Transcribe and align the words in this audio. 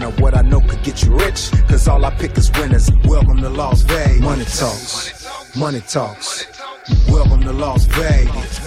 winner. 0.00 0.16
What 0.20 0.36
I 0.36 0.42
know 0.42 0.60
could 0.60 0.82
get 0.82 1.02
you 1.02 1.16
rich, 1.16 1.50
cause 1.68 1.86
all 1.88 2.04
I 2.04 2.10
pick 2.10 2.36
is 2.36 2.50
winners. 2.52 2.90
Welcome 3.04 3.38
to 3.38 3.48
Las 3.48 3.82
Vegas. 3.82 4.20
Money 4.20 4.44
talks, 4.44 5.56
money 5.56 5.80
talks. 5.80 6.46
Welcome 7.08 7.42
to 7.42 7.52
Las 7.52 7.84
Vegas. 7.84 8.60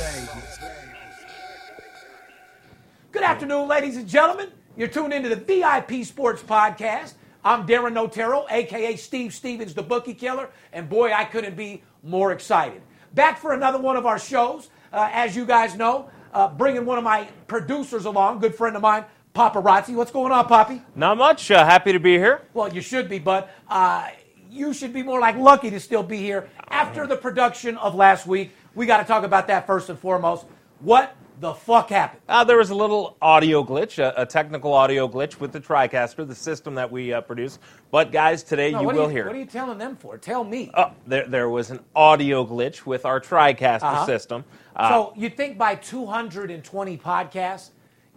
Good 3.12 3.24
afternoon, 3.24 3.68
ladies 3.68 3.98
and 3.98 4.08
gentlemen. 4.08 4.50
You're 4.76 4.88
tuned 4.88 5.14
into 5.14 5.30
the 5.30 5.36
VIP 5.36 6.06
Sports 6.06 6.42
Podcast. 6.42 7.14
I'm 7.46 7.68
Darren 7.68 7.98
Otero, 7.98 8.46
aka 8.50 8.96
Steve 8.96 9.34
Stevens, 9.34 9.74
the 9.74 9.84
Bookie 9.84 10.14
Killer, 10.14 10.50
and 10.72 10.90
boy, 10.90 11.12
I 11.12 11.26
couldn't 11.26 11.56
be 11.56 11.84
more 12.04 12.32
excited. 12.32 12.82
Back 13.14 13.38
for 13.38 13.54
another 13.54 13.80
one 13.80 13.98
of 13.98 14.06
our 14.06 14.18
shows. 14.18 14.70
Uh, 14.92 15.10
as 15.12 15.36
you 15.36 15.44
guys 15.46 15.76
know, 15.76 16.10
uh, 16.34 16.48
bringing 16.48 16.86
one 16.86 17.00
of 17.00 17.04
my 17.04 17.28
producers 17.48 18.06
along, 18.06 18.40
good 18.40 18.54
friend 18.54 18.76
of 18.76 18.82
mine, 18.84 19.04
Paparazzi. 19.34 19.96
What's 19.96 20.12
going 20.12 20.32
on, 20.32 20.48
Poppy? 20.48 20.82
Not 20.96 21.18
much. 21.18 21.50
Uh, 21.50 21.66
happy 21.66 21.92
to 21.92 22.00
be 22.00 22.18
here. 22.18 22.42
Well, 22.54 22.72
you 22.72 22.82
should 22.82 23.10
be, 23.10 23.18
but 23.18 23.50
uh, 23.68 24.10
you 24.52 24.74
should 24.74 24.94
be 24.94 25.02
more 25.02 25.20
like 25.20 25.36
lucky 25.38 25.72
to 25.72 25.80
still 25.80 26.04
be 26.04 26.18
here 26.18 26.50
after 26.70 27.08
the 27.08 27.18
production 27.18 27.78
of 27.78 27.96
last 27.96 28.28
week. 28.28 28.52
We 28.76 28.86
got 28.86 28.98
to 28.98 29.06
talk 29.06 29.24
about 29.24 29.48
that 29.48 29.66
first 29.66 29.90
and 29.90 29.98
foremost. 29.98 30.46
What 30.82 31.16
the 31.40 31.54
fuck 31.54 31.90
happened? 31.90 32.22
Uh, 32.30 32.44
there 32.44 32.58
was 32.58 32.70
a 32.70 32.76
little 32.76 33.18
audio 33.24 33.64
glitch, 33.64 33.98
a, 33.98 34.14
a, 34.22 34.26
technical 34.26 34.72
audio 34.72 35.08
glitch 35.08 35.40
with 35.40 35.52
the 35.52 35.60
TriCaster, 35.60 36.28
the 36.28 36.36
system 36.36 36.76
that 36.76 36.92
we 36.92 37.12
uh, 37.12 37.22
produce. 37.22 37.58
But 37.90 38.12
guys, 38.12 38.44
today 38.44 38.72
No, 38.72 38.82
you 38.82 38.88
will 38.88 39.04
you, 39.04 39.10
hear. 39.10 39.26
What 39.26 39.36
are 39.36 39.40
you 39.40 39.46
telling 39.46 39.80
them 39.80 39.96
for? 39.96 40.20
Tell 40.20 40.44
me. 40.44 40.70
Oh, 40.76 40.92
there, 41.08 41.28
there 41.28 41.50
was 41.50 41.72
an 41.72 41.80
audio 41.96 42.46
glitch 42.46 42.86
with 42.86 43.04
our 43.06 43.20
TriCaster 43.20 43.82
Uh-huh. 43.82 44.06
system. 44.06 44.46
Uh, 44.76 44.90
so 44.90 45.14
you 45.16 45.30
think 45.30 45.58
by 45.58 45.74
220 45.74 46.98
podcasts, 46.98 47.72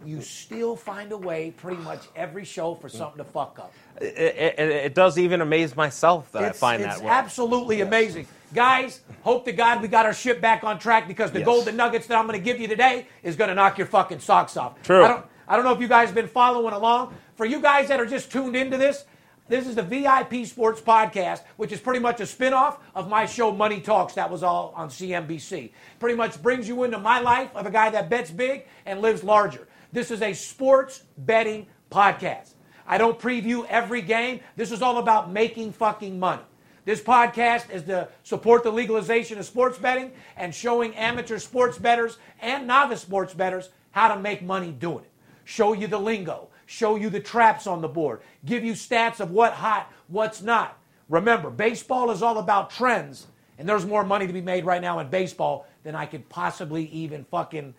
you 0.05 0.21
still 0.21 0.75
find 0.75 1.11
a 1.11 1.17
way 1.17 1.51
pretty 1.57 1.81
much 1.81 2.01
every 2.15 2.45
show 2.45 2.75
for 2.75 2.87
something 2.89 3.17
to 3.17 3.23
fuck 3.23 3.57
up. 3.59 3.73
it, 3.99 4.05
it, 4.17 4.59
it 4.59 4.95
does 4.95 5.17
even 5.17 5.41
amaze 5.41 5.75
myself 5.75 6.31
that 6.31 6.43
I 6.43 6.51
find 6.51 6.83
it's 6.83 6.97
that 6.97 7.03
way. 7.03 7.09
absolutely 7.11 7.81
amazing. 7.81 8.27
Guys, 8.53 9.01
hope 9.23 9.43
to 9.45 9.51
God 9.51 9.81
we 9.81 9.87
got 9.87 10.05
our 10.05 10.13
ship 10.13 10.39
back 10.39 10.63
on 10.63 10.79
track 10.79 11.07
because 11.07 11.31
the 11.31 11.39
Yes. 11.39 11.45
golden 11.45 11.75
nuggets 11.75 12.07
that 12.07 12.17
I'm 12.17 12.27
going 12.27 12.39
to 12.39 12.43
give 12.45 12.59
you 12.61 12.67
today 12.67 13.07
is 13.23 13.35
going 13.35 13.49
to 13.49 13.55
knock 13.55 13.77
your 13.77 13.87
fucking 13.87 14.19
socks 14.19 14.55
off. 14.55 14.81
True. 14.83 15.03
I 15.03 15.07
don't, 15.07 15.25
I 15.47 15.55
don't 15.55 15.65
know 15.65 15.73
if 15.73 15.81
you 15.81 15.87
guys 15.87 16.07
have 16.09 16.15
been 16.15 16.27
following 16.27 16.73
along. 16.73 17.15
For 17.35 17.45
you 17.45 17.59
guys 17.59 17.87
that 17.89 17.99
are 17.99 18.05
just 18.05 18.31
tuned 18.31 18.55
into 18.55 18.77
this, 18.77 19.03
this 19.49 19.65
is 19.67 19.75
the 19.75 19.83
VIP 19.83 20.45
Sports 20.45 20.79
Podcast, 20.81 21.41
which 21.57 21.71
is 21.71 21.79
pretty 21.79 21.99
much 21.99 22.19
a 22.19 22.23
spinoff 22.23 22.77
of 22.95 23.09
my 23.09 23.25
show 23.25 23.51
Money 23.51 23.79
Talks 23.81 24.13
that 24.13 24.29
was 24.29 24.43
all 24.43 24.73
on 24.75 24.89
CNBC. 24.89 25.71
Pretty 25.99 26.15
much 26.15 26.41
brings 26.41 26.67
you 26.67 26.83
into 26.83 26.99
my 26.99 27.19
life 27.19 27.49
of 27.55 27.65
a 27.65 27.71
guy 27.71 27.89
that 27.89 28.09
bets 28.09 28.29
big 28.31 28.65
and 28.85 29.01
lives 29.01 29.23
larger. 29.23 29.66
This 29.91 30.11
is 30.11 30.21
a 30.21 30.33
sports 30.33 31.03
betting 31.17 31.67
podcast. 31.91 32.53
I 32.85 32.97
don't 32.97 33.19
preview 33.19 33.65
every 33.67 34.01
game. 34.01 34.39
This 34.55 34.71
is 34.71 34.81
all 34.81 34.97
about 34.97 35.31
making 35.31 35.73
fucking 35.73 36.19
money. 36.19 36.43
This 36.85 37.01
podcast 37.01 37.69
is 37.69 37.83
to 37.83 38.07
support 38.23 38.63
the 38.63 38.71
legalization 38.71 39.37
of 39.39 39.45
sports 39.45 39.77
betting 39.77 40.11
and 40.37 40.55
showing 40.55 40.95
amateur 40.95 41.37
sports 41.37 41.77
bettors 41.77 42.17
and 42.39 42.65
novice 42.65 43.01
sports 43.01 43.33
bettors 43.33 43.69
how 43.91 44.13
to 44.13 44.19
make 44.19 44.41
money 44.41 44.71
doing 44.71 45.03
it. 45.03 45.11
Show 45.43 45.73
you 45.73 45.87
the 45.87 45.99
lingo, 45.99 46.47
show 46.65 46.95
you 46.95 47.09
the 47.09 47.19
traps 47.19 47.67
on 47.67 47.81
the 47.81 47.87
board, 47.89 48.21
give 48.45 48.63
you 48.63 48.73
stats 48.73 49.19
of 49.19 49.31
what 49.31 49.53
hot, 49.53 49.91
what's 50.07 50.41
not. 50.41 50.77
Remember, 51.09 51.49
baseball 51.49 52.11
is 52.11 52.21
all 52.21 52.37
about 52.37 52.69
trends, 52.69 53.27
and 53.57 53.67
there's 53.67 53.85
more 53.85 54.03
money 54.03 54.27
to 54.27 54.33
be 54.33 54.41
made 54.41 54.65
right 54.65 54.81
now 54.81 54.99
in 54.99 55.09
baseball 55.09 55.67
than 55.83 55.95
I 55.95 56.05
could 56.05 56.29
possibly 56.29 56.85
even 56.87 57.25
fucking 57.25 57.73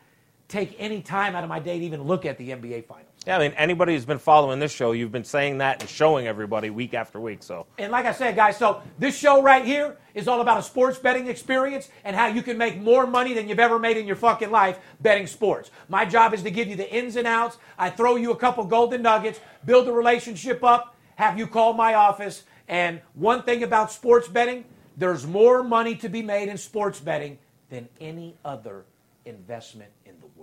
take 0.48 0.75
any 0.78 1.03
time 1.03 1.36
out 1.36 1.44
of 1.44 1.48
my 1.48 1.59
day 1.59 1.78
to 1.78 1.84
even 1.84 2.03
look 2.03 2.25
at 2.25 2.38
the 2.38 2.50
NBA 2.50 2.86
finals. 2.86 3.12
yeah, 3.26 3.36
I 3.36 3.38
mean, 3.38 3.53
anybody 3.53 3.92
who's 3.92 4.06
been 4.06 4.19
following 4.19 4.59
this 4.59 4.72
show, 4.72 4.92
you've 4.92 5.12
been 5.12 5.25
saying 5.25 5.59
that 5.59 5.82
and 5.82 5.91
showing 5.91 6.26
everybody 6.26 6.70
week 6.70 6.94
after 6.94 7.20
week. 7.20 7.42
So 7.42 7.66
And 7.76 7.92
like 7.92 8.06
I 8.06 8.12
said, 8.12 8.34
guys, 8.34 8.56
so 8.56 8.82
this 8.98 9.16
show 9.16 9.42
right 9.42 9.64
here 9.64 9.98
is 10.14 10.26
all 10.26 10.41
about 10.41 10.58
a 10.58 10.62
sports 10.62 10.98
betting 10.98 11.26
experience 11.26 11.91
and 12.03 12.16
how 12.16 12.26
you 12.28 12.42
can 12.42 12.56
make 12.56 12.81
more 12.81 13.06
money 13.06 13.34
than 13.34 13.47
you've 13.47 13.60
ever 13.60 13.78
made 13.78 13.98
in 13.98 14.06
your 14.06 14.16
fucking 14.16 14.50
life 14.50 14.78
betting 15.00 15.26
sports. 15.26 15.70
My 15.88 16.06
job 16.06 16.32
is 16.32 16.42
to 16.42 16.50
give 16.50 16.66
you 16.66 16.76
the 16.76 16.91
ins 16.91 17.16
and 17.16 17.26
outs. 17.26 17.58
I 17.78 17.91
throw 17.91 18.16
you 18.16 18.31
a 18.31 18.37
couple 18.37 18.64
golden 18.64 19.03
nuggets, 19.03 19.41
build 19.66 19.87
a 19.87 19.92
relationship 19.92 20.64
up, 20.64 20.97
have 21.16 21.38
you 21.38 21.47
call 21.47 21.75
my 21.75 21.94
office. 21.94 22.44
And 22.69 23.00
one 23.14 23.42
thing 23.42 23.62
about 23.62 23.92
sports 23.92 24.28
betting, 24.28 24.64
there's 24.97 25.26
more 25.26 25.62
money 25.62 25.94
to 25.97 26.08
be 26.08 26.22
made 26.22 26.48
in 26.48 26.56
sports 26.56 27.00
betting 27.00 27.38
than 27.69 27.88
any 28.00 28.34
other 28.44 28.84
investment 29.28 29.91
in 30.04 30.14
the 30.20 30.26
world. 30.26 30.38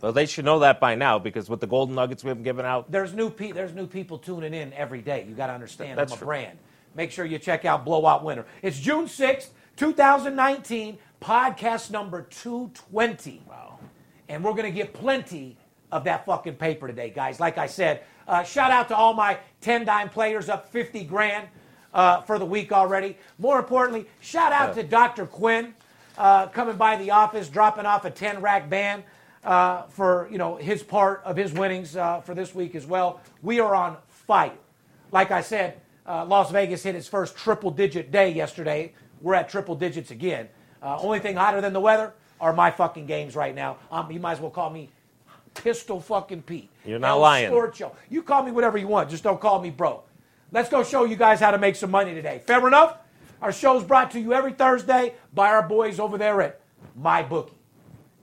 So 0.00 0.12
they 0.12 0.26
should 0.26 0.44
know 0.44 0.58
that 0.60 0.78
by 0.78 0.94
now 0.94 1.18
because 1.18 1.48
with 1.48 1.60
the 1.60 1.66
golden 1.66 1.94
nuggets 1.94 2.22
we've 2.22 2.42
given 2.42 2.66
out, 2.66 2.90
there's 2.90 3.14
new 3.14 3.30
pe- 3.30 3.52
there's 3.52 3.74
new 3.74 3.86
people 3.86 4.18
tuning 4.18 4.52
in 4.54 4.72
every 4.74 5.00
day. 5.00 5.24
You 5.28 5.34
got 5.34 5.46
to 5.48 5.54
understand, 5.54 5.98
That's 5.98 6.12
I'm 6.12 6.16
a 6.16 6.18
true. 6.18 6.26
brand. 6.26 6.58
Make 6.94 7.10
sure 7.10 7.24
you 7.24 7.38
check 7.38 7.64
out 7.64 7.84
Blowout 7.84 8.24
Winner. 8.24 8.46
It's 8.62 8.78
June 8.78 9.06
6th, 9.06 9.48
2019, 9.76 10.98
podcast 11.20 11.90
number 11.90 12.22
220. 12.22 13.42
Wow. 13.48 13.78
And 14.28 14.42
we're 14.42 14.52
going 14.52 14.64
to 14.64 14.70
get 14.70 14.92
plenty 14.92 15.56
of 15.92 16.04
that 16.04 16.26
fucking 16.26 16.54
paper 16.54 16.86
today, 16.86 17.10
guys. 17.10 17.38
Like 17.38 17.58
I 17.58 17.66
said, 17.66 18.02
uh, 18.26 18.42
shout 18.42 18.70
out 18.70 18.88
to 18.88 18.96
all 18.96 19.14
my 19.14 19.38
10 19.60 19.84
dime 19.84 20.08
players 20.08 20.48
up 20.48 20.70
50 20.70 21.04
grand 21.04 21.48
uh, 21.94 22.22
for 22.22 22.38
the 22.38 22.46
week 22.46 22.72
already. 22.72 23.16
More 23.38 23.58
importantly, 23.58 24.06
shout 24.20 24.52
out 24.52 24.74
to 24.74 24.82
Dr. 24.82 25.26
Quinn 25.26 25.74
uh, 26.18 26.46
coming 26.48 26.76
by 26.76 26.96
the 26.96 27.10
office, 27.10 27.48
dropping 27.48 27.86
off 27.86 28.04
a 28.04 28.10
10 28.10 28.40
rack 28.40 28.68
band 28.68 29.04
uh, 29.46 29.82
for 29.84 30.28
you 30.30 30.38
know 30.38 30.56
his 30.56 30.82
part 30.82 31.22
of 31.24 31.36
his 31.36 31.52
winnings 31.52 31.96
uh, 31.96 32.20
for 32.20 32.34
this 32.34 32.54
week 32.54 32.74
as 32.74 32.84
well. 32.84 33.20
We 33.42 33.60
are 33.60 33.74
on 33.74 33.96
fire. 34.08 34.52
Like 35.12 35.30
I 35.30 35.40
said, 35.40 35.80
uh, 36.06 36.24
Las 36.26 36.50
Vegas 36.50 36.82
hit 36.82 36.94
its 36.94 37.08
first 37.08 37.36
triple 37.36 37.70
digit 37.70 38.10
day 38.10 38.30
yesterday. 38.30 38.92
We're 39.22 39.34
at 39.34 39.48
triple 39.48 39.76
digits 39.76 40.10
again. 40.10 40.48
Uh, 40.82 40.98
only 41.00 41.20
thing 41.20 41.36
hotter 41.36 41.60
than 41.60 41.72
the 41.72 41.80
weather 41.80 42.12
are 42.40 42.52
my 42.52 42.70
fucking 42.70 43.06
games 43.06 43.34
right 43.34 43.54
now. 43.54 43.78
Um, 43.90 44.10
you 44.10 44.20
might 44.20 44.32
as 44.32 44.40
well 44.40 44.50
call 44.50 44.68
me 44.68 44.90
Pistol 45.54 46.00
fucking 46.00 46.42
Pete. 46.42 46.68
You're 46.84 46.98
not 46.98 47.10
El 47.10 47.20
lying. 47.20 47.48
Sports 47.48 47.78
Show. 47.78 47.96
You 48.10 48.22
call 48.22 48.42
me 48.42 48.50
whatever 48.50 48.76
you 48.76 48.88
want. 48.88 49.08
Just 49.08 49.22
don't 49.22 49.40
call 49.40 49.62
me 49.62 49.70
bro. 49.70 50.02
Let's 50.52 50.68
go 50.68 50.84
show 50.84 51.04
you 51.04 51.16
guys 51.16 51.40
how 51.40 51.50
to 51.50 51.58
make 51.58 51.76
some 51.76 51.90
money 51.90 52.14
today. 52.14 52.42
Fair 52.46 52.66
enough? 52.66 52.98
Our 53.40 53.52
show's 53.52 53.84
brought 53.84 54.10
to 54.12 54.20
you 54.20 54.32
every 54.32 54.52
Thursday 54.52 55.14
by 55.32 55.48
our 55.48 55.66
boys 55.66 55.98
over 55.98 56.18
there 56.18 56.40
at 56.42 56.60
MyBookie. 57.00 57.55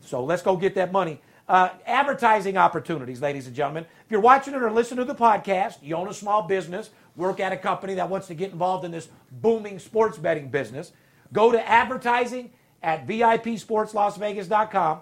So 0.06 0.24
let's 0.24 0.42
go 0.42 0.56
get 0.56 0.76
that 0.76 0.92
money. 0.92 1.22
Uh, 1.48 1.70
advertising 1.86 2.56
opportunities, 2.58 3.22
ladies 3.22 3.48
and 3.48 3.56
gentlemen. 3.56 3.86
If 4.06 4.12
you're 4.12 4.22
watching 4.22 4.54
it 4.54 4.62
or 4.62 4.72
listening 4.72 5.06
to 5.06 5.14
the 5.14 5.20
podcast, 5.20 5.76
you 5.82 5.96
own 5.96 6.08
a 6.08 6.14
small 6.14 6.44
business, 6.44 6.90
work 7.16 7.40
at 7.40 7.52
a 7.52 7.58
company 7.58 7.96
that 7.96 8.10
wants 8.10 8.28
to 8.28 8.34
get 8.34 8.52
involved 8.52 8.86
in 8.86 8.92
this 8.92 9.10
booming 9.32 9.80
sports 9.80 10.18
betting 10.18 10.50
business, 10.50 10.94
go 11.34 11.52
to 11.52 11.70
advertising 11.70 12.52
at 12.82 13.06
VIPSportsLasVegas.com. 13.08 15.00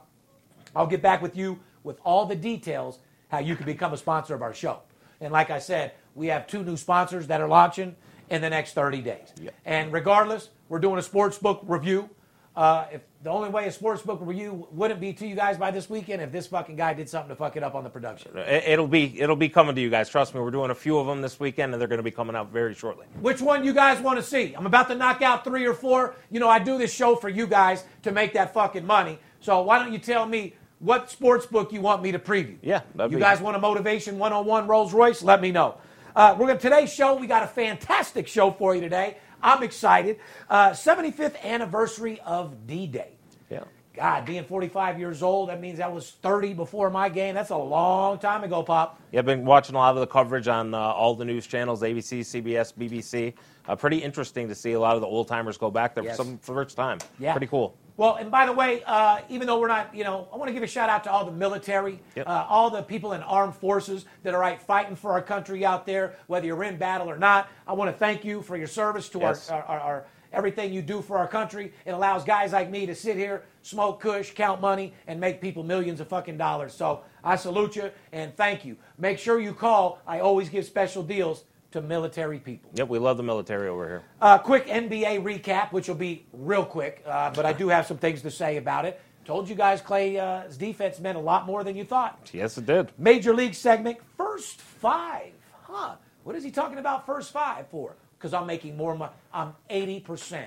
I'll 0.76 0.88
get 0.88 1.02
back 1.02 1.22
with 1.22 1.36
you 1.38 1.60
with 1.84 2.00
all 2.04 2.26
the 2.26 2.36
details 2.36 3.00
how 3.30 3.40
you 3.40 3.56
can 3.56 3.66
become 3.66 3.94
a 3.94 3.98
sponsor 3.98 4.36
of 4.36 4.42
our 4.42 4.54
show. 4.54 4.80
And 5.20 5.32
like 5.32 5.50
I 5.52 5.60
said, 5.60 5.94
we 6.16 6.28
have 6.28 6.48
two 6.48 6.64
new 6.64 6.78
sponsors 6.78 7.28
that 7.28 7.40
are 7.40 7.48
launching 7.48 7.96
in 8.30 8.42
the 8.42 8.50
next 8.50 8.74
30 8.74 9.02
days. 9.02 9.34
And 9.66 9.94
regardless, 9.94 10.50
we're 10.70 10.80
doing 10.80 10.98
a 10.98 11.02
sports 11.04 11.38
book 11.38 11.62
review. 11.68 12.10
Uh, 12.54 12.86
if 12.92 13.02
the 13.24 13.30
only 13.30 13.48
way 13.48 13.66
a 13.68 13.72
sports 13.72 14.02
book 14.02 14.20
review 14.22 14.68
wouldn't 14.72 15.00
be 15.00 15.14
to 15.14 15.26
you 15.26 15.36
guys 15.36 15.58
by 15.58 15.72
this 15.72 15.90
weekend 15.90 16.22
if 16.22 16.34
this 16.34 16.48
fucking 16.48 16.76
guy 16.76 16.94
did 16.94 17.08
something 17.08 17.30
to 17.30 17.36
fuck 17.36 17.56
it 17.56 17.64
up 17.64 17.76
on 17.76 17.84
the 17.86 17.90
production. 17.90 18.30
it, 18.36 18.64
it'll 18.68 18.88
be 18.88 19.22
it'll 19.22 19.38
be 19.38 19.48
coming 19.48 19.74
to 19.74 19.80
you 19.82 19.90
guys. 19.90 20.10
Trust 20.10 20.36
me, 20.36 20.42
we're 20.42 20.52
doing 20.52 20.70
a 20.70 20.76
few 20.76 20.98
of 20.98 21.08
them 21.08 21.22
this 21.22 21.40
weekend, 21.40 21.74
and 21.74 21.80
they're 21.80 21.88
going 21.88 22.00
to 22.00 22.04
be 22.04 22.12
coming 22.12 22.36
out 22.36 22.52
very 22.52 22.74
shortly. 22.74 23.06
Which 23.22 23.42
one 23.42 23.64
you 23.64 23.74
guys 23.74 24.02
want 24.02 24.20
to 24.20 24.24
see? 24.24 24.54
I'm 24.54 24.66
about 24.66 24.90
to 24.90 24.96
knock 24.96 25.22
out 25.22 25.46
three 25.46 25.66
or 25.66 25.74
four. 25.74 26.16
You 26.30 26.42
know, 26.42 26.50
I 26.50 26.60
do 26.60 26.78
this 26.78 26.94
show 26.94 27.16
for 27.16 27.30
you 27.30 27.48
guys 27.48 27.86
to 28.04 28.12
make 28.12 28.34
that 28.34 28.54
fucking 28.54 28.86
money. 28.86 29.18
So 29.40 29.62
why 29.62 29.80
don't 29.80 29.94
you 29.94 30.00
tell 30.00 30.26
me 30.26 30.56
what 30.80 31.10
sports 31.10 31.46
book 31.46 31.72
you 31.72 31.80
want 31.80 32.02
me 32.04 32.12
to 32.12 32.20
preview? 32.20 32.58
Yeah, 32.62 32.82
you 33.10 33.18
guys 33.18 33.40
want 33.40 33.56
a 33.56 33.60
motivation 33.60 34.20
101 34.20 34.68
Rolls 34.68 34.94
Royce? 34.94 35.24
Let 35.24 35.40
me 35.42 35.52
know. 35.52 35.78
Uh, 36.14 36.36
we're 36.38 36.48
gonna 36.48 36.60
today's 36.60 36.94
show. 36.94 37.16
We 37.16 37.28
got 37.28 37.44
a 37.44 37.48
fantastic 37.48 38.28
show 38.28 38.52
for 38.52 38.76
you 38.76 38.82
today. 38.82 39.18
I'm 39.44 39.64
excited. 39.64 40.20
Uh, 40.50 40.72
75th 40.72 41.42
anniversary 41.44 42.20
of 42.26 42.68
D-Day. 42.68 43.12
Yeah. 43.50 43.64
God, 43.94 44.26
being 44.26 44.44
45 44.46 45.00
years 45.00 45.22
old, 45.22 45.50
that 45.50 45.60
means 45.60 45.80
that 45.80 45.92
was 45.92 46.12
30 46.22 46.54
before 46.54 46.90
my 46.90 47.10
game. 47.10 47.36
That's 47.36 47.50
a 47.50 47.58
long 47.58 48.20
time 48.20 48.44
ago, 48.44 48.64
Pop. 48.64 49.02
Yeah, 49.12 49.20
I've 49.20 49.26
been 49.26 49.44
watching 49.46 49.76
a 49.76 49.80
lot 49.80 49.94
of 49.96 50.00
the 50.00 50.08
coverage 50.08 50.48
on 50.48 50.74
uh, 50.74 50.78
all 50.78 51.14
the 51.16 51.26
news 51.26 51.46
channels, 51.46 51.82
ABC, 51.82 52.22
CBS, 52.22 52.74
BBC. 52.74 53.34
Uh, 53.68 53.76
pretty 53.76 53.98
interesting 53.98 54.48
to 54.48 54.56
see 54.56 54.72
a 54.74 54.80
lot 54.80 54.96
of 54.96 55.02
the 55.02 55.08
old 55.08 55.28
timers 55.28 55.58
go 55.58 55.70
back 55.70 55.94
there 55.94 56.04
Yes. 56.06 56.16
for 56.18 56.24
some 56.24 56.38
for 56.38 56.54
the 56.56 56.64
first 56.64 56.78
time. 56.78 57.00
Yeah. 57.20 57.34
Pretty 57.34 57.48
cool. 57.48 57.76
Well, 58.02 58.16
and 58.16 58.32
by 58.32 58.48
the 58.48 58.52
way, 58.52 58.82
uh, 58.88 59.20
even 59.30 59.46
though 59.46 59.60
we're 59.60 59.68
not, 59.68 59.94
you 59.94 60.04
know, 60.04 60.28
I 60.34 60.36
want 60.36 60.48
to 60.48 60.54
give 60.56 60.64
a 60.64 60.68
shout 60.68 60.90
out 60.90 61.04
to 61.04 61.12
all 61.12 61.24
the 61.24 61.32
military, 61.32 62.00
Yep. 62.16 62.28
uh, 62.28 62.48
all 62.50 62.72
the 62.72 62.82
people 62.82 63.14
in 63.14 63.22
armed 63.22 63.54
forces 63.54 64.06
that 64.24 64.34
are 64.34 64.44
out 64.44 64.60
fighting 64.60 64.96
for 64.96 65.12
our 65.12 65.22
country 65.22 65.64
out 65.64 65.86
there, 65.86 66.16
whether 66.26 66.48
you're 66.48 66.64
in 66.64 66.78
battle 66.78 67.08
or 67.12 67.20
not. 67.20 67.48
I 67.68 67.74
want 67.74 67.92
to 67.92 67.96
thank 67.96 68.26
you 68.26 68.42
for 68.42 68.58
your 68.58 68.66
service 68.66 69.08
to 69.10 69.20
Yes. 69.20 69.52
our, 69.52 69.62
our, 69.62 69.66
our, 69.66 69.80
our 69.82 70.06
everything 70.34 70.74
you 70.74 70.82
do 70.82 71.04
for 71.04 71.20
our 71.20 71.28
country. 71.28 71.74
It 71.86 71.92
allows 71.92 72.24
guys 72.24 72.54
like 72.54 72.72
me 72.72 72.88
to 72.88 72.96
sit 72.96 73.18
here, 73.18 73.44
smoke 73.62 74.00
kush, 74.00 74.32
count 74.32 74.62
money, 74.62 74.96
and 75.06 75.20
make 75.20 75.40
people 75.40 75.62
millions 75.62 76.00
of 76.00 76.08
fucking 76.08 76.38
dollars. 76.38 76.74
So 76.74 77.02
I 77.24 77.36
salute 77.36 77.76
you 77.76 77.92
and 78.12 78.36
thank 78.36 78.66
you. 78.66 78.78
Make 78.98 79.20
sure 79.20 79.40
you 79.40 79.54
call. 79.54 80.00
I 80.08 80.22
always 80.22 80.50
give 80.50 80.66
special 80.66 81.04
deals 81.04 81.44
to 81.72 81.82
military 81.82 82.40
people. 82.40 82.70
Yep, 82.76 82.90
we 82.90 83.00
love 83.00 83.18
the 83.18 83.24
military 83.24 83.70
over 83.70 83.88
here. 83.88 84.04
Uh, 84.22 84.38
quick 84.38 84.68
NBA 84.68 85.24
recap, 85.24 85.72
which 85.72 85.88
will 85.88 85.96
be 85.96 86.26
real 86.34 86.66
quick, 86.66 87.04
uh, 87.06 87.32
but 87.32 87.46
I 87.46 87.54
do 87.54 87.70
have 87.70 87.88
some 87.88 87.98
things 87.98 88.22
to 88.24 88.32
say 88.32 88.58
about 88.58 88.86
it. 88.86 89.02
Told 89.26 89.48
you 89.48 89.56
guys 89.56 89.82
Klay's 89.82 90.18
uh, 90.18 90.52
defense 90.58 91.00
meant 91.00 91.18
a 91.18 91.22
lot 91.22 91.46
more 91.46 91.64
than 91.64 91.76
you 91.76 91.84
thought. 91.84 92.30
Yes, 92.34 92.58
it 92.58 92.66
did. 92.66 92.92
Major 92.98 93.34
League 93.34 93.54
segment, 93.54 94.00
first 94.18 94.60
five. 94.60 95.32
Huh. 95.64 95.96
What 96.24 96.36
is 96.36 96.44
he 96.44 96.52
talking 96.52 96.78
about 96.78 97.06
first 97.06 97.32
five 97.32 97.68
for? 97.70 97.96
Because 98.18 98.34
I'm 98.34 98.46
making 98.46 98.76
more 98.78 98.96
money. 98.96 99.14
I'm 99.34 99.54
80% 99.70 100.46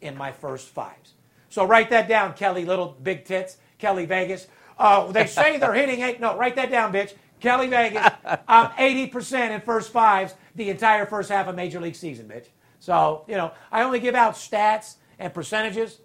in 0.00 0.16
my 0.16 0.32
first 0.32 0.68
fives. 0.68 1.14
So 1.48 1.64
write 1.66 1.90
that 1.90 2.08
down, 2.08 2.34
Kelly, 2.34 2.64
little 2.64 2.96
big 3.02 3.24
tits, 3.24 3.56
Kelly 3.78 4.06
Vegas. 4.06 4.46
Uh, 4.78 5.10
they 5.12 5.26
say 5.26 5.58
they're 5.58 5.74
hitting 5.74 6.00
eight. 6.00 6.20
No, 6.20 6.36
write 6.36 6.56
that 6.56 6.70
down, 6.70 6.92
bitch. 6.92 7.14
Kelly 7.42 7.66
Vegas. 7.66 8.06
I'm 8.48 8.68
80% 8.70 9.50
in 9.50 9.60
first 9.60 9.92
fives 9.92 10.34
the 10.54 10.70
entire 10.70 11.04
first 11.06 11.28
half 11.30 11.48
of 11.48 11.56
Major 11.56 11.80
League 11.80 11.96
season, 11.96 12.26
bitch. 12.28 12.46
So, 12.78 13.24
you 13.28 13.36
know, 13.36 13.52
I 13.70 13.82
only 13.82 14.00
give 14.00 14.14
out 14.14 14.34
stats 14.34 14.96
and 15.18 15.32
percentages 15.34 15.98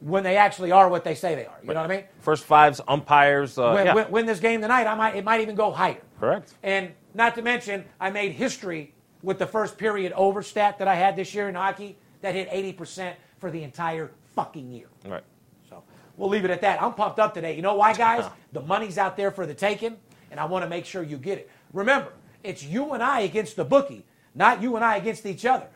when 0.00 0.22
they 0.22 0.36
actually 0.36 0.72
are 0.72 0.88
what 0.88 1.04
they 1.04 1.14
say 1.14 1.34
they 1.34 1.46
are. 1.46 1.58
You 1.62 1.68
know 1.74 1.80
what 1.82 1.90
I 1.90 1.96
mean? 1.96 2.04
First 2.20 2.44
fives, 2.44 2.80
umpires. 2.86 3.58
Uh, 3.58 3.72
Win, 3.74 3.86
yeah, 3.86 3.94
win, 3.94 4.10
win 4.10 4.26
this 4.26 4.40
game 4.40 4.60
tonight, 4.60 4.86
I 4.86 4.94
might, 4.94 5.16
it 5.16 5.24
might 5.24 5.40
even 5.40 5.54
go 5.54 5.70
higher. 5.70 6.02
correct. 6.20 6.54
And 6.62 6.92
not 7.14 7.34
to 7.36 7.42
mention, 7.42 7.84
I 8.00 8.10
made 8.10 8.32
history 8.32 8.94
with 9.22 9.38
the 9.38 9.46
first 9.46 9.78
period 9.78 10.12
over 10.12 10.42
stat 10.42 10.78
that 10.78 10.88
I 10.88 10.94
had 10.94 11.16
this 11.16 11.34
year 11.34 11.48
in 11.48 11.54
hockey 11.54 11.96
that 12.20 12.34
hit 12.34 12.50
80% 12.50 13.14
for 13.38 13.50
the 13.50 13.62
entire 13.62 14.10
fucking 14.34 14.70
year. 14.70 14.86
All 15.06 15.12
right. 15.12 15.24
So 15.68 15.82
we'll 16.16 16.28
leave 16.28 16.44
it 16.44 16.50
at 16.50 16.60
that. 16.60 16.82
I'm 16.82 16.92
pumped 16.92 17.18
up 17.18 17.32
today. 17.34 17.56
You 17.56 17.62
know 17.62 17.74
why, 17.74 17.94
guys? 17.94 18.24
The 18.52 18.60
money's 18.60 18.98
out 18.98 19.16
there 19.16 19.30
for 19.30 19.46
the 19.46 19.54
taking, 19.54 19.96
and 20.36 20.40
I 20.42 20.44
want 20.44 20.64
to 20.64 20.68
make 20.68 20.84
sure 20.84 21.02
you 21.02 21.16
get 21.16 21.38
it. 21.38 21.50
Remember, 21.72 22.12
it's 22.44 22.62
you 22.62 22.92
and 22.92 23.02
I 23.02 23.20
against 23.20 23.56
the 23.56 23.64
bookie, 23.64 24.04
not 24.34 24.60
you 24.60 24.76
and 24.76 24.84
I 24.84 24.98
against 24.98 25.24
each 25.24 25.46
other. 25.46 25.66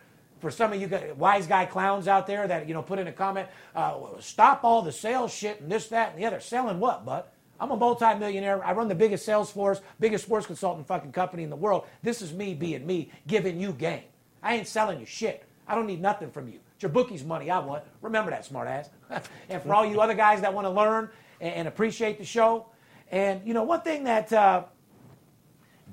For 0.41 0.51
some 0.51 0.75
of 0.75 0.81
you 0.81 1.15
wise 1.17 1.47
guy 1.47 1.65
clowns 1.65 2.07
out 2.07 2.27
there 2.27 2.47
that 2.47 2.69
you 2.69 2.75
know 2.75 2.83
put 2.83 2.99
in 2.99 3.07
a 3.07 3.12
comment, 3.12 3.49
uh, 3.75 3.97
stop 4.21 4.62
all 4.62 4.83
the 4.83 4.93
sales 4.93 5.33
shit 5.33 5.62
and 5.62 5.73
this, 5.73 5.89
that, 5.89 6.12
and 6.12 6.23
the 6.23 6.27
other. 6.27 6.41
Selling 6.41 6.79
what, 6.79 7.07
bud? 7.07 7.25
I'm 7.59 7.71
a 7.71 7.77
multi-millionaire. 7.77 8.62
I 8.65 8.73
run 8.73 8.89
the 8.89 8.95
biggest 8.95 9.25
sales 9.25 9.51
force, 9.51 9.81
biggest 9.99 10.25
sports 10.25 10.47
consultant 10.47 10.87
fucking 10.87 11.12
company 11.12 11.43
in 11.43 11.51
the 11.51 11.57
world. 11.57 11.87
This 12.03 12.21
is 12.21 12.33
me 12.35 12.53
being 12.53 12.87
me, 12.87 13.11
giving 13.27 13.59
you 13.59 13.73
game. 13.73 14.05
I 14.43 14.57
ain't 14.57 14.69
selling 14.69 15.01
you 15.01 15.07
shit. 15.07 15.45
I 15.67 15.75
don't 15.75 15.87
need 15.87 16.03
nothing 16.03 16.31
from 16.31 16.49
you. 16.49 16.61
It's 16.75 16.83
your 16.83 16.91
bookie's 16.91 17.25
money 17.25 17.51
I 17.51 17.61
want. 17.61 17.85
Remember 18.03 18.31
that, 18.31 18.47
smartass. 18.47 18.89
and 19.49 19.62
for 19.62 19.75
all 19.75 19.87
you 19.87 20.01
other 20.01 20.15
guys 20.15 20.43
that 20.43 20.53
want 20.53 20.67
to 20.67 20.71
learn 20.71 21.09
and 21.41 21.67
appreciate 21.67 22.19
the 22.19 22.25
show, 22.25 22.67
and 23.11 23.47
you 23.47 23.55
know 23.55 23.65
one 23.65 23.83
thing 23.83 24.05
that 24.05 24.33
uh, 24.33 24.65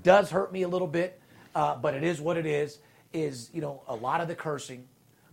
does 0.04 0.30
hurt 0.30 0.52
me 0.52 0.64
a 0.64 0.68
little 0.68 0.88
bit, 0.88 1.22
uh, 1.56 1.76
but 1.76 1.94
it 1.94 2.04
is 2.04 2.22
what 2.22 2.38
it 2.38 2.46
is. 2.46 2.80
Is 3.14 3.50
you 3.54 3.62
know 3.62 3.82
a 3.88 3.96
lot 3.96 4.22
of 4.22 4.28
the 4.28 4.36
cursing, 4.36 4.88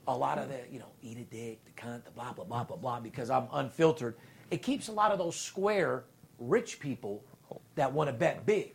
a 0.07 0.17
lot 0.17 0.39
of 0.39 0.49
the 0.49 0.61
you 0.71 0.79
know 0.79 0.91
eat 1.03 1.19
a 1.19 1.25
dick, 1.25 1.65
the 1.65 1.73
cunt, 1.81 2.05
the 2.05 2.11
blah 2.11 2.33
blah 2.33 2.45
blah 2.45 2.65
blah 2.65 2.77
blah. 2.77 3.01
Because 3.01 3.31
I'm 3.31 3.49
unfiltered, 3.53 4.17
it 4.51 4.63
keeps 4.63 4.89
a 4.89 4.93
lot 4.93 5.13
of 5.13 5.19
those 5.19 5.37
square 5.37 6.05
rich 6.39 6.81
people 6.81 7.23
that 7.75 7.93
want 7.93 8.09
to 8.09 8.13
bet 8.13 8.47
big 8.47 8.75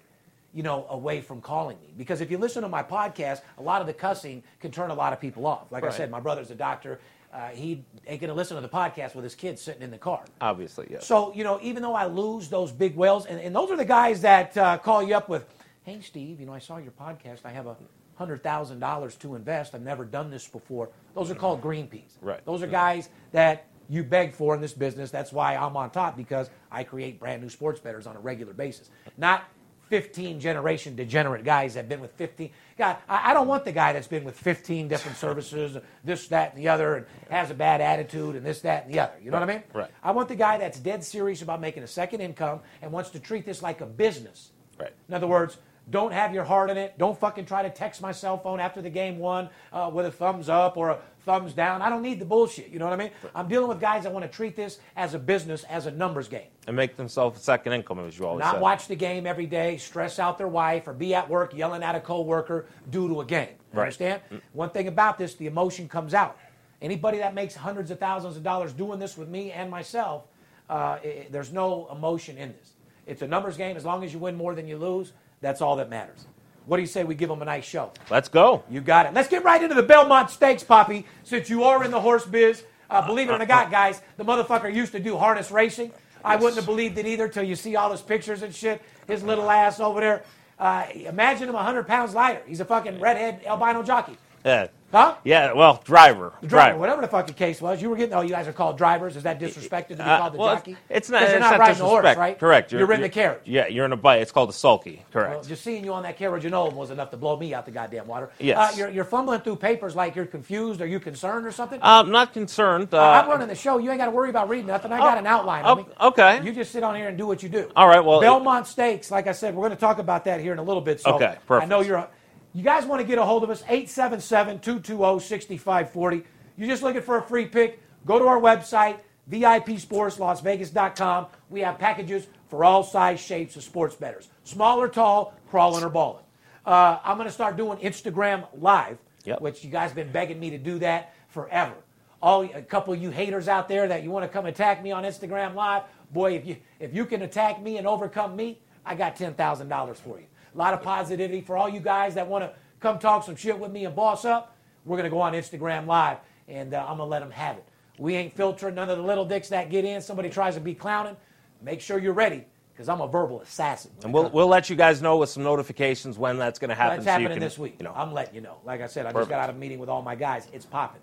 you 0.53 0.63
know, 0.63 0.87
away 0.89 1.21
from 1.21 1.41
calling 1.41 1.77
me. 1.79 1.93
Because 1.97 2.21
if 2.21 2.31
you 2.31 2.37
listen 2.37 2.63
to 2.63 2.69
my 2.69 2.81
podcast, 2.81 3.41
a 3.57 3.61
lot 3.61 3.81
of 3.81 3.87
the 3.87 3.93
cussing 3.93 4.43
can 4.59 4.71
turn 4.71 4.89
a 4.89 4.93
lot 4.95 5.13
of 5.13 5.19
people 5.19 5.45
off. 5.45 5.71
Like 5.71 5.83
I 5.83 5.91
said, 5.91 6.09
my 6.09 6.19
brother's 6.19 6.49
a 6.49 6.55
doctor. 6.55 6.99
Uh, 7.31 7.49
he 7.49 7.83
ain't 8.07 8.21
going 8.21 8.29
to 8.29 8.33
listen 8.33 8.55
to 8.55 8.61
the 8.61 8.69
podcast 8.69 9.13
with 9.13 9.23
his 9.23 9.35
kids 9.35 9.61
sitting 9.61 9.83
in 9.83 9.91
the 9.91 9.97
car. 9.97 10.23
Obviously, 10.41 10.87
yes. 10.89 11.05
So, 11.05 11.31
you 11.35 11.43
know, 11.43 11.59
even 11.61 11.83
though 11.83 11.93
I 11.93 12.05
lose 12.05 12.49
those 12.49 12.71
big 12.71 12.95
whales, 12.95 13.27
and, 13.27 13.39
and 13.39 13.55
those 13.55 13.69
are 13.69 13.77
the 13.77 13.85
guys 13.85 14.21
that 14.21 14.57
uh, 14.57 14.77
call 14.79 15.03
you 15.03 15.15
up 15.15 15.29
with, 15.29 15.45
hey, 15.83 16.01
Steve, 16.01 16.39
you 16.39 16.47
know, 16.47 16.53
I 16.53 16.59
saw 16.59 16.77
your 16.77 16.91
podcast. 16.91 17.41
I 17.45 17.51
have 17.51 17.67
a 17.67 17.75
$100,000 18.19 19.19
to 19.19 19.35
invest. 19.35 19.75
I've 19.75 19.81
never 19.81 20.05
done 20.05 20.29
this 20.29 20.47
before. 20.47 20.89
Those 21.15 21.29
are 21.31 21.35
called 21.35 21.61
green 21.61 21.87
peas. 21.87 22.17
Right. 22.21 22.43
Those 22.45 22.63
are 22.63 22.67
guys 22.67 23.09
that 23.31 23.67
you 23.89 24.03
beg 24.03 24.33
for 24.33 24.55
in 24.55 24.61
this 24.61 24.73
business. 24.73 25.09
That's 25.11 25.31
why 25.31 25.55
I'm 25.55 25.77
on 25.77 25.89
top 25.89 26.17
because 26.17 26.49
I 26.71 26.83
create 26.83 27.19
brand 27.19 27.41
new 27.41 27.49
sports 27.49 27.79
bettors 27.79 28.07
on 28.07 28.15
a 28.15 28.19
regular 28.19 28.53
basis. 28.53 28.89
Not 29.17 29.43
15 29.89 30.39
generation 30.39 30.95
degenerate 30.95 31.43
guys 31.43 31.73
that 31.73 31.81
have 31.81 31.89
been 31.89 31.99
with 31.99 32.11
15. 32.13 32.51
God, 32.77 32.97
I, 33.07 33.31
I 33.31 33.33
don't 33.33 33.47
want 33.47 33.65
the 33.65 33.71
guy 33.71 33.93
that's 33.93 34.07
been 34.07 34.23
with 34.23 34.37
15 34.39 34.87
different 34.87 35.17
services, 35.25 35.77
this, 36.03 36.27
that, 36.27 36.53
and 36.53 36.63
the 36.63 36.69
other, 36.69 36.95
and 36.95 37.05
has 37.29 37.51
a 37.51 37.55
bad 37.55 37.81
attitude, 37.81 38.35
and 38.35 38.45
this, 38.45 38.61
that, 38.61 38.85
and 38.85 38.93
the 38.93 38.99
other. 38.99 39.13
You 39.21 39.31
know 39.31 39.39
what 39.39 39.49
I 39.49 39.53
mean? 39.53 39.63
Right. 39.73 39.91
I 40.03 40.11
want 40.11 40.29
the 40.29 40.35
guy 40.35 40.57
that's 40.57 40.79
dead 40.79 41.03
serious 41.03 41.41
about 41.41 41.59
making 41.59 41.83
a 41.83 41.87
second 41.87 42.21
income 42.21 42.61
and 42.81 42.91
wants 42.91 43.09
to 43.11 43.19
treat 43.19 43.45
this 43.45 43.61
like 43.61 43.81
a 43.81 43.85
business. 43.85 44.51
Right. 44.79 44.93
In 45.07 45.13
other 45.13 45.27
words, 45.27 45.57
don't 45.89 46.11
have 46.11 46.33
your 46.33 46.43
heart 46.43 46.69
in 46.69 46.77
it. 46.77 46.97
Don't 46.97 47.17
fucking 47.19 47.45
try 47.45 47.63
to 47.63 47.69
text 47.69 48.01
my 48.01 48.11
cell 48.11 48.37
phone 48.37 48.59
after 48.59 48.81
the 48.81 48.89
game 48.89 49.17
won 49.17 49.49
uh, 49.73 49.89
with 49.93 50.05
a 50.05 50.11
thumbs 50.11 50.49
up 50.49 50.77
or 50.77 50.89
a 50.89 50.99
thumbs 51.25 51.53
down. 51.53 51.81
I 51.81 51.89
don't 51.89 52.01
need 52.01 52.19
the 52.19 52.25
bullshit. 52.25 52.69
You 52.69 52.79
know 52.79 52.85
what 52.85 52.93
I 52.93 52.97
mean? 53.03 53.11
I'm 53.33 53.47
dealing 53.47 53.67
with 53.67 53.79
guys 53.79 54.03
that 54.03 54.13
want 54.13 54.23
to 54.23 54.29
treat 54.31 54.55
this 54.55 54.79
as 54.95 55.13
a 55.13 55.19
business, 55.19 55.63
as 55.65 55.85
a 55.85 55.91
numbers 55.91 56.27
game. 56.27 56.47
and 56.67 56.75
make 56.75 56.95
themselves 56.95 57.39
a 57.39 57.43
second 57.43 57.73
income, 57.73 57.99
as 57.99 58.17
you 58.19 58.25
always 58.27 58.41
Not 58.43 58.59
watch 58.59 58.87
the 58.87 58.95
game 58.95 59.25
every 59.25 59.45
day, 59.47 59.77
stress 59.77 60.19
out 60.19 60.37
their 60.37 60.47
wife, 60.47 60.87
or 60.87 60.93
be 60.93 61.15
at 61.15 61.27
work 61.29 61.55
yelling 61.55 61.81
at 61.83 61.95
a 61.95 61.99
coworker 61.99 62.67
due 62.89 63.07
to 63.07 63.21
a 63.21 63.25
game. 63.25 63.49
Right. 63.73 63.83
Understand? 63.83 64.21
One 64.53 64.69
thing 64.69 64.87
about 64.87 65.17
this, 65.17 65.35
the 65.35 65.47
emotion 65.47 65.87
comes 65.89 66.13
out. 66.13 66.37
Anybody 66.81 67.17
that 67.17 67.33
makes 67.33 67.55
hundreds 67.55 67.91
of 67.91 67.99
thousands 67.99 68.37
of 68.37 68.43
dollars 68.43 68.71
doing 68.73 68.99
this 68.99 69.17
with 69.17 69.27
me 69.29 69.51
and 69.51 69.69
myself, 69.69 70.23
uh, 70.69 70.73
i- 70.73 70.97
i- 71.03 71.27
there's 71.29 71.51
no 71.51 71.87
emotion 71.91 72.37
in 72.37 72.53
this. 72.53 72.73
It's 73.09 73.23
a 73.23 73.27
numbers 73.27 73.57
game. 73.57 73.75
As 73.75 73.83
long 73.83 74.03
as 74.03 74.13
you 74.13 74.19
win 74.19 74.35
more 74.35 74.53
than 74.53 74.67
you 74.67 74.77
lose, 74.77 75.13
that's 75.41 75.61
all 75.61 75.75
that 75.77 75.89
matters. 75.89 76.27
What 76.67 76.77
do 76.77 76.81
you 76.81 76.87
say 76.87 77.03
we 77.03 77.15
give 77.15 77.29
them 77.29 77.41
a 77.41 77.45
nice 77.45 77.65
show? 77.65 77.91
Let's 78.11 78.29
go. 78.29 78.63
You 78.69 78.81
got 78.81 79.07
it. 79.07 79.13
Let's 79.13 79.27
get 79.27 79.43
right 79.43 79.61
into 79.61 79.73
the 79.73 79.81
Belmont 79.81 80.29
Stakes, 80.29 80.63
Poppy. 80.63 81.05
Since 81.23 81.49
you 81.49 81.63
are 81.63 81.83
in 81.83 81.89
the 81.89 81.99
horse 81.99 82.25
biz, 82.25 82.63
uh, 82.89 83.05
believe 83.05 83.29
it 83.29 83.33
or 83.33 83.43
not, 83.43 83.71
guys, 83.71 84.01
the 84.17 84.23
motherfucker 84.23 84.73
used 84.73 84.91
to 84.91 84.99
do 84.99 85.17
harness 85.17 85.49
racing. 85.49 85.91
I 86.23 86.35
wouldn't 86.35 86.57
have 86.57 86.65
believed 86.65 86.97
it 86.99 87.07
either 87.07 87.27
till 87.27 87.43
you 87.43 87.55
see 87.55 87.75
all 87.75 87.91
his 87.91 88.01
pictures 88.01 88.43
and 88.43 88.53
shit. 88.53 88.81
His 89.07 89.23
little 89.23 89.49
ass 89.49 89.79
over 89.79 89.99
there. 89.99 90.23
Uh, 90.59 90.85
imagine 90.93 91.49
him 91.49 91.55
100 91.55 91.87
pounds 91.87 92.13
lighter. 92.13 92.41
He's 92.45 92.59
a 92.59 92.65
fucking 92.65 92.99
redhead 92.99 93.41
albino 93.45 93.81
jockey. 93.81 94.17
Yeah. 94.45 94.67
Huh? 94.91 95.15
Yeah. 95.23 95.53
Well, 95.53 95.81
driver. 95.85 96.33
Driver, 96.41 96.47
Driver. 96.47 96.77
whatever 96.79 97.01
the 97.01 97.07
fucking 97.07 97.35
case 97.35 97.61
was. 97.61 97.81
You 97.81 97.89
were 97.89 97.95
getting, 97.95 98.13
oh, 98.15 98.21
you 98.21 98.29
guys 98.29 98.47
are 98.47 98.53
called 98.53 98.77
drivers. 98.77 99.15
Is 99.15 99.23
that 99.23 99.39
disrespected 99.39 99.89
to 99.89 99.95
be 99.97 100.01
Uh, 100.01 100.17
called 100.17 100.33
the 100.33 100.37
well, 100.39 100.55
jockey? 100.55 100.71
It's, 100.89 101.09
it's 101.09 101.09
not. 101.09 101.19
'Cause 101.21 101.29
you're 101.29 101.37
it's 101.37 101.43
not, 101.43 101.51
not 101.51 101.59
riding 101.59 101.81
a 101.81 101.85
horse, 101.85 102.15
right? 102.17 102.39
Correct. 102.39 102.71
You're, 102.71 102.91
in 102.91 103.01
the 103.01 103.09
carriage. 103.09 103.41
Yeah, 103.45 103.67
you're 103.67 103.85
in 103.85 103.91
a 103.91 103.97
bike. 103.97 104.21
It's 104.21 104.31
called 104.31 104.49
a 104.49 104.53
sulky. 104.53 105.05
Correct. 105.13 105.31
Well, 105.35 105.43
just 105.43 105.63
seeing 105.63 105.85
you 105.85 105.93
on 105.93 106.03
that 106.03 106.17
carriage 106.17 106.45
alone 106.45 106.75
was 106.75 106.89
enough 106.91 107.11
to 107.11 107.17
blow 107.17 107.37
me 107.37 107.53
out 107.53 107.65
the 107.65 107.71
goddamn 107.71 108.07
water. 108.07 108.31
Yes. 108.39 108.57
Uh, 108.57 108.77
you're, 108.77 108.89
you're 108.89 109.03
fumbling 109.05 109.41
through 109.41 109.57
papers 109.57 109.95
like 109.95 110.15
you're 110.15 110.25
confused. 110.25 110.81
Are 110.81 110.87
you 110.87 110.99
concerned 110.99 111.45
or 111.45 111.51
something? 111.51 111.79
I'm 111.83 112.09
not 112.11 112.33
concerned. 112.33 112.93
Uh, 112.93 112.99
I'm 113.01 113.29
running 113.29 113.47
the 113.47 113.55
show. 113.55 113.77
You 113.77 113.91
ain't 113.91 113.99
got 113.99 114.05
to 114.05 114.11
worry 114.11 114.29
about 114.29 114.49
reading 114.49 114.67
nothing. 114.67 114.91
I 114.91 114.97
got 114.97 115.17
an 115.17 115.27
outline. 115.27 115.63
oh, 115.65 116.07
okay. 116.09 116.41
You 116.43 116.51
just 116.51 116.71
sit 116.71 116.83
on 116.83 116.95
here 116.95 117.07
and 117.09 117.17
do 117.17 117.27
what 117.27 117.43
you 117.43 117.49
do. 117.49 117.69
All 117.75 117.87
right, 117.87 118.03
well- 118.03 118.21
Belmont 118.21 118.65
Stakes. 118.67 119.11
Like 119.11 119.27
I 119.27 119.33
said, 119.33 119.53
we're 119.55 119.67
going 119.67 119.77
to 119.77 119.79
talk 119.79 119.99
about 119.99 120.25
that 120.25 120.39
here 120.41 120.53
in 120.53 120.59
a 120.59 120.63
little 120.63 120.81
bit. 120.81 120.99
So 121.01 121.13
Okay, 121.13 121.35
perfect. 121.47 121.65
I 121.65 121.69
know 121.69 121.81
you're. 121.81 122.07
You 122.53 122.63
guys 122.63 122.85
want 122.85 123.01
to 123.01 123.07
get 123.07 123.17
a 123.19 123.23
hold 123.23 123.43
of 123.43 123.49
us? 123.49 123.61
877-220-6540. 123.63 126.23
You're 126.57 126.67
just 126.67 126.83
looking 126.83 127.01
for 127.01 127.17
a 127.17 127.21
free 127.21 127.45
pick. 127.45 127.81
Go 128.05 128.19
to 128.19 128.25
our 128.25 128.39
website, 128.39 128.97
VIPSportsLasVegas.com. 129.29 131.27
We 131.49 131.61
have 131.61 131.77
packages 131.77 132.27
for 132.49 132.63
all 132.63 132.83
size 132.83 133.19
shapes 133.19 133.55
of 133.55 133.63
sports 133.63 133.95
bettors, 133.95 134.29
small 134.43 134.81
or 134.81 134.87
tall, 134.89 135.33
crawling 135.49 135.83
or 135.83 135.89
balling. 135.89 136.23
Uh, 136.65 136.97
I'm 137.03 137.17
going 137.17 137.27
to 137.27 137.33
start 137.33 137.57
doing 137.57 137.77
Instagram 137.79 138.47
live, 138.59 138.97
Yep. 139.25 139.41
which 139.41 139.63
you 139.63 139.69
guys 139.69 139.89
have 139.89 139.95
been 139.95 140.11
begging 140.11 140.39
me 140.39 140.49
to 140.51 140.57
do 140.57 140.79
that 140.79 141.13
forever. 141.27 141.73
All 142.21 142.41
a 142.43 142.61
couple 142.61 142.93
of 142.93 143.01
you 143.01 143.11
haters 143.11 143.47
out 143.47 143.67
there 143.69 143.87
that 143.87 144.03
you 144.03 144.11
want 144.11 144.25
to 144.25 144.29
come 144.29 144.45
attack 144.45 144.83
me 144.83 144.91
on 144.91 145.03
Instagram 145.03 145.55
live, 145.55 145.83
boy, 146.11 146.35
if 146.35 146.45
you 146.45 146.57
if 146.79 146.93
you 146.93 147.05
can 147.05 147.21
attack 147.21 147.61
me 147.61 147.77
and 147.77 147.87
overcome 147.87 148.35
me, 148.35 148.59
I 148.85 148.95
got 148.95 149.15
ten 149.15 149.33
thousand 149.35 149.69
dollars 149.69 149.99
for 149.99 150.19
you. 150.19 150.25
A 150.53 150.57
lot 150.57 150.73
of 150.73 150.81
positivity 150.81 151.41
for 151.41 151.57
all 151.57 151.69
you 151.69 151.79
guys 151.79 152.15
that 152.15 152.27
want 152.27 152.43
to 152.43 152.53
come 152.79 152.99
talk 152.99 153.23
some 153.23 153.35
shit 153.35 153.57
with 153.57 153.71
me 153.71 153.85
and 153.85 153.95
boss 153.95 154.25
up. 154.25 154.55
We're 154.85 154.97
gonna 154.97 155.09
go 155.09 155.21
on 155.21 155.33
Instagram 155.33 155.85
live, 155.85 156.17
and 156.47 156.73
uh, 156.73 156.81
I'm 156.81 156.97
gonna 156.97 157.05
let 157.05 157.19
them 157.19 157.31
have 157.31 157.57
it. 157.57 157.65
We 157.97 158.15
ain't 158.15 158.33
filtering 158.33 158.75
none 158.75 158.89
of 158.89 158.97
the 158.97 159.03
little 159.03 159.25
dicks 159.25 159.49
that 159.49 159.69
get 159.69 159.85
in. 159.85 160.01
Somebody 160.01 160.29
tries 160.29 160.55
to 160.55 160.61
be 160.61 160.73
clowning. 160.73 161.17
Make 161.61 161.81
sure 161.81 161.99
you're 161.99 162.13
ready 162.13 162.45
because 162.71 162.87
I'm 162.87 163.01
a 163.01 163.07
verbal 163.07 163.41
assassin. 163.41 163.91
And 164.03 164.13
we'll, 164.13 164.29
we'll 164.29 164.47
let 164.47 164.69
you 164.69 164.77
guys 164.77 165.01
know 165.01 165.17
with 165.17 165.29
some 165.29 165.43
notifications 165.43 166.17
when 166.17 166.37
that's 166.37 166.59
going 166.59 166.69
to 166.69 166.75
happen. 166.75 167.03
That's 167.03 167.07
so 167.07 167.09
you 167.09 167.23
happening 167.23 167.39
can, 167.39 167.39
this 167.41 167.59
week. 167.59 167.75
You 167.77 167.83
know, 167.83 167.93
I'm 167.93 168.13
letting 168.13 168.35
you 168.35 168.39
know. 168.39 168.59
Like 168.63 168.79
I 168.79 168.87
said, 168.87 169.05
I 169.05 169.11
just 169.11 169.29
got 169.29 169.41
out 169.41 169.49
of 169.49 169.57
a 169.57 169.59
meeting 169.59 169.79
with 169.79 169.89
all 169.89 170.01
my 170.01 170.15
guys. 170.15 170.47
It's 170.53 170.65
popping. 170.65 171.01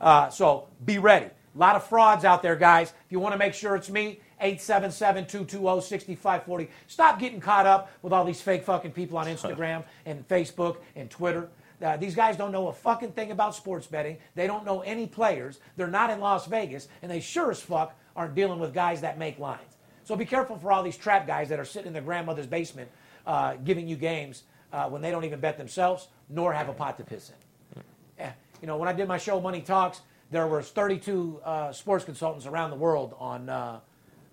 Uh, 0.00 0.28
so 0.28 0.68
be 0.84 0.98
ready. 0.98 1.26
A 1.26 1.58
lot 1.58 1.74
of 1.74 1.84
frauds 1.84 2.24
out 2.24 2.42
there, 2.42 2.54
guys. 2.54 2.90
If 2.90 3.10
you 3.10 3.18
want 3.18 3.32
to 3.32 3.38
make 3.38 3.54
sure 3.54 3.74
it's 3.74 3.90
me, 3.90 4.20
877-220-6540. 4.42 6.68
Stop 6.86 7.18
getting 7.18 7.40
caught 7.40 7.66
up 7.66 7.90
with 8.02 8.12
all 8.12 8.24
these 8.24 8.40
fake 8.40 8.64
fucking 8.64 8.92
people 8.92 9.18
on 9.18 9.26
Instagram 9.26 9.84
and 10.06 10.26
Facebook 10.28 10.76
and 10.94 11.10
Twitter. 11.10 11.48
Uh, 11.82 11.96
these 11.96 12.14
guys 12.14 12.36
don't 12.36 12.52
know 12.52 12.68
a 12.68 12.72
fucking 12.72 13.12
thing 13.12 13.32
about 13.32 13.54
sports 13.54 13.86
betting. 13.86 14.16
They 14.34 14.46
don't 14.46 14.64
know 14.64 14.80
any 14.80 15.06
players. 15.06 15.60
They're 15.76 15.86
not 15.88 16.10
in 16.10 16.20
Las 16.20 16.46
Vegas, 16.46 16.88
and 17.02 17.10
they 17.10 17.20
sure 17.20 17.50
as 17.50 17.60
fuck 17.60 17.94
aren't 18.14 18.34
dealing 18.34 18.58
with 18.58 18.72
guys 18.72 19.02
that 19.02 19.18
make 19.18 19.38
lines. 19.38 19.60
So 20.04 20.16
be 20.16 20.24
careful 20.24 20.56
for 20.56 20.72
all 20.72 20.82
these 20.82 20.96
trap 20.96 21.26
guys 21.26 21.48
that 21.50 21.60
are 21.60 21.64
sitting 21.64 21.88
in 21.88 21.92
their 21.92 22.02
grandmother's 22.02 22.46
basement 22.46 22.88
uh, 23.26 23.56
giving 23.56 23.88
you 23.88 23.96
games 23.96 24.44
uh, 24.72 24.88
when 24.88 25.02
they 25.02 25.10
don't 25.10 25.24
even 25.24 25.40
bet 25.40 25.58
themselves 25.58 26.08
nor 26.30 26.52
have 26.52 26.68
a 26.68 26.72
pot 26.72 26.96
to 26.98 27.04
piss 27.04 27.30
in. 27.30 27.82
Eh, 28.18 28.30
You 28.62 28.68
know, 28.68 28.78
when 28.78 28.88
I 28.88 28.92
did 28.92 29.06
my 29.06 29.18
show 29.18 29.40
Money 29.40 29.60
Talks, 29.60 30.00
there 30.30 30.46
was 30.46 30.70
32 30.70 31.40
uh, 31.44 31.72
sports 31.72 32.04
consultants 32.04 32.46
around 32.46 32.70
the 32.70 32.76
world 32.76 33.14
on 33.18 33.48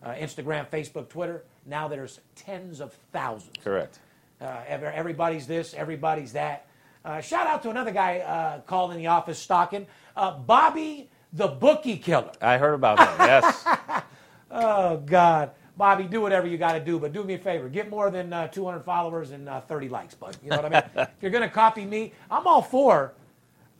uh, 0.03 0.13
Instagram, 0.13 0.69
Facebook, 0.69 1.09
Twitter. 1.09 1.43
Now 1.65 1.87
there's 1.87 2.19
tens 2.35 2.81
of 2.81 2.93
thousands. 3.11 3.57
correct. 3.63 3.99
Uh, 4.41 4.61
everybody's 4.67 5.47
this, 5.47 5.73
everybody's 5.73 6.33
that. 6.33 6.67
Uh, 7.05 7.21
shout 7.21 7.47
out 7.47 7.63
to 7.63 7.69
another 7.69 7.91
guy 7.91 8.19
uh, 8.19 8.59
called 8.61 8.91
in 8.91 8.97
the 8.97 9.07
office 9.07 9.39
stalking, 9.39 9.87
uh, 10.17 10.37
Bobby 10.37 11.09
the 11.33 11.47
Bookie 11.47 11.97
Killer. 11.97 12.31
I 12.41 12.57
heard 12.57 12.73
about 12.73 12.97
that. 12.97 13.17
Yes. 13.19 14.03
Oh 14.55 14.97
God, 14.97 15.49
Bobby, 15.77 16.03
do 16.03 16.21
whatever 16.21 16.45
you 16.45 16.59
got 16.59 16.73
to 16.73 16.79
do, 16.79 16.99
but 16.99 17.11
do 17.11 17.23
me 17.23 17.33
a 17.33 17.39
favor: 17.39 17.69
get 17.69 17.89
more 17.89 18.11
than 18.11 18.31
uh, 18.31 18.47
200 18.49 18.81
followers 18.81 19.31
and 19.31 19.49
uh, 19.49 19.61
30 19.61 19.89
likes, 19.89 20.13
bud. 20.13 20.37
You 20.43 20.51
know 20.51 20.57
what 20.57 20.65
I 20.65 20.69
mean? 20.69 20.83
if 20.95 21.09
you're 21.21 21.31
gonna 21.31 21.49
copy 21.49 21.85
me, 21.85 22.13
I'm 22.29 22.45
all 22.45 22.61
for, 22.61 23.13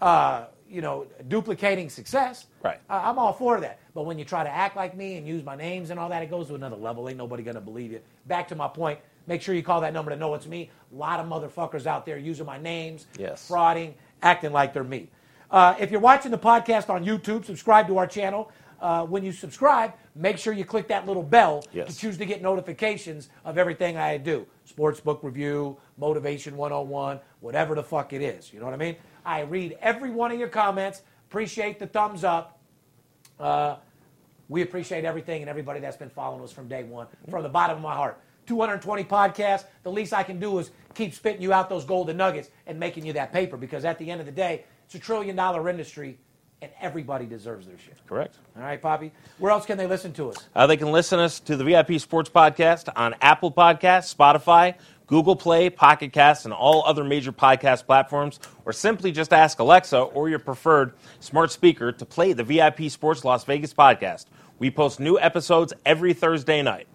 uh, 0.01 0.45
you 0.73 0.81
know, 0.81 1.05
duplicating 1.27 1.89
success. 1.89 2.47
Right. 2.63 2.79
Uh, 2.89 3.01
I'm 3.03 3.19
all 3.19 3.31
for 3.33 3.59
that. 3.61 3.79
But 3.93 4.03
when 4.05 4.17
you 4.17 4.25
try 4.25 4.43
to 4.43 4.49
act 4.49 4.75
like 4.75 4.97
me 4.97 5.15
and 5.17 5.27
use 5.27 5.43
my 5.43 5.55
names 5.55 5.91
and 5.91 5.99
all 5.99 6.09
that, 6.09 6.23
it 6.23 6.29
goes 6.29 6.47
to 6.47 6.55
another 6.55 6.75
level. 6.75 7.07
Ain't 7.07 7.17
nobody 7.17 7.43
gonna 7.43 7.61
believe 7.61 7.91
you. 7.91 8.01
Back 8.25 8.47
to 8.49 8.55
my 8.55 8.67
point. 8.67 8.99
Make 9.27 9.41
sure 9.41 9.53
you 9.55 9.63
call 9.63 9.81
that 9.81 9.93
number 9.93 10.11
to 10.11 10.17
know 10.17 10.33
it's 10.33 10.47
me. 10.47 10.69
A 10.91 10.95
lot 10.95 11.19
of 11.19 11.27
motherfuckers 11.27 11.85
out 11.85 12.05
there 12.05 12.17
using 12.17 12.45
my 12.45 12.57
names, 12.57 13.05
Yes. 13.17 13.47
frauding, 13.49 13.93
acting 14.21 14.51
like 14.51 14.73
they're 14.73 14.83
me. 14.83 15.09
Uh, 15.51 15.75
if 15.79 15.91
you're 15.91 16.01
watching 16.01 16.31
the 16.31 16.37
podcast 16.37 16.89
on 16.89 17.05
YouTube, 17.05 17.45
subscribe 17.45 17.87
to 17.87 17.97
our 17.97 18.07
channel. 18.07 18.51
Uh, 18.81 19.05
when 19.05 19.23
you 19.23 19.31
subscribe, 19.31 19.93
make 20.13 20.37
sure 20.37 20.51
you 20.51 20.65
click 20.65 20.89
that 20.89 21.05
little 21.05 21.23
bell 21.23 21.63
Yes. 21.71 21.87
to 21.93 21.95
choose 21.97 22.17
to 22.17 22.25
get 22.25 22.41
notifications 22.41 23.29
of 23.45 23.57
everything 23.57 23.95
I 23.95 24.17
do. 24.17 24.45
Sports 24.65 24.99
book 24.99 25.19
review, 25.23 25.77
Motivation 25.97 26.57
101, 26.57 27.19
whatever 27.39 27.75
the 27.75 27.83
fuck 27.83 28.11
it 28.11 28.21
is. 28.21 28.51
You 28.51 28.59
know 28.59 28.65
what 28.65 28.73
I 28.73 28.77
mean? 28.77 28.97
I 29.25 29.41
read 29.41 29.77
every 29.81 30.09
one 30.11 30.31
of 30.31 30.39
your 30.39 30.47
comments. 30.49 31.01
Appreciate 31.29 31.79
the 31.79 31.87
thumbs 31.87 32.23
up. 32.23 32.59
Uh, 33.39 33.77
we 34.49 34.61
appreciate 34.61 35.05
everything 35.05 35.41
and 35.41 35.49
everybody 35.49 35.79
that's 35.79 35.97
been 35.97 36.09
following 36.09 36.43
us 36.43 36.51
from 36.51 36.67
day 36.67 36.83
one, 36.83 37.07
from 37.29 37.43
the 37.43 37.49
bottom 37.49 37.77
of 37.77 37.83
my 37.83 37.95
heart. 37.95 38.19
220 38.45 39.03
podcasts. 39.05 39.65
The 39.83 39.91
least 39.91 40.13
I 40.13 40.23
can 40.23 40.39
do 40.39 40.59
is 40.59 40.71
keep 40.93 41.13
spitting 41.13 41.41
you 41.41 41.53
out 41.53 41.69
those 41.69 41.85
golden 41.85 42.17
nuggets 42.17 42.49
and 42.67 42.79
making 42.79 43.05
you 43.05 43.13
that 43.13 43.31
paper 43.31 43.57
because 43.57 43.85
at 43.85 43.97
the 43.97 44.11
end 44.11 44.19
of 44.19 44.25
the 44.25 44.31
day, 44.31 44.65
it's 44.85 44.95
a 44.95 44.99
trillion 44.99 45.35
dollar 45.35 45.69
industry 45.69 46.19
and 46.61 46.71
everybody 46.79 47.25
deserves 47.25 47.67
their 47.67 47.77
share. 47.77 47.93
correct. 48.07 48.37
All 48.55 48.63
right, 48.63 48.81
Poppy? 48.81 49.11
Where 49.37 49.51
else 49.51 49.65
can 49.65 49.77
they 49.77 49.85
listen 49.85 50.13
to 50.13 50.29
us? 50.29 50.47
Uh, 50.55 50.65
they 50.65 50.77
can 50.77 50.93
listen 50.93 51.19
us 51.19 51.41
to 51.41 51.57
the 51.57 51.63
VIP 51.65 51.99
Sports 51.99 52.29
Podcast 52.29 52.87
on 52.95 53.15
Apple 53.21 53.51
Podcasts, 53.51 54.15
Spotify, 54.15 54.75
Google 55.07 55.35
Play, 55.35 55.69
Pocket 55.69 56.13
Casts, 56.13 56.45
and 56.45 56.53
all 56.53 56.83
other 56.85 57.03
major 57.03 57.31
podcast 57.31 57.85
platforms, 57.85 58.39
or 58.65 58.73
simply 58.73 59.11
just 59.11 59.33
ask 59.33 59.59
Alexa 59.59 59.99
or 59.99 60.29
your 60.29 60.39
preferred 60.39 60.93
smart 61.19 61.51
speaker 61.51 61.91
to 61.91 62.05
play 62.05 62.33
the 62.33 62.43
VIP 62.43 62.89
Sports 62.89 63.23
Las 63.25 63.43
Vegas 63.43 63.73
podcast. 63.73 64.25
We 64.59 64.71
post 64.71 64.99
new 64.99 65.19
episodes 65.19 65.73
every 65.85 66.13
Thursday 66.13 66.61
night. 66.61 66.87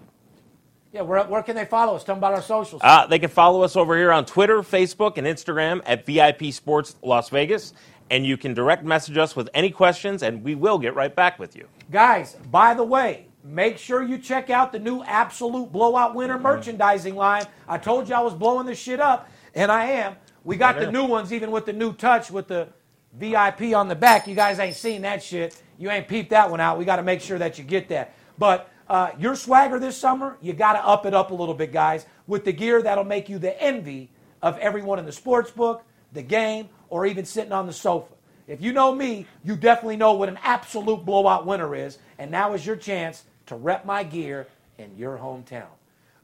Yeah, 0.92 1.02
where, 1.02 1.22
where 1.24 1.42
can 1.42 1.54
they 1.54 1.66
follow 1.66 1.96
us? 1.96 2.04
Tell 2.04 2.14
them 2.14 2.20
about 2.20 2.34
our 2.34 2.42
socials. 2.42 2.80
Uh, 2.82 3.06
they 3.06 3.18
can 3.18 3.28
follow 3.28 3.62
us 3.62 3.76
over 3.76 3.96
here 3.96 4.10
on 4.10 4.24
Twitter, 4.24 4.60
Facebook, 4.60 5.18
and 5.18 5.26
Instagram 5.26 5.82
at 5.84 6.06
VIP 6.06 6.52
Sports 6.52 6.96
Las 7.02 7.28
Vegas. 7.28 7.74
And 8.10 8.24
you 8.24 8.38
can 8.38 8.54
direct 8.54 8.84
message 8.84 9.18
us 9.18 9.36
with 9.36 9.50
any 9.52 9.70
questions, 9.70 10.22
and 10.22 10.42
we 10.42 10.54
will 10.54 10.78
get 10.78 10.94
right 10.94 11.14
back 11.14 11.38
with 11.38 11.54
you. 11.54 11.68
Guys, 11.90 12.36
by 12.50 12.72
the 12.72 12.84
way, 12.84 13.27
make 13.44 13.78
sure 13.78 14.02
you 14.02 14.18
check 14.18 14.50
out 14.50 14.72
the 14.72 14.78
new 14.78 15.02
Absolute 15.02 15.72
Blowout 15.72 16.14
Winner 16.14 16.38
merchandising 16.38 17.14
line. 17.14 17.44
I 17.66 17.78
told 17.78 18.08
you 18.08 18.14
I 18.14 18.20
was 18.20 18.34
blowing 18.34 18.66
this 18.66 18.78
shit 18.78 19.00
up, 19.00 19.28
and 19.54 19.70
I 19.70 19.84
am. 19.86 20.16
We 20.44 20.56
got 20.56 20.78
the 20.78 20.90
new 20.90 21.04
ones, 21.04 21.32
even 21.32 21.50
with 21.50 21.66
the 21.66 21.72
new 21.72 21.92
touch 21.92 22.30
with 22.30 22.48
the 22.48 22.68
VIP 23.12 23.74
on 23.74 23.88
the 23.88 23.94
back. 23.94 24.26
You 24.26 24.34
guys 24.34 24.58
ain't 24.58 24.76
seen 24.76 25.02
that 25.02 25.22
shit. 25.22 25.60
You 25.78 25.90
ain't 25.90 26.08
peeped 26.08 26.30
that 26.30 26.50
one 26.50 26.60
out. 26.60 26.78
We 26.78 26.84
got 26.84 26.96
to 26.96 27.02
make 27.02 27.20
sure 27.20 27.38
that 27.38 27.58
you 27.58 27.64
get 27.64 27.88
that. 27.88 28.14
But 28.38 28.70
uh, 28.88 29.10
your 29.18 29.36
swagger 29.36 29.78
this 29.78 29.96
summer, 29.96 30.36
you 30.40 30.52
got 30.52 30.74
to 30.74 30.86
up 30.86 31.06
it 31.06 31.14
up 31.14 31.30
a 31.30 31.34
little 31.34 31.54
bit, 31.54 31.72
guys, 31.72 32.06
with 32.26 32.44
the 32.44 32.52
gear 32.52 32.82
that'll 32.82 33.04
make 33.04 33.28
you 33.28 33.38
the 33.38 33.60
envy 33.62 34.10
of 34.42 34.58
everyone 34.58 34.98
in 34.98 35.04
the 35.04 35.12
sports 35.12 35.50
book, 35.50 35.84
the 36.12 36.22
game, 36.22 36.68
or 36.88 37.06
even 37.06 37.24
sitting 37.24 37.52
on 37.52 37.66
the 37.66 37.72
sofa. 37.72 38.14
If 38.48 38.62
you 38.62 38.72
know 38.72 38.94
me, 38.94 39.26
you 39.44 39.56
definitely 39.56 39.96
know 39.96 40.14
what 40.14 40.30
an 40.30 40.38
absolute 40.42 41.04
blowout 41.04 41.46
winner 41.46 41.76
is, 41.76 41.98
and 42.18 42.30
now 42.30 42.54
is 42.54 42.64
your 42.64 42.76
chance 42.76 43.24
to 43.46 43.54
rep 43.54 43.84
my 43.84 44.02
gear 44.02 44.48
in 44.78 44.96
your 44.96 45.18
hometown. 45.18 45.68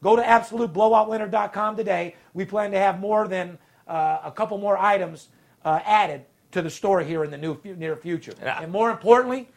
Go 0.02 0.16
to 0.16 0.22
absoluteblowoutwinner.com 0.22 1.76
today. 1.76 2.16
We 2.32 2.46
plan 2.46 2.70
to 2.72 2.78
have 2.78 2.98
more 2.98 3.28
than 3.28 3.58
uh, 3.86 4.20
a 4.24 4.32
couple 4.32 4.58
more 4.58 4.78
items 4.78 5.28
uh, 5.64 5.80
added 5.84 6.24
to 6.52 6.62
the 6.62 6.70
store 6.70 7.02
here 7.02 7.24
in 7.24 7.30
the 7.30 7.38
new, 7.38 7.58
near 7.64 7.96
future. 7.96 8.32
Yeah. 8.40 8.62
And 8.62 8.72
more 8.72 8.90
importantly, 8.90 9.48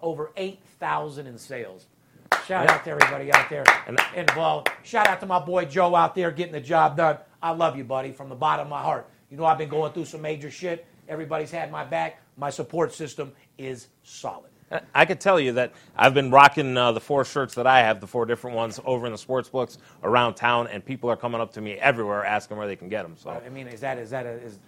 over 0.00 0.30
8,000 0.36 1.26
in 1.26 1.36
sales. 1.36 1.86
Shout 2.46 2.68
out 2.68 2.84
to 2.84 2.90
everybody 2.90 3.32
out 3.32 3.50
there 3.50 3.64
involved. 4.14 4.70
Shout 4.82 5.06
out 5.06 5.20
to 5.20 5.26
my 5.26 5.38
boy 5.38 5.64
Joe 5.64 5.94
out 5.94 6.14
there 6.14 6.30
getting 6.30 6.52
the 6.52 6.60
job 6.60 6.96
done. 6.96 7.18
I 7.42 7.50
love 7.50 7.76
you, 7.76 7.84
buddy, 7.84 8.12
from 8.12 8.28
the 8.28 8.34
bottom 8.34 8.66
of 8.66 8.70
my 8.70 8.82
heart. 8.82 9.08
You 9.30 9.36
know 9.36 9.44
I've 9.44 9.58
been 9.58 9.68
going 9.68 9.92
through 9.92 10.06
some 10.06 10.22
major 10.22 10.50
shit. 10.50 10.86
Everybody's 11.08 11.50
had 11.50 11.70
my 11.70 11.84
back. 11.84 12.20
My 12.36 12.50
support 12.50 12.92
system 12.92 13.32
is 13.56 13.88
solid. 14.02 14.44
I 14.94 15.06
could 15.06 15.18
tell 15.18 15.40
you 15.40 15.52
that 15.52 15.72
I've 15.96 16.12
been 16.12 16.30
rocking 16.30 16.76
uh, 16.76 16.92
the 16.92 17.00
four 17.00 17.24
shirts 17.24 17.54
that 17.54 17.66
I 17.66 17.78
have, 17.80 18.02
the 18.02 18.06
four 18.06 18.26
different 18.26 18.54
ones 18.54 18.78
over 18.84 19.06
in 19.06 19.12
the 19.12 19.16
sports 19.16 19.48
books 19.48 19.78
around 20.04 20.34
town, 20.34 20.66
and 20.68 20.84
people 20.84 21.08
are 21.08 21.16
coming 21.16 21.40
up 21.40 21.50
to 21.54 21.62
me 21.62 21.72
everywhere 21.76 22.22
asking 22.22 22.58
where 22.58 22.66
they 22.66 22.76
can 22.76 22.90
get 22.90 23.02
them. 23.04 23.14
So 23.16 23.30
I 23.30 23.48
mean, 23.48 23.66
is 23.66 23.80
that 23.80 23.96
is 23.96 24.10
that 24.10 24.26
a, 24.26 24.32
is 24.32 24.58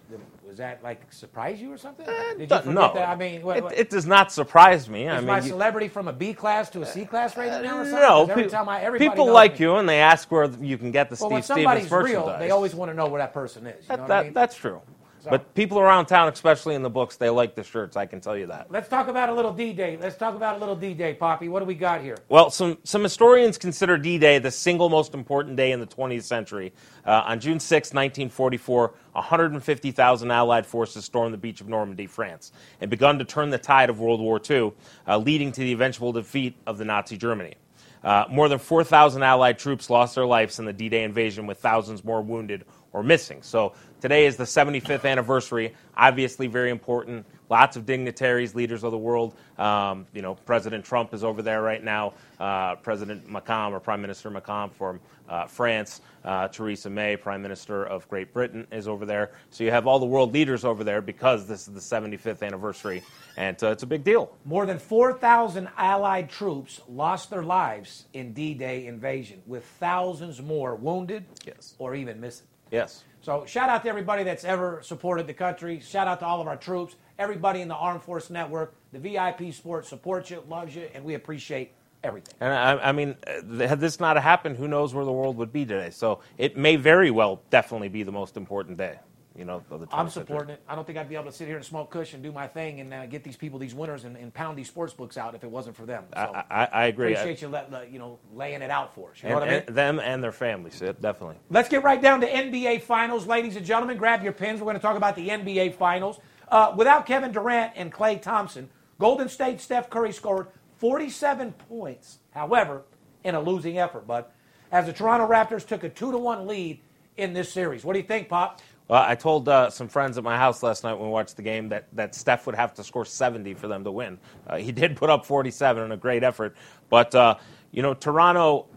was 0.43 0.57
that 0.57 0.81
like 0.83 1.13
surprise 1.13 1.61
you 1.61 1.71
or 1.71 1.77
something? 1.77 2.07
Did 2.07 2.49
you 2.49 2.55
Uh, 2.55 2.59
forget 2.61 2.73
no, 2.73 2.93
that? 2.95 3.09
I 3.09 3.15
mean, 3.15 3.43
what, 3.43 3.57
it, 3.57 3.63
what- 3.63 3.77
it 3.77 3.91
does 3.91 4.07
not 4.07 4.31
surprise 4.31 4.89
me. 4.89 5.07
I 5.07 5.17
is 5.17 5.21
mean, 5.21 5.27
my 5.27 5.39
celebrity 5.39 5.87
from 5.87 6.07
a 6.07 6.13
B 6.13 6.33
class 6.33 6.71
to 6.71 6.81
a 6.81 6.85
C 6.87 7.05
class 7.05 7.37
rating 7.37 7.61
now 7.61 7.77
or 7.81 7.85
something? 7.85 8.01
no, 8.01 8.25
every 8.27 8.43
pe- 8.45 8.49
time 8.49 8.67
I, 8.69 8.81
everybody 8.81 9.07
people 9.07 9.31
like 9.31 9.59
me. 9.59 9.65
you, 9.67 9.75
and 9.75 9.87
they 9.87 9.99
ask 9.99 10.31
where 10.31 10.49
you 10.59 10.79
can 10.79 10.89
get 10.89 11.11
the 11.11 11.17
Well, 11.21 11.29
when 11.29 11.43
Steve 11.43 11.57
somebody's 11.57 11.85
Stevens 11.85 12.09
real, 12.09 12.19
merchandise. 12.21 12.39
they 12.39 12.49
always 12.49 12.73
want 12.73 12.89
to 12.89 12.95
know 12.97 13.05
where 13.07 13.19
that 13.21 13.35
person 13.35 13.67
is. 13.67 13.83
You 13.83 13.87
that, 13.89 13.95
know 13.97 14.01
what 14.01 14.07
that- 14.07 14.19
I 14.19 14.23
mean? 14.23 14.33
that's 14.33 14.55
true. 14.55 14.81
But 15.29 15.53
people 15.53 15.79
around 15.79 16.07
town, 16.07 16.31
especially 16.31 16.75
in 16.75 16.81
the 16.81 16.89
books, 16.89 17.17
they 17.17 17.29
like 17.29 17.55
the 17.55 17.63
shirts. 17.63 17.95
I 17.95 18.05
can 18.05 18.21
tell 18.21 18.35
you 18.37 18.47
that. 18.47 18.71
Let's 18.71 18.89
talk 18.89 19.07
about 19.07 19.29
a 19.29 19.33
little 19.33 19.53
D-Day. 19.53 19.97
Let's 19.99 20.17
talk 20.17 20.35
about 20.35 20.57
a 20.57 20.59
little 20.59 20.75
D-Day, 20.75 21.13
Poppy. 21.15 21.49
What 21.49 21.59
do 21.59 21.65
we 21.65 21.75
got 21.75 22.01
here? 22.01 22.17
Well, 22.29 22.49
some, 22.49 22.77
some 22.83 23.03
historians 23.03 23.57
consider 23.57 23.97
D 23.97 24.17
Day 24.17 24.39
the 24.39 24.51
single 24.51 24.89
most 24.89 25.13
important 25.13 25.55
day 25.55 25.71
in 25.71 25.79
the 25.79 25.87
20th 25.87 26.23
century. 26.23 26.73
Uh, 27.05 27.23
on 27.25 27.39
June 27.39 27.59
6, 27.59 27.89
1944, 27.89 28.93
150,000 29.13 30.31
Allied 30.31 30.65
forces 30.65 31.05
stormed 31.05 31.33
the 31.33 31.37
beach 31.37 31.61
of 31.61 31.67
Normandy, 31.67 32.07
France, 32.07 32.51
and 32.79 32.89
begun 32.89 33.19
to 33.19 33.25
turn 33.25 33.49
the 33.49 33.57
tide 33.57 33.89
of 33.89 33.99
World 33.99 34.19
War 34.19 34.41
II, 34.49 34.73
uh, 35.07 35.17
leading 35.17 35.51
to 35.51 35.61
the 35.61 35.71
eventual 35.71 36.11
defeat 36.11 36.55
of 36.65 36.77
the 36.77 36.85
Nazi 36.85 37.17
Germany. 37.17 37.55
Uh, 38.03 38.25
more 38.29 38.49
than 38.49 38.57
4,000 38.57 39.21
Allied 39.21 39.59
troops 39.59 39.89
lost 39.89 40.15
their 40.15 40.25
lives 40.25 40.57
in 40.57 40.65
the 40.65 40.73
D 40.73 40.89
Day 40.89 41.03
invasion, 41.03 41.45
with 41.45 41.59
thousands 41.59 42.03
more 42.03 42.21
wounded 42.21 42.65
or 42.93 43.03
missing. 43.03 43.41
So 43.41 43.73
today 44.01 44.25
is 44.25 44.35
the 44.35 44.43
75th 44.43 45.05
anniversary. 45.09 45.73
Obviously, 45.95 46.47
very 46.47 46.71
important. 46.71 47.25
Lots 47.49 47.75
of 47.77 47.85
dignitaries, 47.85 48.55
leaders 48.55 48.83
of 48.83 48.91
the 48.91 48.97
world. 48.97 49.35
Um, 49.57 50.07
you 50.13 50.21
know, 50.21 50.35
President 50.35 50.83
Trump 50.83 51.13
is 51.13 51.23
over 51.23 51.41
there 51.41 51.61
right 51.61 51.83
now. 51.83 52.13
Uh, 52.39 52.75
President 52.75 53.29
Macron 53.29 53.73
or 53.73 53.79
Prime 53.79 54.01
Minister 54.01 54.29
Macron 54.29 54.69
from 54.69 54.99
uh, 55.29 55.45
France. 55.45 56.01
Uh, 56.23 56.47
Theresa 56.47 56.89
May, 56.89 57.17
Prime 57.17 57.41
Minister 57.41 57.83
of 57.83 58.07
Great 58.07 58.31
Britain, 58.33 58.67
is 58.71 58.87
over 58.87 59.05
there. 59.05 59.31
So 59.49 59.63
you 59.63 59.71
have 59.71 59.87
all 59.87 59.97
the 59.99 60.05
world 60.05 60.33
leaders 60.33 60.63
over 60.63 60.83
there 60.83 61.01
because 61.01 61.47
this 61.47 61.67
is 61.67 61.73
the 61.73 61.79
75th 61.79 62.43
anniversary, 62.43 63.01
and 63.37 63.61
uh, 63.63 63.71
it's 63.71 63.83
a 63.83 63.87
big 63.87 64.03
deal. 64.03 64.31
More 64.45 64.65
than 64.67 64.77
4,000 64.77 65.67
Allied 65.77 66.29
troops 66.29 66.79
lost 66.87 67.31
their 67.31 67.43
lives 67.43 68.05
in 68.13 68.33
D-Day 68.33 68.85
invasion, 68.85 69.41
with 69.47 69.65
thousands 69.79 70.41
more 70.41 70.75
wounded 70.75 71.25
Yes. 71.45 71.73
or 71.79 71.95
even 71.95 72.21
missing. 72.21 72.45
Yes. 72.71 73.03
So 73.21 73.45
shout 73.45 73.69
out 73.69 73.83
to 73.83 73.89
everybody 73.89 74.23
that's 74.23 74.43
ever 74.43 74.81
supported 74.81 75.27
the 75.27 75.33
country. 75.33 75.79
Shout 75.79 76.07
out 76.07 76.19
to 76.21 76.25
all 76.25 76.41
of 76.41 76.47
our 76.47 76.57
troops, 76.57 76.95
everybody 77.19 77.61
in 77.61 77.67
the 77.67 77.75
Armed 77.75 78.01
Force 78.01 78.31
Network. 78.31 78.73
The 78.93 78.99
VIP 78.99 79.53
Sport 79.53 79.85
supports 79.85 80.31
you, 80.31 80.43
loves 80.49 80.75
you, 80.75 80.89
and 80.95 81.03
we 81.03 81.13
appreciate 81.13 81.71
everything. 82.03 82.33
And 82.39 82.51
I, 82.51 82.89
I 82.89 82.91
mean, 82.91 83.15
uh, 83.27 83.67
had 83.67 83.79
this 83.79 83.99
not 83.99 84.17
happened, 84.21 84.57
who 84.57 84.67
knows 84.67 84.95
where 84.95 85.05
the 85.05 85.11
world 85.11 85.37
would 85.37 85.53
be 85.53 85.67
today? 85.67 85.91
So 85.91 86.21
it 86.39 86.57
may 86.57 86.77
very 86.77 87.11
well 87.11 87.43
definitely 87.51 87.89
be 87.89 88.01
the 88.01 88.11
most 88.11 88.37
important 88.37 88.79
day. 88.79 88.97
You 89.37 89.45
know, 89.45 89.63
of 89.69 89.79
the 89.79 89.87
I'm 89.91 90.07
20th 90.07 90.11
century. 90.11 90.11
supporting 90.11 90.49
it. 90.55 90.61
I 90.67 90.75
don't 90.75 90.85
think 90.85 90.97
I'd 90.97 91.07
be 91.07 91.15
able 91.15 91.25
to 91.25 91.31
sit 91.31 91.47
here 91.47 91.55
and 91.55 91.63
smoke 91.63 91.89
kush 91.89 92.13
and 92.13 92.21
do 92.21 92.33
my 92.33 92.47
thing 92.47 92.81
and 92.81 92.93
uh, 92.93 93.05
get 93.05 93.23
these 93.23 93.37
people 93.37 93.59
these 93.59 93.73
winners 93.73 94.03
and, 94.03 94.17
and 94.17 94.33
pound 94.33 94.57
these 94.57 94.67
sports 94.67 94.93
books 94.93 95.17
out 95.17 95.35
if 95.35 95.43
it 95.45 95.49
wasn't 95.49 95.77
for 95.77 95.85
them. 95.85 96.03
So 96.13 96.19
I, 96.19 96.43
I, 96.51 96.65
I 96.65 96.85
agree. 96.87 97.13
appreciate 97.13 97.41
you 97.41 97.47
let, 97.47 97.91
you 97.91 97.97
know 97.97 98.19
laying 98.33 98.61
it 98.61 98.69
out 98.69 98.93
for 98.93 99.11
us. 99.11 99.23
You 99.23 99.29
know 99.29 99.37
and, 99.37 99.41
what 99.41 99.49
I 99.49 99.51
mean? 99.51 99.63
and 99.67 99.75
them 99.75 99.99
and 100.01 100.21
their 100.21 100.33
families, 100.33 100.79
definitely. 100.79 101.37
Let's 101.49 101.69
get 101.69 101.83
right 101.83 102.01
down 102.01 102.19
to 102.21 102.29
NBA 102.29 102.81
Finals, 102.81 103.25
ladies 103.25 103.55
and 103.55 103.65
gentlemen. 103.65 103.97
Grab 103.97 104.21
your 104.21 104.33
pins. 104.33 104.59
We're 104.59 104.65
going 104.65 104.75
to 104.75 104.81
talk 104.81 104.97
about 104.97 105.15
the 105.15 105.29
NBA 105.29 105.75
Finals. 105.75 106.19
Uh, 106.49 106.73
without 106.75 107.05
Kevin 107.05 107.31
Durant 107.31 107.71
and 107.77 107.93
Klay 107.93 108.21
Thompson, 108.21 108.69
Golden 108.99 109.29
State 109.29 109.61
Steph 109.61 109.89
Curry 109.89 110.11
scored 110.11 110.47
47 110.79 111.53
points. 111.53 112.19
However, 112.31 112.83
in 113.23 113.35
a 113.35 113.39
losing 113.39 113.77
effort, 113.77 114.05
but 114.05 114.33
as 114.71 114.85
the 114.87 114.93
Toronto 114.93 115.27
Raptors 115.27 115.65
took 115.65 115.83
a 115.83 115.89
two 115.89 116.11
to 116.11 116.17
one 116.17 116.47
lead 116.47 116.81
in 117.17 117.33
this 117.33 117.51
series. 117.51 117.83
What 117.83 117.93
do 117.93 117.99
you 117.99 118.05
think, 118.05 118.29
Pop? 118.29 118.61
Well, 118.87 119.01
I 119.01 119.15
told 119.15 119.47
uh, 119.47 119.69
some 119.69 119.87
friends 119.87 120.17
at 120.17 120.23
my 120.23 120.37
house 120.37 120.61
last 120.63 120.83
night 120.83 120.95
when 120.95 121.05
we 121.05 121.11
watched 121.11 121.37
the 121.37 121.41
game 121.41 121.69
that, 121.69 121.87
that 121.93 122.13
Steph 122.13 122.45
would 122.45 122.55
have 122.55 122.73
to 122.73 122.83
score 122.83 123.05
70 123.05 123.53
for 123.53 123.69
them 123.69 123.85
to 123.85 123.91
win. 123.91 124.19
Uh, 124.45 124.57
he 124.57 124.71
did 124.73 124.97
put 124.97 125.09
up 125.09 125.25
47 125.25 125.83
in 125.83 125.91
a 125.91 125.97
great 125.97 126.23
effort. 126.23 126.55
But, 126.89 127.15
uh, 127.15 127.35
you 127.71 127.81
know, 127.81 127.93
Toronto, 127.93 128.67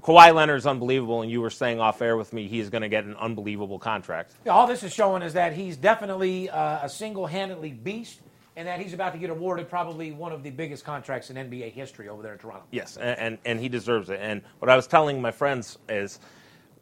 Kawhi 0.00 0.34
Leonard's 0.34 0.66
unbelievable, 0.66 1.22
and 1.22 1.30
you 1.30 1.40
were 1.42 1.50
saying 1.50 1.78
off 1.78 2.00
air 2.00 2.16
with 2.16 2.32
me 2.32 2.48
he's 2.48 2.70
going 2.70 2.82
to 2.82 2.88
get 2.88 3.04
an 3.04 3.16
unbelievable 3.16 3.78
contract. 3.78 4.32
Yeah, 4.46 4.52
all 4.52 4.66
this 4.66 4.82
is 4.82 4.94
showing 4.94 5.22
is 5.22 5.34
that 5.34 5.52
he's 5.52 5.76
definitely 5.76 6.48
uh, 6.48 6.86
a 6.86 6.88
single-handedly 6.88 7.72
beast, 7.72 8.20
and 8.56 8.66
that 8.66 8.80
he's 8.80 8.94
about 8.94 9.12
to 9.12 9.18
get 9.18 9.30
awarded 9.30 9.68
probably 9.68 10.10
one 10.10 10.32
of 10.32 10.42
the 10.42 10.50
biggest 10.50 10.84
contracts 10.84 11.30
in 11.30 11.36
NBA 11.36 11.72
history 11.72 12.08
over 12.08 12.22
there 12.22 12.32
in 12.32 12.38
Toronto. 12.38 12.64
Yes, 12.70 12.96
and, 12.96 13.18
and, 13.18 13.38
and 13.44 13.60
he 13.60 13.68
deserves 13.68 14.08
it. 14.10 14.20
And 14.22 14.42
what 14.58 14.70
I 14.70 14.76
was 14.76 14.86
telling 14.86 15.20
my 15.20 15.30
friends 15.30 15.78
is 15.88 16.18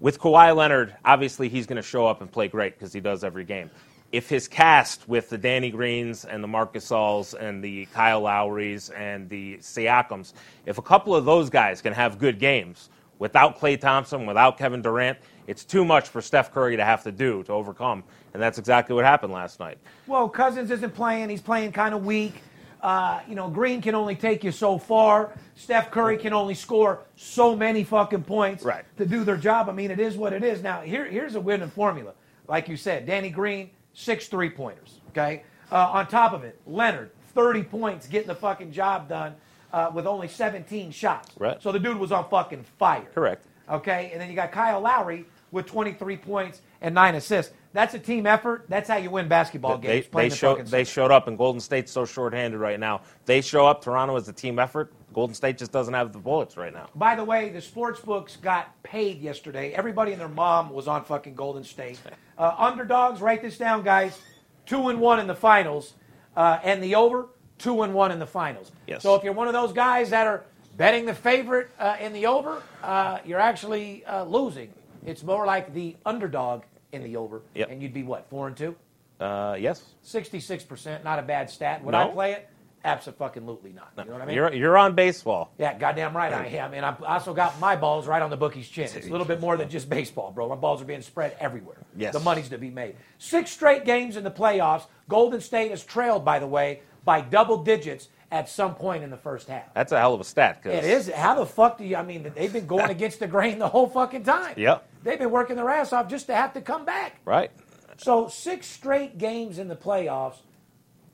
with 0.00 0.18
Kawhi 0.20 0.54
Leonard, 0.54 0.94
obviously 1.04 1.48
he's 1.48 1.66
going 1.66 1.76
to 1.76 1.82
show 1.82 2.06
up 2.06 2.20
and 2.20 2.30
play 2.30 2.48
great 2.48 2.78
because 2.78 2.92
he 2.92 3.00
does 3.00 3.24
every 3.24 3.44
game. 3.44 3.70
If 4.10 4.28
his 4.28 4.48
cast 4.48 5.06
with 5.08 5.28
the 5.28 5.36
Danny 5.36 5.70
Greens 5.70 6.24
and 6.24 6.42
the 6.42 6.48
Marc 6.48 6.72
Gasols 6.72 7.34
and 7.34 7.62
the 7.62 7.86
Kyle 7.86 8.22
Lowrys 8.22 8.90
and 8.96 9.28
the 9.28 9.58
Siakams, 9.58 10.32
if 10.64 10.78
a 10.78 10.82
couple 10.82 11.14
of 11.14 11.24
those 11.26 11.50
guys 11.50 11.82
can 11.82 11.92
have 11.92 12.18
good 12.18 12.38
games 12.38 12.88
without 13.18 13.58
Klay 13.58 13.78
Thompson, 13.78 14.24
without 14.24 14.56
Kevin 14.56 14.80
Durant, 14.80 15.18
it's 15.46 15.64
too 15.64 15.84
much 15.84 16.08
for 16.08 16.22
Steph 16.22 16.52
Curry 16.52 16.76
to 16.76 16.84
have 16.84 17.02
to 17.02 17.12
do 17.12 17.42
to 17.44 17.52
overcome. 17.52 18.04
And 18.32 18.42
that's 18.42 18.58
exactly 18.58 18.94
what 18.94 19.04
happened 19.04 19.32
last 19.32 19.60
night. 19.60 19.78
Well, 20.06 20.28
Cousins 20.28 20.70
isn't 20.70 20.94
playing. 20.94 21.28
He's 21.28 21.42
playing 21.42 21.72
kind 21.72 21.94
of 21.94 22.04
weak. 22.06 22.34
Uh, 22.82 23.20
you 23.28 23.34
know, 23.34 23.48
Green 23.48 23.80
can 23.82 23.94
only 23.94 24.14
take 24.14 24.44
you 24.44 24.52
so 24.52 24.78
far. 24.78 25.32
Steph 25.56 25.90
Curry 25.90 26.16
can 26.16 26.32
only 26.32 26.54
score 26.54 27.00
so 27.16 27.56
many 27.56 27.82
fucking 27.84 28.22
points 28.22 28.62
Right. 28.62 28.84
to 28.96 29.06
do 29.06 29.24
their 29.24 29.36
job. 29.36 29.68
I 29.68 29.72
mean, 29.72 29.90
it 29.90 29.98
is 29.98 30.16
what 30.16 30.32
it 30.32 30.44
is. 30.44 30.62
Now, 30.62 30.80
here, 30.82 31.04
here's 31.04 31.34
a 31.34 31.40
winning 31.40 31.70
formula. 31.70 32.12
Like 32.46 32.68
you 32.68 32.76
said, 32.76 33.04
Danny 33.06 33.30
Green, 33.30 33.70
six 33.94 34.28
three 34.28 34.50
pointers. 34.50 35.00
Okay. 35.10 35.42
Uh, 35.72 35.88
on 35.92 36.06
top 36.06 36.32
of 36.32 36.44
it, 36.44 36.60
Leonard, 36.66 37.10
30 37.34 37.62
points, 37.64 38.06
getting 38.06 38.28
the 38.28 38.34
fucking 38.34 38.72
job 38.72 39.08
done 39.08 39.34
uh, 39.72 39.90
with 39.92 40.06
only 40.06 40.28
17 40.28 40.90
shots. 40.92 41.30
Right. 41.38 41.60
So 41.62 41.72
the 41.72 41.78
dude 41.78 41.98
was 41.98 42.12
on 42.12 42.28
fucking 42.30 42.64
fire. 42.78 43.06
Correct. 43.14 43.44
Okay, 43.68 44.08
and 44.12 44.20
then 44.20 44.30
you 44.30 44.34
got 44.36 44.50
Kyle 44.50 44.80
Lowry 44.80 45.26
with 45.50 45.66
23 45.66 46.16
points 46.16 46.62
and 46.80 46.94
nine 46.94 47.16
assists. 47.16 47.52
That's 47.72 47.94
a 47.94 47.98
team 47.98 48.26
effort. 48.26 48.64
That's 48.68 48.88
how 48.88 48.96
you 48.96 49.10
win 49.10 49.28
basketball 49.28 49.78
games. 49.78 50.06
they, 50.12 50.28
the 50.28 50.34
show, 50.34 50.56
fucking 50.56 50.70
they 50.70 50.84
showed 50.84 51.10
up, 51.10 51.28
and 51.28 51.36
Golden 51.36 51.60
State's 51.60 51.92
so 51.92 52.04
shorthanded 52.04 52.58
right 52.58 52.80
now. 52.80 53.02
They 53.26 53.40
show 53.40 53.66
up. 53.66 53.82
Toronto 53.82 54.16
is 54.16 54.28
a 54.28 54.32
team 54.32 54.58
effort. 54.58 54.92
Golden 55.12 55.34
State 55.34 55.58
just 55.58 55.72
doesn't 55.72 55.94
have 55.94 56.12
the 56.12 56.18
bullets 56.18 56.56
right 56.56 56.72
now. 56.72 56.88
By 56.94 57.14
the 57.14 57.24
way, 57.24 57.50
the 57.50 57.60
sports 57.60 58.00
books 58.00 58.36
got 58.36 58.82
paid 58.82 59.20
yesterday. 59.20 59.72
Everybody 59.72 60.12
and 60.12 60.20
their 60.20 60.28
mom 60.28 60.70
was 60.70 60.88
on 60.88 61.04
fucking 61.04 61.34
Golden 61.34 61.64
State. 61.64 62.00
Uh, 62.38 62.54
underdogs, 62.56 63.20
write 63.20 63.42
this 63.42 63.58
down, 63.58 63.82
guys. 63.82 64.16
Two 64.64 64.90
and 64.90 65.00
one 65.00 65.18
in 65.18 65.26
the 65.26 65.34
finals, 65.34 65.94
uh, 66.36 66.60
and 66.62 66.80
the 66.80 66.94
over 66.94 67.26
two 67.58 67.82
and 67.82 67.92
one 67.92 68.12
in 68.12 68.20
the 68.20 68.26
finals. 68.26 68.70
Yes. 68.86 69.02
So 69.02 69.16
if 69.16 69.24
you're 69.24 69.32
one 69.32 69.48
of 69.48 69.54
those 69.54 69.72
guys 69.72 70.10
that 70.10 70.28
are 70.28 70.44
betting 70.76 71.04
the 71.04 71.14
favorite 71.14 71.68
uh, 71.80 71.96
in 72.00 72.12
the 72.12 72.26
over, 72.26 72.62
uh, 72.84 73.18
you're 73.24 73.40
actually 73.40 74.04
uh, 74.04 74.22
losing. 74.22 74.72
It's 75.04 75.24
more 75.24 75.46
like 75.46 75.74
the 75.74 75.96
underdog 76.06 76.62
in 76.92 77.02
the 77.02 77.16
over, 77.16 77.42
Yep. 77.54 77.70
and 77.70 77.82
you'd 77.82 77.94
be 77.94 78.02
what 78.02 78.28
four 78.30 78.46
and 78.46 78.56
two. 78.56 78.74
Uh, 79.20 79.56
yes. 79.58 79.82
66%, 80.04 81.02
not 81.04 81.18
a 81.18 81.22
bad 81.22 81.50
stat. 81.50 81.82
Would 81.84 81.92
No. 81.92 82.08
I 82.10 82.12
play 82.12 82.32
it? 82.32 82.48
Absolutely 82.84 83.72
not. 83.72 83.90
You 83.98 84.04
know 84.04 84.12
what 84.12 84.22
I 84.22 84.26
mean? 84.26 84.36
You're, 84.36 84.52
you're 84.54 84.78
on 84.78 84.94
baseball. 84.94 85.50
yeah, 85.58 85.76
goddamn 85.76 86.16
right 86.16 86.32
I 86.32 86.46
am. 86.46 86.72
And 86.74 86.86
I 86.86 86.94
also 87.06 87.34
got 87.34 87.58
my 87.58 87.74
balls 87.74 88.06
right 88.06 88.22
on 88.22 88.30
the 88.30 88.36
bookie's 88.36 88.68
chin. 88.68 88.84
It's 88.84 89.06
a 89.08 89.10
little 89.10 89.26
bit 89.26 89.40
more 89.40 89.56
than 89.56 89.68
just 89.68 89.90
baseball, 89.90 90.30
bro. 90.30 90.48
My 90.48 90.54
balls 90.54 90.80
are 90.80 90.84
being 90.84 91.02
spread 91.02 91.36
everywhere. 91.40 91.78
Yes. 91.96 92.12
The 92.12 92.20
money's 92.20 92.48
to 92.50 92.58
be 92.58 92.70
made. 92.70 92.94
Six 93.18 93.50
straight 93.50 93.84
games 93.84 94.16
in 94.16 94.22
the 94.22 94.30
playoffs. 94.30 94.86
Golden 95.08 95.40
State 95.40 95.72
is 95.72 95.84
trailed, 95.84 96.24
by 96.24 96.38
the 96.38 96.46
way, 96.46 96.80
by 97.04 97.20
double 97.20 97.64
digits 97.64 98.08
at 98.30 98.48
some 98.48 98.74
point 98.74 99.02
in 99.02 99.10
the 99.10 99.16
first 99.16 99.48
half. 99.48 99.72
That's 99.74 99.92
a 99.92 99.98
hell 99.98 100.12
of 100.14 100.20
a 100.20 100.24
stat. 100.24 100.62
'cause- 100.62 100.72
It 100.74 100.84
is. 100.84 101.08
How 101.10 101.34
the 101.34 101.46
fuck 101.46 101.78
do 101.78 101.84
you? 101.84 101.96
I 101.96 102.02
mean, 102.02 102.30
they've 102.34 102.52
been 102.52 102.66
going 102.66 102.90
against 102.90 103.20
the 103.20 103.26
grain 103.26 103.58
the 103.58 103.68
whole 103.68 103.88
fucking 103.88 104.24
time. 104.24 104.54
Yep. 104.56 104.86
They've 105.02 105.18
been 105.18 105.30
working 105.30 105.56
their 105.56 105.70
ass 105.70 105.92
off 105.92 106.08
just 106.08 106.26
to 106.26 106.34
have 106.34 106.52
to 106.54 106.60
come 106.60 106.84
back. 106.84 107.20
Right. 107.24 107.50
So 107.96 108.28
six 108.28 108.66
straight 108.66 109.18
games 109.18 109.58
in 109.58 109.68
the 109.68 109.76
playoffs 109.76 110.36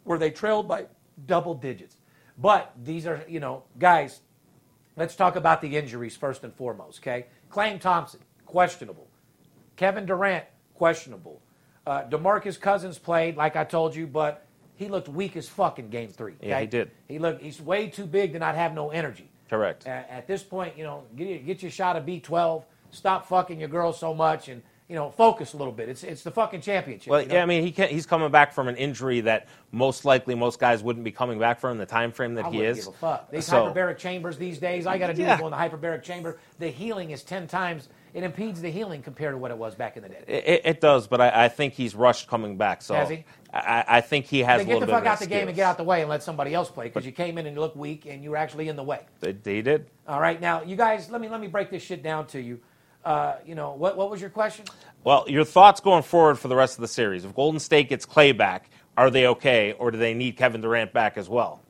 where 0.03 0.19
they 0.19 0.31
trailed 0.31 0.67
by 0.69 0.87
double 1.27 1.55
digits. 1.55 1.97
But 2.37 2.73
these 2.83 3.07
are, 3.07 3.25
you 3.29 3.39
know, 3.41 3.63
guys, 3.79 4.21
let's 4.97 5.15
talk 5.15 5.37
about 5.37 5.61
the 5.63 5.77
injuries 5.77 6.17
first 6.17 6.43
and 6.43 6.53
foremost, 6.53 6.99
okay? 7.01 7.27
Klay 7.51 7.81
Thompson, 7.81 8.21
questionable. 8.45 9.07
Kevin 9.77 10.05
Durant, 10.05 10.45
questionable. 10.75 11.41
Uh, 11.87 12.03
DeMarcus 12.05 12.61
Cousins 12.61 12.99
played, 12.99 13.37
like 13.37 13.55
I 13.57 13.63
told 13.65 13.95
you, 13.95 14.07
but 14.09 14.44
he 14.77 14.89
looked 14.89 15.09
weak 15.09 15.37
as 15.37 15.49
fuck 15.49 15.79
in 15.79 15.89
game 15.91 16.09
three. 16.09 16.35
Yeah, 16.43 16.61
he 16.61 16.67
did. 16.67 16.91
He 17.09 17.19
looked, 17.19 17.43
he's 17.43 17.61
way 17.61 17.89
too 17.89 18.07
big 18.07 18.33
to 18.33 18.39
not 18.39 18.55
have 18.55 18.75
no 18.75 18.91
energy. 18.91 19.29
Correct. 19.49 19.87
At, 19.87 20.09
at 20.11 20.27
this 20.27 20.43
point, 20.43 20.77
you 20.77 20.85
know, 20.85 21.05
get, 21.17 21.45
get 21.47 21.63
your 21.63 21.71
shot 21.71 21.97
of 21.97 22.05
B12, 22.05 22.65
stop 22.91 23.27
fucking 23.29 23.61
your 23.61 23.69
girl 23.69 23.93
so 23.93 24.13
much, 24.15 24.49
and, 24.49 24.63
you 24.89 24.97
know, 24.97 25.11
focus 25.11 25.53
a 25.53 25.57
little 25.57 25.73
bit. 25.73 25.89
It's, 25.89 26.03
it's 26.03 26.23
the 26.23 26.31
fucking 26.31 26.61
championship. 26.63 27.11
Well, 27.11 27.23
you 27.23 27.29
know? 27.29 27.35
yeah, 27.37 27.43
I 27.43 27.47
mean, 27.47 27.63
he 27.63 27.71
can, 27.71 27.89
he's 27.89 28.05
coming 28.07 28.31
back 28.31 28.53
from 28.53 28.69
an 28.69 28.77
injury 28.77 29.21
that 29.23 29.49
most 29.71 30.05
likely 30.05 30.35
most 30.35 30.59
guys 30.59 30.83
wouldn't 30.83 31.05
be 31.05 31.13
coming 31.13 31.39
back 31.39 31.61
from 31.61 31.73
in 31.73 31.79
the 31.79 31.87
time 31.87 32.11
frame 32.11 32.35
that 32.35 32.47
I 32.47 32.51
he 32.51 32.63
is. 32.63 32.79
give 32.85 32.89
a 32.89 32.97
fuck. 32.97 33.31
These 33.31 33.47
So- 33.47 33.73
hyperbaric 33.73 33.99
chambers 33.99 34.37
these 34.39 34.59
days, 34.59 34.87
I 34.87 34.99
got 34.99 35.07
to 35.09 35.15
do 35.15 35.23
Yeah. 35.23 35.39
go 35.39 35.47
in 35.47 35.51
the 35.53 35.57
hyperbaric 35.57 36.03
chamber. 36.03 36.39
The 36.59 36.69
healing 36.69 37.11
is 37.13 37.23
ten 37.23 37.47
times. 37.47 37.89
It 38.15 38.23
impedes 38.23 38.63
the 38.63 38.71
healing 38.71 39.03
compared 39.03 39.35
to 39.35 39.39
what 39.39 39.51
it 39.51 39.59
was 39.59 39.75
back 39.75 39.97
in 39.97 40.05
the 40.05 40.09
day. 40.09 40.23
It, 40.29 40.61
it 40.65 40.81
does, 40.81 41.09
but 41.09 41.21
I, 41.21 41.47
I 41.47 41.49
think 41.49 41.75
he's 41.75 41.97
rushed 41.97 42.29
coming 42.29 42.57
back. 42.57 42.81
So 42.81 42.95
Has 42.95 43.11
he? 43.11 43.25
I, 43.53 43.85
I 43.89 44.01
think 44.03 44.27
he 44.27 44.39
has 44.41 44.61
Then 44.61 44.67
a 44.67 44.69
get 44.69 44.73
little 44.75 44.81
the 44.81 44.87
bit 44.87 44.93
fuck 44.93 45.03
of 45.03 45.07
out 45.09 45.19
the 45.19 45.27
game 45.27 45.49
and 45.49 45.57
get 45.57 45.67
out 45.67 45.77
the 45.77 45.83
way 45.85 46.01
and 46.01 46.09
let 46.09 46.23
somebody 46.23 46.55
else 46.55 46.71
play 46.71 46.85
because 46.87 47.05
you 47.05 47.11
came 47.11 47.39
in 47.39 47.47
and 47.47 47.57
you 47.57 47.61
look 47.61 47.75
weak 47.75 48.07
and 48.07 48.23
you 48.23 48.31
were 48.31 48.37
actually 48.37 48.69
in 48.69 48.77
the 48.77 48.85
way. 48.85 49.01
They, 49.19 49.33
they 49.33 49.63
did. 49.63 49.91
All 50.07 50.21
right, 50.21 50.41
now 50.41 50.63
you 50.63 50.77
guys, 50.77 51.11
let 51.11 51.21
me 51.21 51.29
let 51.29 51.41
me 51.41 51.49
break 51.49 51.71
this 51.71 51.83
shit 51.83 52.05
down 52.05 52.29
to 52.29 52.41
you. 52.41 52.61
Uh, 53.05 53.35
you 53.45 53.57
know 53.57 53.73
what? 53.73 53.97
What 53.97 54.11
was 54.11 54.21
your 54.21 54.31
question? 54.31 54.65
Well, 55.03 55.25
your 55.29 55.45
thoughts 55.45 55.81
going 55.81 56.05
forward 56.05 56.39
for 56.39 56.47
the 56.47 56.57
rest 56.57 56.77
of 56.79 56.83
the 56.83 56.89
series? 56.89 57.25
If 57.25 57.35
Golden 57.35 57.59
State 57.59 57.89
gets 57.89 58.07
Klay 58.07 58.35
back, 58.37 58.71
are 58.97 59.11
they 59.11 59.27
okay, 59.27 59.73
or 59.73 59.91
do 59.91 59.99
they 59.99 60.15
need 60.15 60.37
Kevin 60.37 60.61
Durant 60.61 60.93
back 60.93 61.17
as 61.19 61.29
well? 61.29 61.61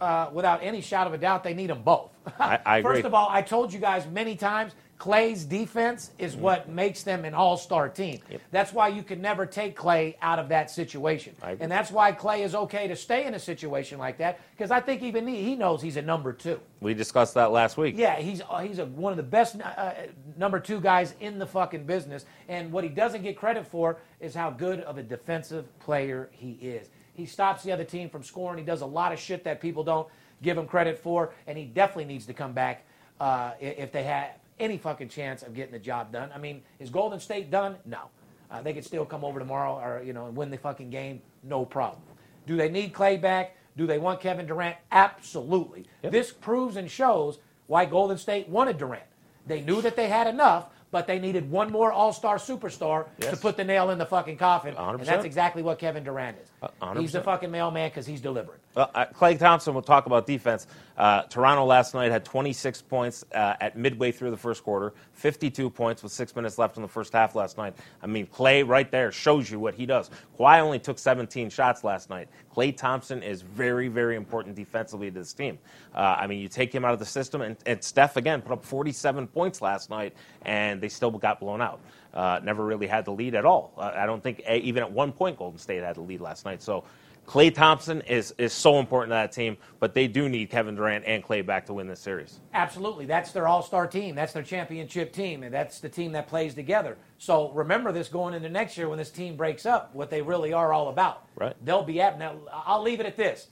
uh, 0.00 0.30
without 0.32 0.62
any 0.62 0.80
shadow 0.80 1.08
of 1.08 1.14
a 1.14 1.18
doubt, 1.18 1.44
they 1.44 1.54
need 1.54 1.68
them 1.68 1.82
both. 1.82 2.10
I- 2.38 2.58
I 2.64 2.78
agree. 2.78 2.94
First 2.94 3.04
of 3.06 3.14
all, 3.14 3.28
I 3.30 3.42
told 3.42 3.72
you 3.72 3.78
guys 3.80 4.06
many 4.06 4.34
times, 4.34 4.72
Klay's 5.00 5.44
defense 5.46 6.10
is 6.18 6.34
Mm-hmm. 6.34 6.42
what 6.42 6.68
makes 6.68 7.02
them 7.02 7.24
an 7.24 7.32
all-star 7.34 7.88
team. 7.88 8.20
That's 8.50 8.72
why 8.72 8.88
you 8.88 9.02
can 9.02 9.20
never 9.20 9.46
take 9.46 9.76
Klay 9.76 10.14
out 10.20 10.38
of 10.38 10.48
that 10.50 10.70
situation, 10.70 11.34
and 11.42 11.72
that's 11.72 11.90
why 11.90 12.12
Klay 12.12 12.40
is 12.40 12.54
okay 12.54 12.86
to 12.86 12.94
stay 12.94 13.24
in 13.24 13.34
a 13.34 13.38
situation 13.38 13.98
like 13.98 14.18
that 14.18 14.38
because 14.52 14.70
I 14.70 14.78
think 14.80 15.02
even 15.02 15.26
he, 15.26 15.42
he 15.42 15.56
knows 15.56 15.80
he's 15.80 15.96
a 15.96 16.02
number 16.02 16.32
two. 16.34 16.60
We 16.80 16.92
discussed 16.94 17.34
that 17.34 17.50
last 17.50 17.78
week. 17.78 17.94
Yeah, 17.96 18.16
he's 18.16 18.42
uh, 18.48 18.58
he's 18.58 18.78
a, 18.78 18.84
one 18.84 19.12
of 19.12 19.16
the 19.16 19.22
best 19.22 19.56
uh, 19.60 19.92
number 20.36 20.60
two 20.60 20.80
guys 20.80 21.14
in 21.20 21.38
the 21.38 21.46
fucking 21.46 21.84
business. 21.84 22.26
And 22.48 22.70
what 22.70 22.84
he 22.84 22.90
doesn't 22.90 23.22
get 23.22 23.36
credit 23.38 23.66
for 23.66 23.96
is 24.20 24.34
how 24.34 24.50
good 24.50 24.80
of 24.80 24.98
a 24.98 25.02
defensive 25.02 25.66
player 25.80 26.28
he 26.32 26.52
is. 26.60 26.90
He 27.14 27.24
stops 27.26 27.62
the 27.64 27.72
other 27.72 27.84
team 27.84 28.08
from 28.10 28.22
scoring. 28.22 28.58
He 28.58 28.64
does 28.64 28.82
a 28.82 28.86
lot 28.86 29.12
of 29.12 29.18
shit 29.18 29.44
that 29.44 29.60
people 29.60 29.82
don't 29.82 30.06
give 30.42 30.56
him 30.58 30.66
credit 30.66 30.98
for, 30.98 31.32
and 31.46 31.56
he 31.56 31.64
definitely 31.64 32.04
needs 32.04 32.26
to 32.26 32.34
come 32.34 32.52
back 32.52 32.84
uh, 33.18 33.52
if 33.60 33.92
they 33.92 34.04
have 34.04 34.30
any 34.60 34.78
fucking 34.78 35.08
chance 35.08 35.42
of 35.42 35.54
getting 35.54 35.72
the 35.72 35.78
job 35.78 36.12
done. 36.12 36.30
I 36.34 36.38
mean, 36.38 36.62
is 36.78 36.90
Golden 36.90 37.18
State 37.18 37.50
done? 37.50 37.76
No. 37.84 38.02
Uh, 38.50 38.60
they 38.62 38.72
could 38.72 38.84
still 38.84 39.04
come 39.04 39.24
over 39.24 39.38
tomorrow 39.38 39.74
or 39.78 40.02
you 40.02 40.12
know 40.12 40.26
and 40.26 40.36
win 40.36 40.50
the 40.50 40.58
fucking 40.58 40.90
game, 40.90 41.22
no 41.42 41.64
problem. 41.64 42.02
Do 42.46 42.56
they 42.56 42.68
need 42.68 42.92
Klay 42.92 43.20
back? 43.20 43.56
Do 43.76 43.86
they 43.86 43.98
want 43.98 44.20
Kevin 44.20 44.46
Durant? 44.46 44.76
Absolutely. 44.90 45.86
This 46.02 46.32
proves 46.32 46.76
and 46.76 46.90
shows 46.90 47.38
why 47.66 47.84
Golden 47.84 48.18
State 48.18 48.48
wanted 48.48 48.78
Durant. 48.78 49.04
They 49.46 49.60
knew 49.62 49.80
that 49.82 49.94
they 49.96 50.08
had 50.08 50.26
enough, 50.26 50.66
but 50.90 51.06
they 51.06 51.18
needed 51.20 51.48
one 51.50 51.70
more 51.70 51.92
All 51.92 52.12
Star 52.12 52.36
superstar 52.36 53.06
to 53.20 53.36
put 53.36 53.56
the 53.56 53.64
nail 53.64 53.90
in 53.90 53.98
the 53.98 54.06
fucking 54.06 54.36
coffin, 54.36 54.74
and 54.76 55.00
100%. 55.00 55.04
that's 55.06 55.24
exactly 55.24 55.62
what 55.62 55.78
Kevin 55.78 56.02
Durant 56.02 56.36
is. 56.42 56.48
Uh, 56.82 56.94
He's 56.98 57.12
the 57.12 57.20
fucking 57.22 57.50
mailman 57.50 57.88
because 57.88 58.06
he's 58.06 58.20
delivering. 58.20 58.58
Uh, 58.76 59.06
Klay 59.06 59.38
Thompson 59.38 59.74
will 59.74 59.82
talk 59.82 60.06
about 60.06 60.26
defense. 60.26 60.66
Uh, 60.96 61.22
Toronto 61.22 61.64
last 61.64 61.94
night 61.94 62.12
had 62.12 62.24
26 62.24 62.82
points 62.82 63.24
uh, 63.34 63.54
at 63.60 63.76
midway 63.76 64.12
through 64.12 64.30
the 64.30 64.36
first 64.36 64.62
quarter, 64.62 64.92
52 65.14 65.68
points 65.70 66.02
with 66.02 66.12
six 66.12 66.36
minutes 66.36 66.58
left 66.58 66.76
in 66.76 66.82
the 66.82 66.88
first 66.88 67.12
half 67.12 67.34
last 67.34 67.56
night. 67.58 67.74
I 68.02 68.06
mean, 68.06 68.26
Klay 68.26 68.66
right 68.66 68.88
there 68.90 69.10
shows 69.10 69.50
you 69.50 69.58
what 69.58 69.74
he 69.74 69.86
does. 69.86 70.10
Kawhi 70.38 70.60
only 70.60 70.78
took 70.78 70.98
17 70.98 71.50
shots 71.50 71.82
last 71.82 72.10
night. 72.10 72.28
Klay 72.54 72.76
Thompson 72.76 73.22
is 73.22 73.42
very, 73.42 73.88
very 73.88 74.14
important 74.14 74.54
defensively 74.54 75.10
to 75.10 75.18
this 75.18 75.32
team. 75.32 75.58
Uh, 75.94 76.16
I 76.18 76.26
mean, 76.26 76.38
you 76.40 76.48
take 76.48 76.72
him 76.72 76.84
out 76.84 76.92
of 76.92 76.98
the 76.98 77.06
system, 77.06 77.40
and, 77.40 77.56
and 77.66 77.82
Steph, 77.82 78.16
again, 78.16 78.40
put 78.42 78.52
up 78.52 78.64
47 78.64 79.26
points 79.28 79.62
last 79.62 79.90
night, 79.90 80.14
and 80.42 80.80
they 80.80 80.88
still 80.88 81.10
got 81.10 81.40
blown 81.40 81.60
out. 81.60 81.80
Uh, 82.12 82.40
never 82.42 82.64
really 82.64 82.86
had 82.86 83.04
the 83.04 83.12
lead 83.12 83.34
at 83.34 83.44
all. 83.44 83.72
Uh, 83.76 83.92
I 83.94 84.06
don't 84.06 84.22
think, 84.22 84.42
uh, 84.48 84.54
even 84.54 84.82
at 84.82 84.90
one 84.90 85.12
point, 85.12 85.38
Golden 85.38 85.58
State 85.58 85.82
had 85.82 85.96
the 85.96 86.00
lead 86.02 86.20
last 86.20 86.44
night. 86.44 86.62
So, 86.62 86.84
Klay 87.26 87.54
Thompson 87.54 88.00
is, 88.02 88.34
is 88.38 88.52
so 88.52 88.80
important 88.80 89.10
to 89.10 89.14
that 89.14 89.30
team, 89.30 89.56
but 89.78 89.94
they 89.94 90.08
do 90.08 90.28
need 90.28 90.50
Kevin 90.50 90.74
Durant 90.74 91.04
and 91.06 91.22
Klay 91.22 91.46
back 91.46 91.64
to 91.66 91.74
win 91.74 91.86
this 91.86 92.00
series. 92.00 92.40
Absolutely. 92.54 93.06
That's 93.06 93.30
their 93.30 93.46
all 93.46 93.62
star 93.62 93.86
team. 93.86 94.16
That's 94.16 94.32
their 94.32 94.42
championship 94.42 95.12
team. 95.12 95.44
And 95.44 95.54
that's 95.54 95.78
the 95.78 95.88
team 95.88 96.10
that 96.12 96.26
plays 96.26 96.54
together. 96.54 96.98
So 97.18 97.50
remember 97.52 97.92
this 97.92 98.08
going 98.08 98.34
into 98.34 98.48
next 98.48 98.76
year 98.76 98.88
when 98.88 98.98
this 98.98 99.10
team 99.10 99.36
breaks 99.36 99.64
up, 99.64 99.94
what 99.94 100.10
they 100.10 100.22
really 100.22 100.52
are 100.52 100.72
all 100.72 100.88
about. 100.88 101.26
Right. 101.36 101.54
They'll 101.64 101.84
be 101.84 102.00
at. 102.00 102.18
Now, 102.18 102.36
I'll 102.52 102.82
leave 102.82 102.98
it 102.98 103.06
at 103.06 103.16
this. 103.16 103.48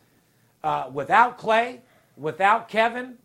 Uh, 0.64 0.90
without 0.92 1.38
Klay, 1.38 1.78
without 2.16 2.68
Kevin, 2.68 3.16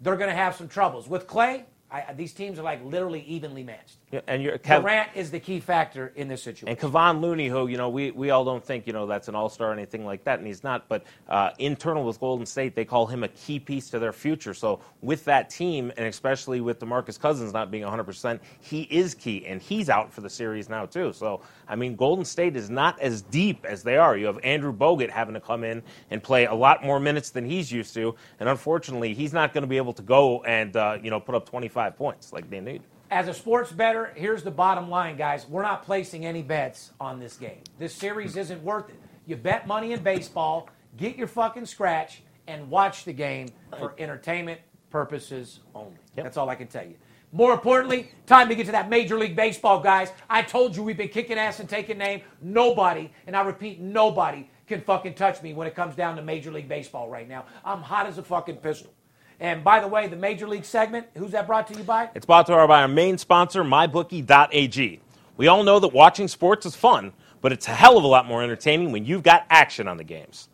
they're 0.00 0.16
going 0.16 0.30
to 0.30 0.36
have 0.36 0.56
some 0.56 0.68
troubles. 0.68 1.06
With 1.06 1.26
Klay, 1.26 1.64
I, 1.90 2.14
these 2.14 2.32
teams 2.32 2.58
are 2.58 2.62
like 2.62 2.82
literally 2.84 3.20
evenly 3.22 3.62
matched. 3.62 3.98
Yeah, 4.12 4.20
And 4.26 4.42
you're 4.42 4.58
Kev, 4.58 4.82
Durant 4.82 5.08
is 5.14 5.30
the 5.30 5.40
key 5.40 5.58
factor 5.58 6.12
in 6.16 6.28
this 6.28 6.42
situation. 6.42 6.68
and 6.68 6.78
Kevon 6.78 7.22
Looney, 7.22 7.48
who 7.48 7.66
you 7.66 7.78
know 7.78 7.88
we, 7.88 8.10
we 8.10 8.28
all 8.28 8.44
don't 8.44 8.62
think 8.62 8.86
you 8.86 8.92
know 8.92 9.06
that's 9.06 9.28
an 9.28 9.34
all 9.34 9.48
star 9.48 9.70
or 9.70 9.72
anything 9.72 10.04
like 10.04 10.22
that, 10.24 10.38
and 10.38 10.46
he's 10.46 10.62
not. 10.62 10.86
But 10.86 11.04
uh, 11.30 11.52
internal 11.58 12.04
with 12.04 12.20
Golden 12.20 12.44
State, 12.44 12.74
they 12.74 12.84
call 12.84 13.06
him 13.06 13.24
a 13.24 13.28
key 13.28 13.58
piece 13.58 13.88
to 13.88 13.98
their 13.98 14.12
future. 14.12 14.52
So 14.52 14.80
with 15.00 15.24
that 15.24 15.48
team, 15.48 15.90
and 15.96 16.06
especially 16.06 16.60
with 16.60 16.78
DeMarcus 16.78 17.18
Cousins 17.18 17.54
not 17.54 17.70
being 17.70 17.84
100, 17.84 18.04
percent 18.04 18.42
he 18.60 18.82
is 18.82 19.14
key, 19.14 19.46
and 19.46 19.62
he's 19.62 19.88
out 19.88 20.12
for 20.12 20.20
the 20.20 20.30
series 20.30 20.68
now 20.68 20.84
too. 20.84 21.14
So 21.14 21.40
I 21.66 21.74
mean, 21.74 21.96
Golden 21.96 22.26
State 22.26 22.54
is 22.54 22.68
not 22.68 23.00
as 23.00 23.22
deep 23.22 23.64
as 23.64 23.82
they 23.82 23.96
are. 23.96 24.14
You 24.18 24.26
have 24.26 24.38
Andrew 24.44 24.74
Bogut 24.76 25.08
having 25.08 25.32
to 25.32 25.40
come 25.40 25.64
in 25.64 25.82
and 26.10 26.22
play 26.22 26.44
a 26.44 26.54
lot 26.54 26.84
more 26.84 27.00
minutes 27.00 27.30
than 27.30 27.46
he's 27.46 27.72
used 27.72 27.94
to, 27.94 28.14
and 28.40 28.48
unfortunately, 28.50 29.14
he's 29.14 29.32
not 29.32 29.54
going 29.54 29.62
to 29.62 29.68
be 29.68 29.78
able 29.78 29.94
to 29.94 30.02
go 30.02 30.42
and 30.42 30.76
uh, 30.76 30.98
you 31.02 31.08
know 31.08 31.18
put 31.18 31.34
up 31.34 31.48
25 31.48 31.96
points 31.96 32.30
like 32.34 32.50
they 32.50 32.60
need. 32.60 32.82
As 33.12 33.28
a 33.28 33.34
sports 33.34 33.70
better, 33.70 34.10
here's 34.16 34.42
the 34.42 34.50
bottom 34.50 34.88
line, 34.88 35.18
guys. 35.18 35.46
We're 35.46 35.60
not 35.60 35.82
placing 35.82 36.24
any 36.24 36.40
bets 36.40 36.92
on 36.98 37.20
this 37.20 37.36
game. 37.36 37.60
This 37.78 37.94
series 37.94 38.38
isn't 38.38 38.62
worth 38.62 38.88
it. 38.88 38.98
You 39.26 39.36
bet 39.36 39.66
money 39.66 39.92
in 39.92 40.02
baseball, 40.02 40.70
get 40.96 41.16
your 41.16 41.26
fucking 41.26 41.66
scratch, 41.66 42.22
and 42.46 42.70
watch 42.70 43.04
the 43.04 43.12
game 43.12 43.50
for 43.78 43.94
entertainment 43.98 44.62
purposes 44.88 45.60
only. 45.74 45.98
Yep. 46.16 46.24
That's 46.24 46.36
all 46.38 46.48
I 46.48 46.54
can 46.54 46.68
tell 46.68 46.86
you. 46.86 46.94
More 47.32 47.52
importantly, 47.52 48.10
time 48.24 48.48
to 48.48 48.54
get 48.54 48.64
to 48.64 48.72
that 48.72 48.88
Major 48.88 49.18
League 49.18 49.36
Baseball, 49.36 49.80
guys. 49.80 50.10
I 50.30 50.40
told 50.40 50.74
you 50.74 50.82
we've 50.82 50.96
been 50.96 51.08
kicking 51.08 51.36
ass 51.36 51.60
and 51.60 51.68
taking 51.68 51.98
name. 51.98 52.22
Nobody, 52.40 53.12
and 53.26 53.36
I 53.36 53.42
repeat, 53.42 53.78
nobody 53.78 54.48
can 54.66 54.80
fucking 54.80 55.16
touch 55.16 55.42
me 55.42 55.52
when 55.52 55.66
it 55.66 55.74
comes 55.74 55.94
down 55.94 56.16
to 56.16 56.22
Major 56.22 56.50
League 56.50 56.66
Baseball 56.68 57.10
right 57.10 57.28
now. 57.28 57.44
I'm 57.62 57.82
hot 57.82 58.06
as 58.06 58.16
a 58.16 58.22
fucking 58.22 58.56
pistol. 58.56 58.94
And 59.42 59.64
by 59.64 59.80
the 59.80 59.88
way, 59.88 60.06
the 60.06 60.14
Major 60.14 60.46
League 60.46 60.64
segment, 60.64 61.08
who's 61.16 61.32
that 61.32 61.48
brought 61.48 61.66
to 61.66 61.76
you 61.76 61.82
by? 61.82 62.08
It's 62.14 62.24
brought 62.24 62.46
to 62.46 62.52
you 62.52 62.68
by 62.68 62.82
our 62.82 62.86
main 62.86 63.18
sponsor, 63.18 63.64
MyBookie.ag. 63.64 65.00
We 65.36 65.48
all 65.48 65.64
know 65.64 65.80
that 65.80 65.88
watching 65.88 66.28
sports 66.28 66.64
is 66.64 66.76
fun, 66.76 67.12
but 67.40 67.50
it's 67.50 67.66
a 67.66 67.72
hell 67.72 67.98
of 67.98 68.04
a 68.04 68.06
lot 68.06 68.26
more 68.26 68.40
entertaining 68.44 68.92
when 68.92 69.04
you've 69.04 69.24
got 69.24 69.44
action 69.50 69.88
on 69.88 69.96
the 69.96 70.04
games. 70.04 70.48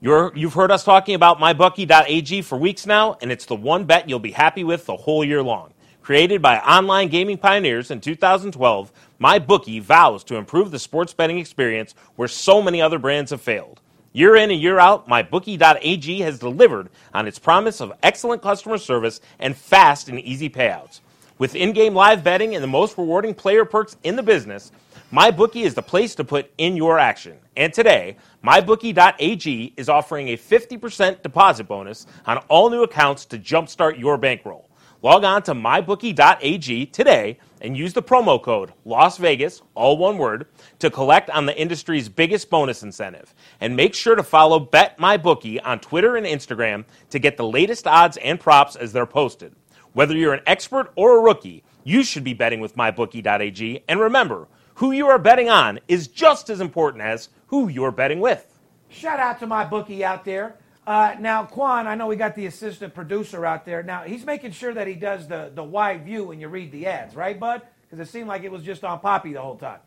You're, 0.00 0.30
you've 0.36 0.54
heard 0.54 0.70
us 0.70 0.84
talking 0.84 1.16
about 1.16 1.40
MyBookie.ag 1.40 2.42
for 2.42 2.56
weeks 2.56 2.86
now, 2.86 3.18
and 3.20 3.32
it's 3.32 3.46
the 3.46 3.56
one 3.56 3.84
bet 3.84 4.08
you'll 4.08 4.20
be 4.20 4.30
happy 4.30 4.62
with 4.62 4.86
the 4.86 4.96
whole 4.96 5.24
year 5.24 5.42
long. 5.42 5.74
Created 6.00 6.40
by 6.40 6.60
online 6.60 7.08
gaming 7.08 7.36
pioneers 7.36 7.90
in 7.90 8.00
2012, 8.00 8.92
MyBookie 9.20 9.82
vows 9.82 10.22
to 10.22 10.36
improve 10.36 10.70
the 10.70 10.78
sports 10.78 11.12
betting 11.12 11.40
experience 11.40 11.96
where 12.14 12.28
so 12.28 12.62
many 12.62 12.80
other 12.80 13.00
brands 13.00 13.32
have 13.32 13.40
failed. 13.40 13.79
Year 14.12 14.34
in 14.34 14.50
and 14.50 14.60
year 14.60 14.80
out, 14.80 15.08
MyBookie.ag 15.08 16.20
has 16.20 16.40
delivered 16.40 16.88
on 17.14 17.28
its 17.28 17.38
promise 17.38 17.80
of 17.80 17.92
excellent 18.02 18.42
customer 18.42 18.76
service 18.76 19.20
and 19.38 19.56
fast 19.56 20.08
and 20.08 20.18
easy 20.18 20.50
payouts. 20.50 20.98
With 21.38 21.54
in 21.54 21.72
game 21.72 21.94
live 21.94 22.24
betting 22.24 22.56
and 22.56 22.62
the 22.62 22.68
most 22.68 22.98
rewarding 22.98 23.34
player 23.34 23.64
perks 23.64 23.96
in 24.02 24.16
the 24.16 24.22
business, 24.22 24.72
MyBookie 25.12 25.64
is 25.64 25.74
the 25.74 25.82
place 25.82 26.16
to 26.16 26.24
put 26.24 26.50
in 26.58 26.76
your 26.76 26.98
action. 26.98 27.38
And 27.56 27.72
today, 27.72 28.16
MyBookie.ag 28.44 29.74
is 29.76 29.88
offering 29.88 30.30
a 30.30 30.36
50% 30.36 31.22
deposit 31.22 31.68
bonus 31.68 32.06
on 32.26 32.38
all 32.48 32.68
new 32.68 32.82
accounts 32.82 33.24
to 33.26 33.38
jumpstart 33.38 33.96
your 33.96 34.16
bankroll. 34.16 34.68
Log 35.02 35.24
on 35.24 35.42
to 35.44 35.54
mybookie.ag 35.54 36.86
today 36.86 37.38
and 37.60 37.76
use 37.76 37.92
the 37.92 38.02
promo 38.02 38.42
code 38.42 38.72
Las 38.84 39.16
Vegas, 39.18 39.62
all 39.74 39.96
one 39.96 40.18
word, 40.18 40.46
to 40.78 40.90
collect 40.90 41.30
on 41.30 41.46
the 41.46 41.58
industry's 41.58 42.08
biggest 42.08 42.50
bonus 42.50 42.82
incentive. 42.82 43.34
And 43.60 43.76
make 43.76 43.94
sure 43.94 44.14
to 44.14 44.22
follow 44.22 44.58
Bet 44.58 44.98
My 44.98 45.16
Bookie 45.16 45.60
on 45.60 45.80
Twitter 45.80 46.16
and 46.16 46.26
Instagram 46.26 46.84
to 47.10 47.18
get 47.18 47.36
the 47.36 47.46
latest 47.46 47.86
odds 47.86 48.16
and 48.18 48.40
props 48.40 48.76
as 48.76 48.92
they're 48.92 49.06
posted. 49.06 49.54
Whether 49.92 50.16
you're 50.16 50.34
an 50.34 50.42
expert 50.46 50.92
or 50.96 51.18
a 51.18 51.22
rookie, 51.22 51.64
you 51.84 52.02
should 52.02 52.24
be 52.24 52.34
betting 52.34 52.60
with 52.60 52.76
mybookie.ag. 52.76 53.82
And 53.88 54.00
remember, 54.00 54.48
who 54.74 54.92
you 54.92 55.08
are 55.08 55.18
betting 55.18 55.50
on 55.50 55.80
is 55.88 56.08
just 56.08 56.48
as 56.48 56.60
important 56.60 57.02
as 57.02 57.28
who 57.48 57.68
you're 57.68 57.90
betting 57.90 58.20
with. 58.20 58.58
Shout 58.88 59.20
out 59.20 59.38
to 59.40 59.46
my 59.46 59.64
bookie 59.64 60.04
out 60.04 60.24
there. 60.24 60.56
Uh, 60.86 61.14
now, 61.20 61.44
Quan, 61.44 61.86
I 61.86 61.94
know 61.94 62.06
we 62.06 62.16
got 62.16 62.34
the 62.34 62.46
assistant 62.46 62.94
producer 62.94 63.44
out 63.44 63.64
there. 63.64 63.82
Now, 63.82 64.02
he's 64.02 64.24
making 64.24 64.52
sure 64.52 64.72
that 64.74 64.86
he 64.86 64.94
does 64.94 65.28
the, 65.28 65.52
the 65.54 65.62
wide 65.62 66.04
view 66.04 66.24
when 66.24 66.40
you 66.40 66.48
read 66.48 66.72
the 66.72 66.86
ads, 66.86 67.14
right, 67.14 67.38
Bud? 67.38 67.62
Because 67.82 68.06
it 68.06 68.10
seemed 68.10 68.28
like 68.28 68.44
it 68.44 68.50
was 68.50 68.62
just 68.62 68.82
on 68.82 69.00
Poppy 69.00 69.32
the 69.34 69.42
whole 69.42 69.56
time. 69.56 69.80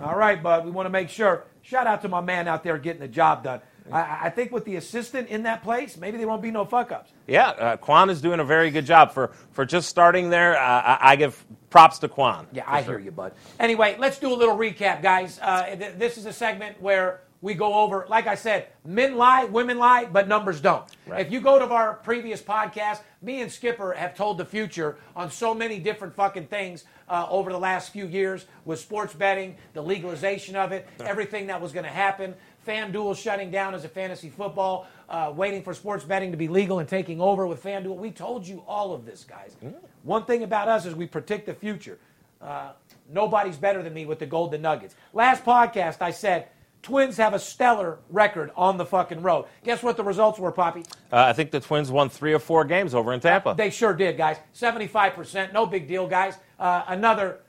All 0.00 0.16
right, 0.16 0.42
Bud, 0.42 0.64
we 0.64 0.70
want 0.70 0.86
to 0.86 0.90
make 0.90 1.10
sure. 1.10 1.44
Shout 1.60 1.86
out 1.86 2.02
to 2.02 2.08
my 2.08 2.20
man 2.20 2.48
out 2.48 2.64
there 2.64 2.78
getting 2.78 3.00
the 3.00 3.08
job 3.08 3.44
done. 3.44 3.60
I, 3.90 4.26
I 4.26 4.30
think 4.30 4.52
with 4.52 4.64
the 4.64 4.76
assistant 4.76 5.28
in 5.28 5.42
that 5.42 5.62
place, 5.62 5.96
maybe 5.96 6.16
there 6.16 6.28
won't 6.28 6.42
be 6.42 6.50
no 6.50 6.64
fuck 6.64 6.92
ups. 6.92 7.12
Yeah, 7.26 7.48
uh, 7.48 7.76
Quan 7.76 8.10
is 8.10 8.20
doing 8.20 8.40
a 8.40 8.44
very 8.44 8.70
good 8.70 8.86
job 8.86 9.12
for, 9.12 9.32
for 9.50 9.64
just 9.64 9.88
starting 9.88 10.30
there. 10.30 10.56
Uh, 10.56 10.60
I, 10.62 10.98
I 11.12 11.16
give 11.16 11.44
props 11.70 11.98
to 12.00 12.08
Quan. 12.08 12.46
Yeah, 12.52 12.64
I 12.66 12.82
sure. 12.82 12.98
hear 12.98 13.06
you, 13.06 13.10
bud. 13.10 13.32
Anyway, 13.58 13.96
let's 13.98 14.18
do 14.18 14.32
a 14.32 14.36
little 14.36 14.56
recap, 14.56 15.02
guys. 15.02 15.38
Uh, 15.42 15.74
th- 15.76 15.94
this 15.96 16.16
is 16.16 16.26
a 16.26 16.32
segment 16.32 16.80
where 16.80 17.22
we 17.42 17.54
go 17.54 17.74
over, 17.74 18.06
like 18.08 18.28
I 18.28 18.36
said, 18.36 18.68
men 18.84 19.16
lie, 19.16 19.44
women 19.44 19.76
lie, 19.76 20.04
but 20.06 20.28
numbers 20.28 20.60
don't. 20.60 20.84
Right. 21.06 21.26
If 21.26 21.32
you 21.32 21.40
go 21.40 21.58
to 21.58 21.66
our 21.66 21.94
previous 21.94 22.40
podcast, 22.40 23.00
me 23.20 23.42
and 23.42 23.50
Skipper 23.50 23.92
have 23.92 24.16
told 24.16 24.38
the 24.38 24.44
future 24.44 24.96
on 25.16 25.30
so 25.30 25.52
many 25.52 25.80
different 25.80 26.14
fucking 26.14 26.46
things 26.46 26.84
uh, 27.08 27.26
over 27.28 27.50
the 27.50 27.58
last 27.58 27.92
few 27.92 28.06
years 28.06 28.46
with 28.64 28.78
sports 28.78 29.12
betting, 29.12 29.56
the 29.74 29.82
legalization 29.82 30.54
of 30.54 30.70
it, 30.70 30.88
everything 31.00 31.48
that 31.48 31.60
was 31.60 31.72
going 31.72 31.84
to 31.84 31.90
happen. 31.90 32.32
FanDuel 32.66 33.16
shutting 33.16 33.50
down 33.50 33.74
as 33.74 33.84
a 33.84 33.88
fantasy 33.88 34.30
football, 34.30 34.86
uh, 35.08 35.32
waiting 35.34 35.64
for 35.64 35.74
sports 35.74 36.04
betting 36.04 36.30
to 36.30 36.36
be 36.36 36.46
legal 36.46 36.78
and 36.78 36.88
taking 36.88 37.20
over 37.20 37.44
with 37.44 37.60
FanDuel. 37.60 37.96
We 37.96 38.12
told 38.12 38.46
you 38.46 38.62
all 38.68 38.94
of 38.94 39.04
this, 39.04 39.24
guys. 39.24 39.56
One 40.04 40.24
thing 40.26 40.44
about 40.44 40.68
us 40.68 40.86
is 40.86 40.94
we 40.94 41.06
predict 41.06 41.46
the 41.46 41.54
future. 41.54 41.98
Uh, 42.40 42.70
nobody's 43.10 43.56
better 43.56 43.82
than 43.82 43.92
me 43.92 44.06
with 44.06 44.20
the 44.20 44.26
Golden 44.26 44.62
Nuggets. 44.62 44.94
Last 45.12 45.44
podcast, 45.44 46.02
I 46.02 46.12
said 46.12 46.48
Twins 46.82 47.16
have 47.16 47.32
a 47.32 47.38
stellar 47.38 48.00
record 48.10 48.50
on 48.56 48.76
the 48.76 48.84
fucking 48.84 49.22
road. 49.22 49.46
Guess 49.62 49.82
what 49.84 49.96
the 49.96 50.02
results 50.02 50.38
were, 50.38 50.50
Poppy? 50.50 50.80
Uh, 51.12 51.16
I 51.26 51.32
think 51.32 51.52
the 51.52 51.60
Twins 51.60 51.90
won 51.92 52.08
three 52.08 52.32
or 52.32 52.40
four 52.40 52.64
games 52.64 52.92
over 52.94 53.12
in 53.12 53.20
Tampa. 53.20 53.54
They 53.56 53.70
sure 53.70 53.94
did, 53.94 54.16
guys. 54.16 54.36
75%. 54.54 55.52
No 55.52 55.64
big 55.64 55.86
deal, 55.86 56.08
guys. 56.08 56.34
Uh, 56.58 56.82
another, 56.88 57.40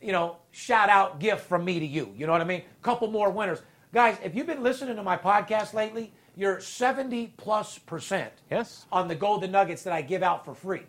you 0.00 0.12
know, 0.12 0.38
shout 0.52 0.88
out 0.88 1.20
gift 1.20 1.42
from 1.46 1.64
me 1.66 1.78
to 1.80 1.86
you. 1.86 2.12
You 2.16 2.26
know 2.26 2.32
what 2.32 2.40
I 2.40 2.44
mean? 2.44 2.62
Couple 2.82 3.08
more 3.10 3.30
winners. 3.30 3.60
Guys, 3.92 4.16
if 4.24 4.34
you've 4.34 4.46
been 4.46 4.62
listening 4.62 4.96
to 4.96 5.02
my 5.02 5.16
podcast 5.18 5.74
lately, 5.74 6.12
you're 6.34 6.60
70 6.60 7.34
plus 7.36 7.78
percent 7.78 8.32
Yes. 8.50 8.86
on 8.90 9.08
the 9.08 9.14
Golden 9.14 9.50
Nuggets 9.50 9.82
that 9.82 9.92
I 9.92 10.00
give 10.00 10.22
out 10.22 10.44
for 10.46 10.54
free. 10.54 10.82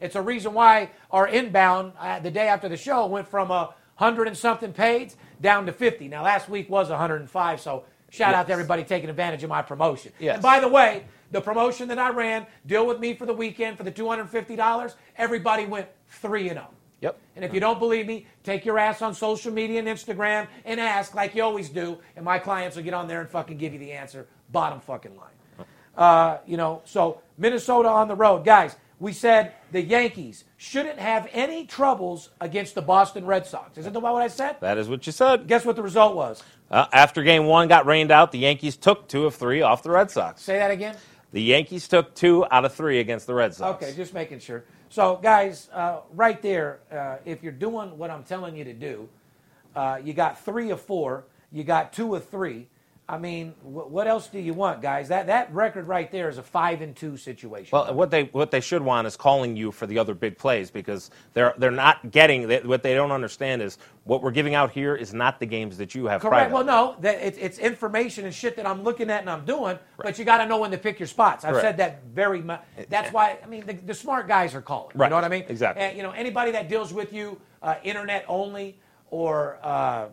It's 0.00 0.14
a 0.14 0.22
reason 0.22 0.52
why 0.52 0.90
our 1.10 1.26
inbound 1.26 1.92
uh, 1.98 2.18
the 2.20 2.30
day 2.30 2.48
after 2.48 2.68
the 2.68 2.76
show 2.76 3.06
went 3.06 3.26
from 3.26 3.50
a 3.50 3.74
hundred 3.98 4.28
and 4.28 4.36
something 4.36 4.72
paid 4.72 5.12
down 5.40 5.66
to 5.66 5.72
50. 5.72 6.08
Now 6.08 6.22
last 6.22 6.48
week 6.48 6.70
was 6.70 6.88
105, 6.88 7.60
so 7.60 7.84
shout 8.10 8.34
out 8.34 8.46
to 8.46 8.52
everybody 8.52 8.84
taking 8.84 9.10
advantage 9.10 9.42
of 9.42 9.50
my 9.50 9.60
promotion. 9.60 10.12
Yes. 10.20 10.34
And 10.34 10.42
by 10.42 10.60
the 10.60 10.68
way, 10.68 11.04
the 11.32 11.40
promotion 11.40 11.88
that 11.88 11.98
I 11.98 12.10
ran, 12.10 12.46
deal 12.64 12.86
with 12.86 13.00
me 13.00 13.14
for 13.14 13.26
the 13.26 13.34
weekend 13.34 13.76
for 13.76 13.82
the 13.82 13.92
$250, 13.92 14.94
everybody 15.16 15.66
went 15.66 15.88
3 16.08 16.48
and 16.48 16.58
0. 16.58 16.68
Yep. 17.00 17.18
And 17.36 17.44
if 17.44 17.52
you 17.52 17.60
don't 17.60 17.78
believe 17.78 18.06
me, 18.06 18.26
take 18.42 18.64
your 18.64 18.78
ass 18.78 19.02
on 19.02 19.14
social 19.14 19.52
media 19.52 19.78
and 19.78 19.88
Instagram 19.88 20.48
and 20.64 20.80
ask 20.80 21.14
like 21.14 21.34
you 21.34 21.42
always 21.42 21.68
do, 21.68 21.98
and 22.16 22.24
my 22.24 22.38
clients 22.38 22.76
will 22.76 22.84
get 22.84 22.94
on 22.94 23.08
there 23.08 23.20
and 23.20 23.28
fucking 23.28 23.56
give 23.58 23.72
you 23.72 23.78
the 23.78 23.92
answer. 23.92 24.26
Bottom 24.50 24.80
fucking 24.80 25.16
line. 25.16 25.66
Uh, 25.96 26.38
you 26.46 26.56
know, 26.56 26.80
so 26.84 27.20
Minnesota 27.36 27.88
on 27.88 28.06
the 28.06 28.14
road, 28.14 28.44
guys. 28.44 28.76
We 29.00 29.12
said 29.12 29.52
the 29.70 29.82
Yankees 29.82 30.44
shouldn't 30.56 30.98
have 30.98 31.28
any 31.32 31.66
troubles 31.66 32.30
against 32.40 32.74
the 32.74 32.82
Boston 32.82 33.24
Red 33.26 33.46
Sox. 33.46 33.78
Isn't 33.78 33.92
that 33.92 34.00
what 34.00 34.22
I 34.22 34.28
said? 34.28 34.56
That 34.60 34.78
is 34.78 34.88
what 34.88 35.06
you 35.06 35.12
said. 35.12 35.46
Guess 35.46 35.64
what 35.64 35.76
the 35.76 35.82
result 35.82 36.16
was? 36.16 36.42
Uh, 36.70 36.86
after 36.92 37.22
game 37.22 37.46
one 37.46 37.68
got 37.68 37.86
rained 37.86 38.10
out, 38.10 38.32
the 38.32 38.38
Yankees 38.38 38.76
took 38.76 39.08
two 39.08 39.26
of 39.26 39.34
three 39.34 39.62
off 39.62 39.82
the 39.82 39.90
Red 39.90 40.10
Sox. 40.10 40.42
Say 40.42 40.58
that 40.58 40.70
again. 40.70 40.96
The 41.30 41.42
Yankees 41.42 41.86
took 41.86 42.14
two 42.14 42.46
out 42.50 42.64
of 42.64 42.74
three 42.74 43.00
against 43.00 43.26
the 43.26 43.34
Red 43.34 43.54
Sox. 43.54 43.82
Okay, 43.82 43.94
just 43.94 44.14
making 44.14 44.40
sure. 44.40 44.64
So, 44.88 45.16
guys, 45.22 45.68
uh, 45.72 46.00
right 46.14 46.40
there, 46.40 46.80
uh, 46.90 47.16
if 47.24 47.42
you're 47.42 47.52
doing 47.52 47.96
what 47.98 48.10
I'm 48.10 48.24
telling 48.24 48.56
you 48.56 48.64
to 48.64 48.72
do, 48.72 49.08
uh, 49.76 50.00
you 50.02 50.14
got 50.14 50.42
three 50.42 50.70
of 50.70 50.80
four, 50.80 51.24
you 51.52 51.64
got 51.64 51.92
two 51.92 52.14
of 52.14 52.26
three. 52.28 52.68
I 53.10 53.16
mean, 53.16 53.54
what 53.62 54.06
else 54.06 54.26
do 54.26 54.38
you 54.38 54.52
want, 54.52 54.82
guys? 54.82 55.08
That 55.08 55.28
that 55.28 55.50
record 55.54 55.86
right 55.86 56.12
there 56.12 56.28
is 56.28 56.36
a 56.36 56.42
five 56.42 56.82
and 56.82 56.94
two 56.94 57.16
situation. 57.16 57.70
Well, 57.72 57.94
what 57.94 58.10
they 58.10 58.24
what 58.24 58.50
they 58.50 58.60
should 58.60 58.82
want 58.82 59.06
is 59.06 59.16
calling 59.16 59.56
you 59.56 59.72
for 59.72 59.86
the 59.86 59.98
other 59.98 60.12
big 60.12 60.36
plays 60.36 60.70
because 60.70 61.10
they're 61.32 61.54
they're 61.56 61.70
not 61.70 62.10
getting 62.10 62.46
they, 62.48 62.60
what 62.60 62.82
they 62.82 62.94
don't 62.94 63.10
understand 63.10 63.62
is 63.62 63.78
what 64.04 64.22
we're 64.22 64.30
giving 64.30 64.54
out 64.54 64.72
here 64.72 64.94
is 64.94 65.14
not 65.14 65.40
the 65.40 65.46
games 65.46 65.78
that 65.78 65.94
you 65.94 66.04
have. 66.04 66.20
Correct. 66.20 66.52
Well, 66.52 66.64
no, 66.64 66.96
that 67.00 67.14
it, 67.16 67.38
it's 67.40 67.58
information 67.58 68.26
and 68.26 68.34
shit 68.34 68.56
that 68.56 68.66
I'm 68.66 68.82
looking 68.82 69.08
at 69.08 69.22
and 69.22 69.30
I'm 69.30 69.46
doing, 69.46 69.78
but 69.96 70.18
you 70.18 70.26
got 70.26 70.38
to 70.38 70.46
know 70.46 70.58
when 70.58 70.70
to 70.72 70.78
pick 70.78 71.00
your 71.00 71.06
spots. 71.06 71.46
I've 71.46 71.52
Correct. 71.52 71.64
said 71.64 71.76
that 71.78 72.04
very 72.12 72.42
much. 72.42 72.62
That's 72.90 73.10
why 73.10 73.38
I 73.42 73.46
mean 73.46 73.64
the, 73.64 73.72
the 73.72 73.94
smart 73.94 74.28
guys 74.28 74.54
are 74.54 74.60
calling. 74.60 74.92
Right. 74.94 75.06
You 75.06 75.10
know 75.10 75.16
what 75.16 75.24
I 75.24 75.28
mean? 75.28 75.46
Exactly. 75.48 75.82
And, 75.82 75.96
you 75.96 76.02
know 76.02 76.10
anybody 76.10 76.50
that 76.50 76.68
deals 76.68 76.92
with 76.92 77.14
you 77.14 77.40
uh, 77.62 77.76
internet 77.84 78.26
only 78.28 78.78
or 79.10 79.58
uh, 79.62 80.08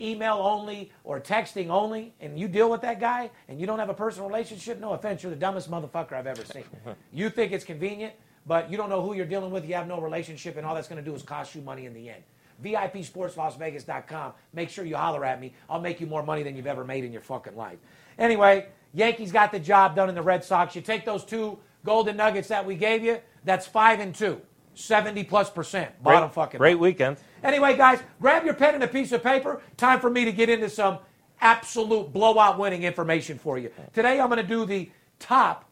email 0.00 0.34
only 0.34 0.92
or 1.04 1.20
texting 1.20 1.68
only, 1.68 2.14
and 2.20 2.38
you 2.38 2.48
deal 2.48 2.70
with 2.70 2.80
that 2.82 3.00
guy 3.00 3.30
and 3.48 3.60
you 3.60 3.66
don't 3.66 3.78
have 3.78 3.90
a 3.90 3.94
personal 3.94 4.28
relationship. 4.28 4.80
No 4.80 4.92
offense, 4.92 5.22
you're 5.22 5.30
the 5.30 5.38
dumbest 5.38 5.70
motherfucker 5.70 6.12
I've 6.12 6.26
ever 6.26 6.44
seen. 6.44 6.64
you 7.12 7.30
think 7.30 7.52
it's 7.52 7.64
convenient, 7.64 8.14
but 8.46 8.70
you 8.70 8.76
don't 8.76 8.88
know 8.88 9.02
who 9.02 9.14
you're 9.14 9.26
dealing 9.26 9.50
with. 9.50 9.66
You 9.66 9.74
have 9.74 9.86
no 9.86 10.00
relationship, 10.00 10.56
and 10.56 10.66
all 10.66 10.74
that's 10.74 10.88
going 10.88 11.02
to 11.02 11.08
do 11.08 11.14
is 11.14 11.22
cost 11.22 11.54
you 11.54 11.62
money 11.62 11.86
in 11.86 11.94
the 11.94 12.08
end. 12.08 12.22
VIPSportsLasVegas.com. 12.62 14.32
Make 14.52 14.68
sure 14.68 14.84
you 14.84 14.96
holler 14.96 15.24
at 15.24 15.40
me. 15.40 15.54
I'll 15.68 15.80
make 15.80 16.00
you 16.00 16.06
more 16.06 16.22
money 16.22 16.42
than 16.42 16.56
you've 16.56 16.66
ever 16.66 16.84
made 16.84 17.04
in 17.04 17.12
your 17.12 17.22
fucking 17.22 17.56
life. 17.56 17.78
Anyway, 18.18 18.68
Yankees 18.92 19.32
got 19.32 19.52
the 19.52 19.58
job 19.58 19.96
done 19.96 20.08
in 20.08 20.14
the 20.14 20.22
Red 20.22 20.44
Sox. 20.44 20.74
You 20.74 20.82
take 20.82 21.04
those 21.04 21.24
two 21.24 21.58
golden 21.84 22.16
nuggets 22.16 22.48
that 22.48 22.64
we 22.66 22.74
gave 22.74 23.02
you, 23.02 23.18
that's 23.44 23.66
five 23.66 24.00
and 24.00 24.14
two. 24.14 24.40
70 24.74 25.24
plus 25.24 25.50
percent. 25.50 26.02
Bottom 26.02 26.28
Great, 26.28 26.34
fucking 26.34 26.58
great 26.58 26.78
weekend. 26.78 27.16
Anyway, 27.42 27.76
guys, 27.76 28.00
grab 28.20 28.44
your 28.44 28.54
pen 28.54 28.74
and 28.74 28.84
a 28.84 28.88
piece 28.88 29.12
of 29.12 29.22
paper. 29.22 29.60
Time 29.76 30.00
for 30.00 30.10
me 30.10 30.24
to 30.24 30.32
get 30.32 30.48
into 30.48 30.68
some 30.68 30.98
absolute 31.40 32.12
blowout 32.12 32.58
winning 32.58 32.82
information 32.82 33.38
for 33.38 33.58
you. 33.58 33.70
Today, 33.92 34.20
I'm 34.20 34.28
going 34.28 34.42
to 34.42 34.46
do 34.46 34.64
the 34.64 34.90
top 35.18 35.68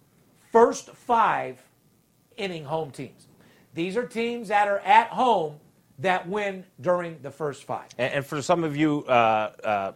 first 0.50 0.90
five 0.90 1.62
inning 2.36 2.64
home 2.64 2.90
teams. 2.90 3.26
These 3.74 3.96
are 3.96 4.06
teams 4.06 4.48
that 4.48 4.68
are 4.68 4.78
at 4.80 5.08
home 5.08 5.56
that 5.98 6.28
win 6.28 6.64
during 6.80 7.18
the 7.22 7.30
first 7.30 7.64
five. 7.64 7.86
And, 7.98 8.14
and 8.14 8.26
for 8.26 8.40
some 8.40 8.64
of 8.64 8.76
you 8.76 9.04
uh, 9.06 9.52
uh, 9.64 9.92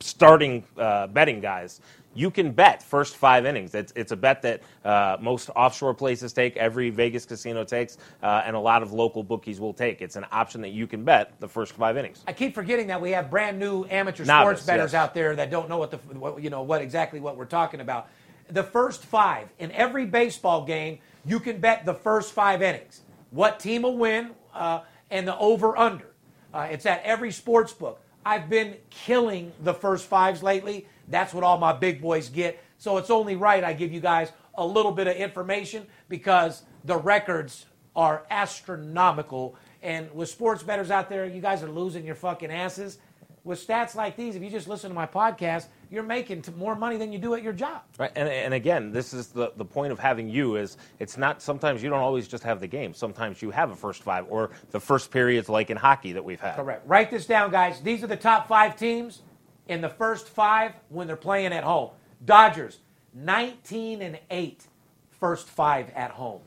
starting 0.00 0.64
uh, 0.76 1.06
betting 1.08 1.40
guys, 1.40 1.80
you 2.14 2.30
can 2.30 2.52
bet 2.52 2.82
first 2.82 3.16
five 3.16 3.46
innings. 3.46 3.74
It's, 3.74 3.92
it's 3.96 4.12
a 4.12 4.16
bet 4.16 4.42
that 4.42 4.62
uh, 4.84 5.16
most 5.20 5.50
offshore 5.50 5.94
places 5.94 6.32
take, 6.32 6.56
every 6.56 6.90
Vegas 6.90 7.24
casino 7.24 7.64
takes, 7.64 7.98
uh, 8.22 8.42
and 8.44 8.54
a 8.54 8.58
lot 8.58 8.82
of 8.82 8.92
local 8.92 9.22
bookies 9.22 9.60
will 9.60 9.72
take. 9.72 10.02
It's 10.02 10.16
an 10.16 10.26
option 10.30 10.60
that 10.62 10.70
you 10.70 10.86
can 10.86 11.04
bet 11.04 11.32
the 11.40 11.48
first 11.48 11.72
five 11.72 11.96
innings. 11.96 12.22
I 12.26 12.32
keep 12.32 12.54
forgetting 12.54 12.86
that 12.88 13.00
we 13.00 13.10
have 13.12 13.30
brand 13.30 13.58
new 13.58 13.84
amateur 13.90 14.24
Novice, 14.24 14.60
sports 14.60 14.66
bettors 14.66 14.92
yes. 14.92 15.00
out 15.00 15.14
there 15.14 15.34
that 15.36 15.50
don't 15.50 15.68
know 15.68 15.78
what 15.78 15.90
the 15.90 15.96
what, 16.18 16.42
you 16.42 16.50
know 16.50 16.62
what 16.62 16.82
exactly 16.82 17.20
what 17.20 17.36
we're 17.36 17.44
talking 17.44 17.80
about. 17.80 18.08
The 18.48 18.62
first 18.62 19.04
five 19.04 19.48
in 19.58 19.70
every 19.72 20.04
baseball 20.04 20.64
game, 20.64 20.98
you 21.24 21.40
can 21.40 21.58
bet 21.58 21.86
the 21.86 21.94
first 21.94 22.32
five 22.32 22.60
innings. 22.60 23.02
What 23.30 23.58
team 23.58 23.82
will 23.82 23.96
win 23.96 24.32
uh, 24.52 24.80
and 25.10 25.26
the 25.26 25.36
over 25.38 25.76
under. 25.76 26.12
Uh, 26.52 26.68
it's 26.70 26.84
at 26.84 27.02
every 27.02 27.32
sports 27.32 27.72
book. 27.72 28.00
I've 28.24 28.48
been 28.48 28.76
killing 28.90 29.52
the 29.62 29.74
first 29.74 30.06
fives 30.06 30.42
lately. 30.42 30.86
That's 31.08 31.34
what 31.34 31.44
all 31.44 31.58
my 31.58 31.72
big 31.72 32.00
boys 32.00 32.28
get. 32.28 32.62
So 32.78 32.96
it's 32.96 33.10
only 33.10 33.36
right 33.36 33.62
I 33.62 33.72
give 33.72 33.92
you 33.92 34.00
guys 34.00 34.32
a 34.54 34.66
little 34.66 34.92
bit 34.92 35.06
of 35.06 35.16
information 35.16 35.86
because 36.08 36.62
the 36.84 36.96
records 36.96 37.66
are 37.94 38.24
astronomical. 38.30 39.56
And 39.82 40.12
with 40.14 40.28
sports 40.28 40.62
bettors 40.62 40.90
out 40.90 41.08
there, 41.08 41.26
you 41.26 41.40
guys 41.40 41.62
are 41.62 41.70
losing 41.70 42.04
your 42.04 42.14
fucking 42.14 42.50
asses. 42.50 42.98
With 43.44 43.64
stats 43.66 43.96
like 43.96 44.16
these, 44.16 44.36
if 44.36 44.42
you 44.42 44.50
just 44.50 44.68
listen 44.68 44.90
to 44.90 44.94
my 44.94 45.06
podcast, 45.06 45.66
you're 45.90 46.04
making 46.04 46.42
t- 46.42 46.52
more 46.52 46.76
money 46.76 46.96
than 46.96 47.12
you 47.12 47.18
do 47.18 47.34
at 47.34 47.42
your 47.42 47.52
job. 47.52 47.82
Right, 47.98 48.12
and, 48.14 48.28
and 48.28 48.54
again, 48.54 48.92
this 48.92 49.12
is 49.12 49.28
the, 49.28 49.52
the 49.56 49.64
point 49.64 49.90
of 49.90 49.98
having 49.98 50.28
you 50.28 50.54
is 50.54 50.76
it's 51.00 51.16
not 51.16 51.42
sometimes 51.42 51.82
you 51.82 51.90
don't 51.90 51.98
always 51.98 52.28
just 52.28 52.44
have 52.44 52.60
the 52.60 52.68
game. 52.68 52.94
Sometimes 52.94 53.42
you 53.42 53.50
have 53.50 53.72
a 53.72 53.74
first 53.74 54.04
five 54.04 54.26
or 54.28 54.50
the 54.70 54.78
first 54.78 55.10
periods 55.10 55.48
like 55.48 55.70
in 55.70 55.76
hockey 55.76 56.12
that 56.12 56.24
we've 56.24 56.40
had. 56.40 56.54
Correct. 56.54 56.86
Write 56.86 57.10
this 57.10 57.26
down, 57.26 57.50
guys. 57.50 57.80
These 57.80 58.04
are 58.04 58.06
the 58.06 58.16
top 58.16 58.46
five 58.46 58.76
teams 58.76 59.22
in 59.68 59.80
the 59.80 59.88
first 59.88 60.28
five 60.28 60.72
when 60.88 61.06
they're 61.06 61.16
playing 61.16 61.52
at 61.52 61.64
home. 61.64 61.90
Dodgers, 62.24 62.78
19 63.14 64.02
and 64.02 64.18
8, 64.30 64.66
first 65.10 65.48
five 65.48 65.90
at 65.94 66.12
home. 66.12 66.40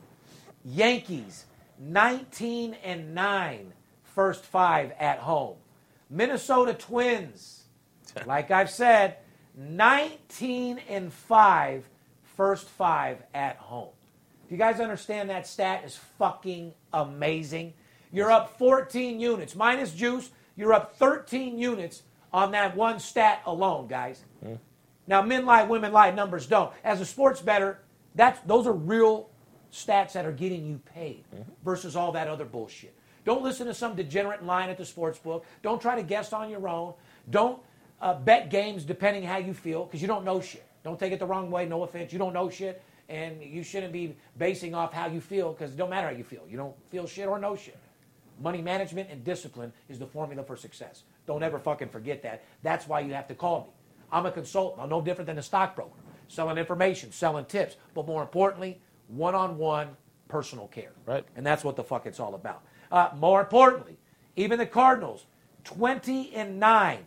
Yankees, 0.64 1.44
19 1.78 2.76
and 2.82 3.14
9, 3.14 3.72
first 4.02 4.44
five 4.44 4.92
at 4.98 5.18
home. 5.18 5.56
Minnesota 6.10 6.74
Twins, 6.74 7.64
like 8.26 8.50
I've 8.50 8.70
said, 8.70 9.18
19 9.56 10.80
and 10.88 11.12
5, 11.12 11.88
first 12.36 12.68
five 12.68 13.22
at 13.34 13.56
home. 13.56 13.88
If 14.44 14.52
you 14.52 14.58
guys 14.58 14.78
understand 14.78 15.30
that 15.30 15.46
stat 15.46 15.82
is 15.84 15.96
fucking 16.18 16.72
amazing. 16.92 17.72
You're 18.12 18.30
up 18.30 18.58
14 18.58 19.18
units. 19.18 19.56
Minus 19.56 19.92
juice, 19.92 20.30
you're 20.56 20.72
up 20.72 20.96
13 20.96 21.58
units 21.58 22.02
on 22.36 22.50
that 22.50 22.76
one 22.76 23.00
stat 23.00 23.40
alone, 23.46 23.86
guys. 23.86 24.22
Now, 25.06 25.22
men 25.22 25.46
lie, 25.46 25.62
women 25.62 25.90
lie, 25.90 26.10
numbers 26.10 26.46
don't. 26.46 26.70
As 26.84 27.00
a 27.00 27.06
sports 27.06 27.40
better, 27.40 27.78
that's, 28.14 28.38
those 28.40 28.66
are 28.66 28.74
real 28.74 29.30
stats 29.72 30.12
that 30.12 30.26
are 30.26 30.32
getting 30.32 30.66
you 30.66 30.78
paid 30.94 31.24
versus 31.64 31.96
all 31.96 32.12
that 32.12 32.28
other 32.28 32.44
bullshit. 32.44 32.94
Don't 33.24 33.42
listen 33.42 33.66
to 33.68 33.74
some 33.74 33.96
degenerate 33.96 34.44
line 34.44 34.68
at 34.68 34.76
the 34.76 34.84
sports 34.84 35.18
book. 35.18 35.46
Don't 35.62 35.80
try 35.80 35.96
to 35.96 36.02
guess 36.02 36.34
on 36.34 36.50
your 36.50 36.68
own. 36.68 36.92
Don't 37.30 37.58
uh, 38.02 38.14
bet 38.14 38.50
games 38.50 38.84
depending 38.84 39.22
how 39.22 39.38
you 39.38 39.54
feel 39.54 39.84
because 39.84 40.02
you 40.02 40.06
don't 40.06 40.24
know 40.24 40.40
shit. 40.40 40.66
Don't 40.84 41.00
take 41.00 41.12
it 41.12 41.18
the 41.18 41.26
wrong 41.26 41.50
way. 41.50 41.64
No 41.66 41.84
offense. 41.84 42.12
You 42.12 42.18
don't 42.18 42.34
know 42.34 42.50
shit, 42.50 42.82
and 43.08 43.42
you 43.42 43.64
shouldn't 43.64 43.92
be 43.92 44.14
basing 44.36 44.74
off 44.74 44.92
how 44.92 45.06
you 45.06 45.22
feel 45.22 45.52
because 45.52 45.72
it 45.72 45.76
don't 45.76 45.90
matter 45.90 46.08
how 46.08 46.14
you 46.14 46.22
feel. 46.22 46.42
You 46.48 46.58
don't 46.58 46.74
feel 46.90 47.06
shit 47.06 47.26
or 47.26 47.38
know 47.38 47.56
shit. 47.56 47.78
Money 48.40 48.60
management 48.60 49.08
and 49.10 49.24
discipline 49.24 49.72
is 49.88 49.98
the 49.98 50.06
formula 50.06 50.44
for 50.44 50.56
success. 50.56 51.02
Don't 51.26 51.42
ever 51.42 51.58
fucking 51.58 51.88
forget 51.88 52.22
that. 52.22 52.44
That's 52.62 52.86
why 52.86 53.00
you 53.00 53.14
have 53.14 53.28
to 53.28 53.34
call 53.34 53.60
me. 53.60 53.66
I'm 54.12 54.26
a 54.26 54.30
consultant. 54.30 54.82
I'm 54.82 54.88
no 54.88 55.00
different 55.00 55.26
than 55.26 55.38
a 55.38 55.42
stockbroker, 55.42 55.98
selling 56.28 56.58
information, 56.58 57.12
selling 57.12 57.44
tips, 57.44 57.76
but 57.94 58.06
more 58.06 58.22
importantly, 58.22 58.80
one-on-one 59.08 59.96
personal 60.28 60.68
care. 60.68 60.92
Right. 61.04 61.24
And 61.36 61.44
that's 61.44 61.64
what 61.64 61.76
the 61.76 61.84
fuck 61.84 62.06
it's 62.06 62.20
all 62.20 62.34
about. 62.34 62.62
Uh, 62.90 63.10
more 63.16 63.40
importantly, 63.40 63.98
even 64.36 64.58
the 64.58 64.66
Cardinals, 64.66 65.26
20 65.64 66.34
and 66.34 66.60
9 66.60 66.98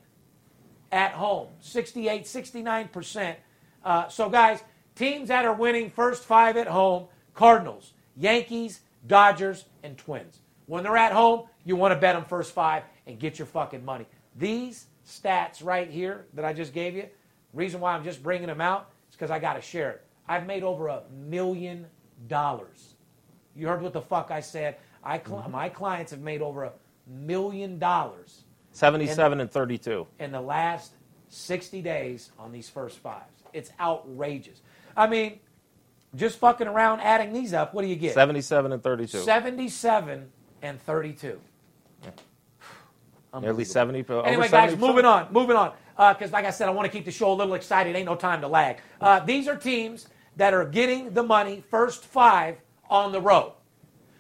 at 0.92 1.12
home, 1.12 1.48
68, 1.62 2.24
69%. 2.24 3.36
Uh, 3.84 4.08
so, 4.10 4.30
guys, 4.30 4.64
teams 4.96 5.30
that 5.30 5.46
are 5.46 5.54
winning 5.54 5.90
first 5.90 6.26
five 6.26 6.58
at 6.58 6.68
home 6.68 7.08
Cardinals, 7.34 7.94
Yankees, 8.18 8.82
Dodgers, 9.08 9.66
and 9.84 9.98
Twins. 9.98 10.40
When 10.66 10.84
they're 10.84 10.98
at 10.98 11.14
home, 11.14 11.48
you 11.64 11.76
want 11.76 11.94
to 11.94 12.00
bet 12.00 12.16
them 12.16 12.26
first 12.26 12.52
five 12.52 12.84
and 13.10 13.20
get 13.20 13.40
your 13.40 13.48
fucking 13.48 13.84
money. 13.84 14.06
These 14.36 14.86
stats 15.06 15.64
right 15.64 15.90
here 15.90 16.28
that 16.34 16.46
I 16.46 16.54
just 16.54 16.74
gave 16.74 16.96
you, 16.96 17.08
reason 17.54 17.82
why 17.82 17.94
I'm 17.94 18.04
just 18.04 18.22
bringing 18.22 18.48
them 18.48 18.62
out 18.62 18.92
is 19.10 19.16
because 19.16 19.32
I 19.32 19.40
got 19.40 19.54
to 19.54 19.62
share 19.62 19.92
it. 19.92 20.06
I've 20.28 20.46
made 20.46 20.64
over 20.64 20.88
a 20.88 21.02
million 21.12 21.88
dollars. 22.28 22.94
You 23.56 23.68
heard 23.68 23.82
what 23.82 23.94
the 23.94 24.02
fuck 24.02 24.30
I 24.32 24.40
said. 24.40 24.78
I 25.04 25.18
cl- 25.18 25.42
mm-hmm. 25.42 25.52
My 25.52 25.70
clients 25.70 26.12
have 26.12 26.22
made 26.22 26.42
over 26.42 26.66
a 26.66 26.74
million 27.08 27.80
dollars 27.80 28.44
77 28.72 29.42
and 29.42 29.52
32. 29.52 30.06
in 30.20 30.32
the 30.32 30.40
last 30.40 30.94
60 31.30 31.82
days 31.82 32.32
on 32.38 32.52
these 32.52 32.70
first 32.70 33.00
fives. 33.00 33.44
It's 33.52 33.72
outrageous. 33.80 34.62
I 34.96 35.08
mean, 35.08 35.40
just 36.16 36.38
fucking 36.38 36.68
around 36.68 37.02
adding 37.02 37.34
these 37.34 37.54
up, 37.54 37.74
what 37.74 37.82
do 37.82 37.88
you 37.88 37.96
get? 37.96 38.14
77 38.14 38.72
and 38.72 38.84
32. 38.84 39.20
77 39.20 40.30
and 40.62 40.82
32. 40.82 41.40
Nearly 43.40 43.64
70. 43.66 44.06
over 44.10 44.26
Anyway, 44.26 44.50
guys, 44.50 44.74
70%. 44.74 44.80
moving 44.80 45.06
on, 45.06 45.28
moving 45.32 45.56
on. 45.56 45.74
Because, 45.98 46.32
like 46.32 46.46
I 46.46 46.52
said, 46.52 46.68
I 46.68 46.72
want 46.72 46.86
to 46.86 46.92
keep 46.92 47.06
the 47.06 47.12
show 47.12 47.32
a 47.32 47.36
little 47.36 47.54
excited. 47.54 47.96
Ain't 47.96 48.06
no 48.06 48.16
time 48.16 48.42
to 48.42 48.48
lag. 48.48 48.78
Uh, 49.02 49.20
these 49.20 49.48
are 49.48 49.56
teams 49.56 50.08
that 50.38 50.54
are 50.54 50.66
getting 50.66 51.14
the 51.14 51.24
money 51.24 51.64
first 51.70 52.06
five 52.06 52.58
on 52.90 53.12
the 53.12 53.20
road. 53.22 53.54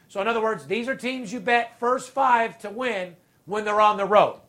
So, 0.09 0.19
in 0.21 0.27
other 0.27 0.41
words, 0.41 0.65
these 0.65 0.87
are 0.89 0.95
teams 0.95 1.31
you 1.31 1.39
bet 1.39 1.79
first 1.79 2.09
five 2.09 2.59
to 2.59 2.69
win 2.69 3.15
when 3.45 3.63
they're 3.63 3.81
on 3.81 3.97
the 3.97 4.05
road. 4.05 4.41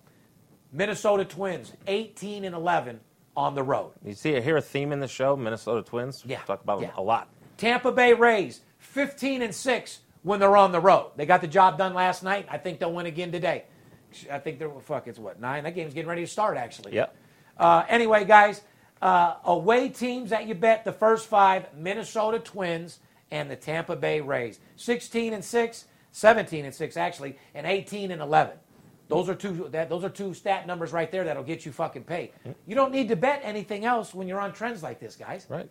Minnesota 0.73 1.25
Twins, 1.25 1.73
18 1.87 2.45
and 2.45 2.55
11 2.55 3.01
on 3.37 3.55
the 3.55 3.63
road. 3.63 3.93
You 4.05 4.15
see, 4.15 4.37
I 4.37 4.41
hear 4.41 4.57
a 4.57 4.63
theme 4.63 4.93
in 4.93 5.01
the 5.01 5.09
show, 5.09 5.37
Minnesota 5.37 5.83
Twins. 5.83 6.23
Yeah, 6.27 6.41
Talk 6.43 6.63
about 6.63 6.81
them 6.81 6.91
a 6.97 7.03
lot. 7.03 7.29
Tampa 7.57 7.93
Bay 7.93 8.13
Rays, 8.13 8.61
15 8.79 9.43
and 9.43 9.55
6 9.55 10.01
when 10.23 10.41
they're 10.41 10.57
on 10.57 10.73
the 10.73 10.81
road. 10.81 11.13
They 11.17 11.27
got 11.27 11.41
the 11.41 11.47
job 11.49 11.79
done 11.79 11.95
last 11.95 12.23
night. 12.23 12.47
I 12.51 12.59
think 12.59 12.79
they'll 12.79 12.93
win 12.93 13.07
again 13.07 13.33
today. 13.33 13.65
I 14.31 14.39
think 14.39 14.59
they're, 14.59 14.71
fuck, 14.81 15.07
it's 15.07 15.19
what, 15.19 15.41
nine? 15.41 15.65
That 15.65 15.75
game's 15.75 15.95
getting 15.95 16.09
ready 16.09 16.23
to 16.23 16.31
start, 16.31 16.57
actually. 16.57 16.95
Yep. 16.95 17.15
Uh, 17.57 17.85
anyway, 17.89 18.25
guys, 18.25 18.63
uh, 19.03 19.37
away 19.45 19.89
teams 19.89 20.31
that 20.31 20.47
you 20.47 20.55
bet 20.55 20.85
the 20.85 20.93
first 20.93 21.27
five 21.27 21.67
Minnesota 21.75 22.39
Twins 22.39 23.01
and 23.31 23.51
the 23.51 23.57
Tampa 23.57 23.97
Bay 23.97 24.21
Rays. 24.21 24.61
16 24.77 25.35
and 25.35 25.45
6, 25.45 25.85
17 26.13 26.65
and 26.65 26.75
6, 26.75 26.97
actually, 26.97 27.39
and 27.55 27.67
18 27.67 28.11
and 28.11 28.21
11. 28.21 28.57
Those 29.09 29.29
are 29.29 29.35
two. 29.35 29.69
That, 29.73 29.89
those 29.89 30.05
are 30.05 30.09
two 30.09 30.35
stat 30.35 30.69
numbers 30.69 30.93
right 30.93 31.11
there 31.11 31.25
that'll 31.25 31.43
get 31.43 31.67
you 31.67 31.73
fucking 31.73 32.05
paid. 32.05 32.31
You 32.67 32.77
don't 32.77 32.93
need 32.93 33.09
to 33.09 33.17
bet 33.17 33.41
anything 33.43 33.85
else 33.85 34.15
when 34.15 34.29
you're 34.29 34.39
on 34.39 34.53
trends 34.53 34.85
like 34.85 35.01
this, 35.01 35.17
guys. 35.17 35.47
Right. 35.49 35.69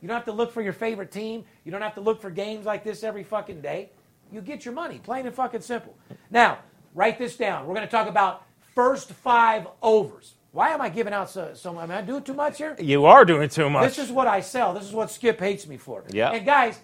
You 0.00 0.08
don't 0.08 0.16
have 0.16 0.24
to 0.24 0.32
look 0.32 0.50
for 0.52 0.62
your 0.62 0.72
favorite 0.72 1.12
team. 1.12 1.44
You 1.64 1.70
don't 1.70 1.80
have 1.80 1.94
to 1.94 2.00
look 2.00 2.20
for 2.20 2.28
games 2.28 2.66
like 2.66 2.82
this 2.82 3.04
every 3.04 3.22
fucking 3.22 3.60
day. 3.60 3.90
You 4.32 4.40
get 4.40 4.64
your 4.64 4.74
money, 4.74 4.98
plain 4.98 5.26
and 5.26 5.34
fucking 5.34 5.60
simple. 5.60 5.94
Now, 6.28 6.58
write 6.94 7.18
this 7.18 7.36
down. 7.36 7.66
We're 7.66 7.74
going 7.74 7.86
to 7.86 7.90
talk 7.90 8.08
about 8.08 8.44
first 8.74 9.10
five 9.10 9.66
overs. 9.82 10.34
Why 10.52 10.70
am 10.70 10.82
I 10.82 10.90
giving 10.90 11.14
out 11.14 11.30
so, 11.30 11.52
so 11.54 11.78
Am 11.80 11.90
I 11.90 12.02
doing 12.02 12.22
too 12.22 12.34
much 12.34 12.58
here? 12.58 12.76
You 12.78 13.06
are 13.06 13.24
doing 13.24 13.48
too 13.48 13.70
much. 13.70 13.84
This 13.84 13.98
is 13.98 14.12
what 14.12 14.26
I 14.26 14.40
sell. 14.40 14.74
This 14.74 14.84
is 14.84 14.92
what 14.92 15.10
Skip 15.10 15.40
hates 15.40 15.66
me 15.66 15.78
for. 15.78 16.04
Yeah. 16.10 16.30
And 16.30 16.44
guys, 16.44 16.78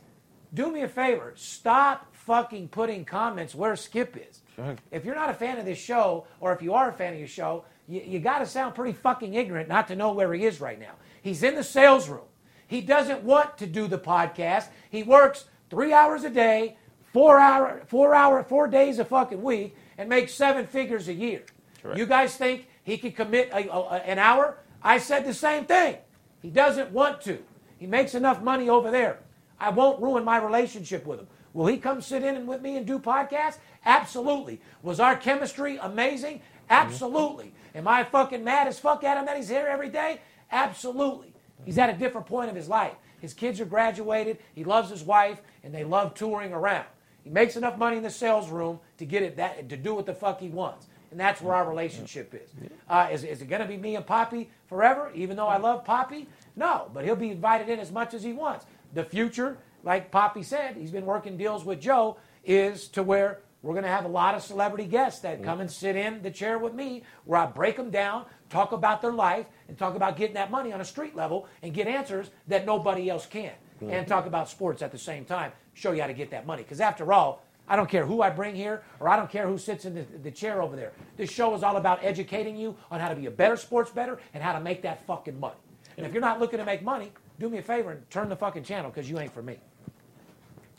do 0.54 0.72
me 0.72 0.82
a 0.82 0.88
favor. 0.88 1.34
Stop 1.36 2.14
fucking 2.14 2.68
putting 2.68 3.04
comments 3.04 3.54
where 3.54 3.76
Skip 3.76 4.16
is. 4.16 4.40
Sure. 4.56 4.74
If 4.90 5.04
you're 5.04 5.14
not 5.14 5.28
a 5.30 5.34
fan 5.34 5.58
of 5.58 5.66
this 5.66 5.78
show, 5.78 6.26
or 6.40 6.52
if 6.52 6.62
you 6.62 6.72
are 6.72 6.88
a 6.88 6.92
fan 6.92 7.12
of 7.12 7.18
your 7.18 7.28
show, 7.28 7.64
you, 7.86 8.02
you 8.04 8.18
got 8.20 8.38
to 8.38 8.46
sound 8.46 8.74
pretty 8.74 8.92
fucking 8.92 9.34
ignorant 9.34 9.68
not 9.68 9.88
to 9.88 9.96
know 9.96 10.12
where 10.12 10.32
he 10.32 10.44
is 10.44 10.60
right 10.60 10.80
now. 10.80 10.92
He's 11.22 11.42
in 11.42 11.54
the 11.54 11.64
sales 11.64 12.08
room. 12.08 12.24
He 12.66 12.80
doesn't 12.80 13.22
want 13.22 13.58
to 13.58 13.66
do 13.66 13.86
the 13.86 13.98
podcast. 13.98 14.68
He 14.90 15.02
works 15.02 15.44
three 15.70 15.92
hours 15.92 16.24
a 16.24 16.30
day, 16.30 16.76
four 17.12 17.38
hour, 17.38 17.82
four 17.86 18.14
hour, 18.14 18.42
four 18.42 18.68
days 18.68 18.98
a 18.98 19.04
fucking 19.04 19.42
week, 19.42 19.74
and 19.98 20.08
makes 20.08 20.32
seven 20.32 20.66
figures 20.66 21.08
a 21.08 21.12
year. 21.12 21.42
Correct. 21.82 21.98
You 21.98 22.06
guys 22.06 22.37
think 22.37 22.68
he 22.84 22.96
could 22.96 23.14
commit 23.16 23.50
a, 23.52 23.70
a, 23.70 23.96
an 23.96 24.18
hour? 24.18 24.56
I 24.82 24.98
said 24.98 25.26
the 25.26 25.34
same 25.34 25.66
thing. 25.66 25.96
He 26.40 26.50
doesn't 26.50 26.92
want 26.92 27.20
to. 27.22 27.38
He 27.78 27.87
makes 27.87 28.14
enough 28.14 28.40
money 28.40 28.68
over 28.68 28.90
there. 28.90 29.18
I 29.61 29.70
won't 29.70 30.00
ruin 30.00 30.24
my 30.24 30.38
relationship 30.38 31.04
with 31.04 31.18
him. 31.20 31.26
Will 31.52 31.66
he 31.66 31.78
come 31.78 32.00
sit 32.00 32.22
in 32.22 32.46
with 32.46 32.62
me 32.62 32.76
and 32.76 32.87
do 32.87 32.98
podcasts? 32.98 33.58
Absolutely. 33.84 34.61
Was 34.82 35.00
our 35.00 35.16
chemistry 35.16 35.78
amazing? 35.78 36.40
Absolutely. 36.70 37.52
Am 37.74 37.88
I 37.88 38.04
fucking 38.04 38.44
mad 38.44 38.68
as 38.68 38.78
fuck 38.78 39.02
at 39.02 39.16
him 39.16 39.26
that 39.26 39.37
he's 39.37 39.48
here 39.48 39.66
every 39.66 39.88
day? 39.88 40.20
Absolutely. 40.52 41.32
He's 41.64 41.78
at 41.78 41.90
a 41.90 41.94
different 41.94 42.26
point 42.26 42.50
of 42.50 42.56
his 42.56 42.68
life. 42.68 42.94
His 43.20 43.34
kids 43.34 43.61
are 43.61 43.64
graduated, 43.64 44.38
he 44.54 44.62
loves 44.62 44.90
his 44.90 45.02
wife, 45.02 45.42
and 45.64 45.74
they 45.74 45.82
love 45.82 46.14
touring 46.14 46.52
around. 46.52 46.87
He 47.28 47.34
makes 47.34 47.56
enough 47.56 47.76
money 47.76 47.98
in 47.98 48.02
the 48.02 48.08
sales 48.08 48.48
room 48.48 48.80
to 48.96 49.04
get 49.04 49.22
it 49.22 49.36
that 49.36 49.68
to 49.68 49.76
do 49.76 49.94
what 49.94 50.06
the 50.06 50.14
fuck 50.14 50.40
he 50.40 50.48
wants. 50.48 50.86
And 51.10 51.20
that's 51.20 51.42
where 51.42 51.54
our 51.54 51.68
relationship 51.68 52.32
is. 52.34 52.48
Uh, 52.88 53.08
is, 53.12 53.22
is 53.22 53.42
it 53.42 53.50
going 53.50 53.60
to 53.60 53.68
be 53.68 53.76
me 53.76 53.96
and 53.96 54.06
Poppy 54.06 54.48
forever, 54.66 55.10
even 55.14 55.36
though 55.36 55.46
I 55.46 55.58
love 55.58 55.84
Poppy? 55.84 56.26
No, 56.56 56.90
but 56.94 57.04
he'll 57.04 57.16
be 57.16 57.30
invited 57.30 57.68
in 57.68 57.80
as 57.80 57.92
much 57.92 58.14
as 58.14 58.22
he 58.22 58.32
wants. 58.32 58.64
The 58.94 59.04
future, 59.04 59.58
like 59.84 60.10
Poppy 60.10 60.42
said, 60.42 60.76
he's 60.76 60.90
been 60.90 61.04
working 61.04 61.36
deals 61.36 61.66
with 61.66 61.82
Joe, 61.82 62.16
is 62.46 62.88
to 62.88 63.02
where 63.02 63.40
we're 63.60 63.74
going 63.74 63.84
to 63.84 63.90
have 63.90 64.06
a 64.06 64.08
lot 64.08 64.34
of 64.34 64.42
celebrity 64.42 64.86
guests 64.86 65.20
that 65.20 65.44
come 65.44 65.60
and 65.60 65.70
sit 65.70 65.96
in 65.96 66.22
the 66.22 66.30
chair 66.30 66.58
with 66.58 66.72
me 66.72 67.02
where 67.26 67.40
I 67.40 67.44
break 67.44 67.76
them 67.76 67.90
down, 67.90 68.24
talk 68.48 68.72
about 68.72 69.02
their 69.02 69.12
life, 69.12 69.44
and 69.68 69.76
talk 69.76 69.96
about 69.96 70.16
getting 70.16 70.34
that 70.34 70.50
money 70.50 70.72
on 70.72 70.80
a 70.80 70.84
street 70.84 71.14
level 71.14 71.46
and 71.62 71.74
get 71.74 71.88
answers 71.88 72.30
that 72.46 72.64
nobody 72.64 73.10
else 73.10 73.26
can. 73.26 73.52
And 73.80 74.06
talk 74.06 74.26
about 74.26 74.48
sports 74.48 74.82
at 74.82 74.92
the 74.92 74.98
same 74.98 75.24
time, 75.24 75.52
show 75.74 75.92
you 75.92 76.00
how 76.00 76.08
to 76.08 76.14
get 76.14 76.30
that 76.30 76.46
money. 76.46 76.62
Because 76.62 76.80
after 76.80 77.12
all, 77.12 77.44
I 77.68 77.76
don't 77.76 77.88
care 77.88 78.06
who 78.06 78.22
I 78.22 78.30
bring 78.30 78.54
here 78.54 78.82
or 78.98 79.08
I 79.08 79.16
don't 79.16 79.30
care 79.30 79.46
who 79.46 79.58
sits 79.58 79.84
in 79.84 79.94
the, 79.94 80.02
the 80.22 80.30
chair 80.30 80.62
over 80.62 80.74
there. 80.74 80.92
This 81.16 81.30
show 81.30 81.54
is 81.54 81.62
all 81.62 81.76
about 81.76 82.02
educating 82.02 82.56
you 82.56 82.76
on 82.90 82.98
how 82.98 83.08
to 83.08 83.14
be 83.14 83.26
a 83.26 83.30
better 83.30 83.56
sports 83.56 83.90
better 83.90 84.18
and 84.32 84.42
how 84.42 84.52
to 84.54 84.60
make 84.60 84.82
that 84.82 85.06
fucking 85.06 85.38
money. 85.38 85.56
And 85.96 86.06
if 86.06 86.12
you're 86.12 86.22
not 86.22 86.40
looking 86.40 86.58
to 86.58 86.64
make 86.64 86.82
money, 86.82 87.12
do 87.38 87.48
me 87.48 87.58
a 87.58 87.62
favor 87.62 87.90
and 87.90 88.10
turn 88.10 88.28
the 88.28 88.36
fucking 88.36 88.64
channel 88.64 88.90
because 88.90 89.08
you 89.10 89.18
ain't 89.18 89.32
for 89.32 89.42
me. 89.42 89.58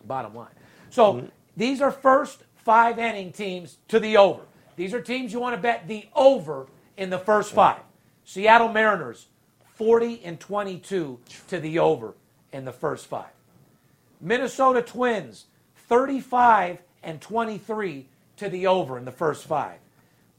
Bottom 0.05 0.33
line. 0.33 0.49
So 0.89 1.13
mm-hmm. 1.13 1.25
these 1.55 1.81
are 1.81 1.91
first 1.91 2.43
five 2.55 2.97
inning 2.97 3.31
teams 3.31 3.77
to 3.89 3.99
the 3.99 4.17
over. 4.17 4.41
These 4.75 4.93
are 4.93 5.01
teams 5.01 5.31
you 5.31 5.39
want 5.39 5.55
to 5.55 5.62
bet 5.62 5.88
the 5.88 6.07
over 6.15 6.67
in 6.97 7.09
the 7.09 7.19
first 7.19 7.53
five. 7.53 7.81
Seattle 8.23 8.69
Mariners, 8.69 9.27
40 9.75 10.21
and 10.23 10.39
22 10.39 11.19
to 11.49 11.59
the 11.59 11.79
over 11.79 12.13
in 12.51 12.65
the 12.65 12.71
first 12.71 13.07
five. 13.07 13.31
Minnesota 14.21 14.81
Twins, 14.81 15.45
35 15.88 16.79
and 17.03 17.21
23 17.21 18.05
to 18.38 18.49
the 18.49 18.67
over 18.67 18.97
in 18.97 19.05
the 19.05 19.12
first 19.12 19.45
five. 19.45 19.79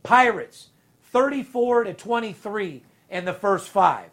Pirates, 0.03 0.69
34 1.13 1.85
to 1.85 1.95
23 1.95 2.83
in 3.11 3.25
the 3.25 3.33
first 3.33 3.69
five. 3.69 4.11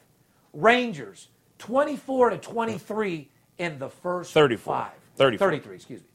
Rangers, 0.53 1.27
24 1.59 2.31
to 2.31 2.37
23 2.37 3.29
in 3.57 3.79
the 3.79 3.89
first 3.89 4.33
34. 4.33 4.73
five. 4.73 4.91
34. 5.17 5.47
33, 5.47 5.75
excuse 5.75 6.01
me. 6.01 6.07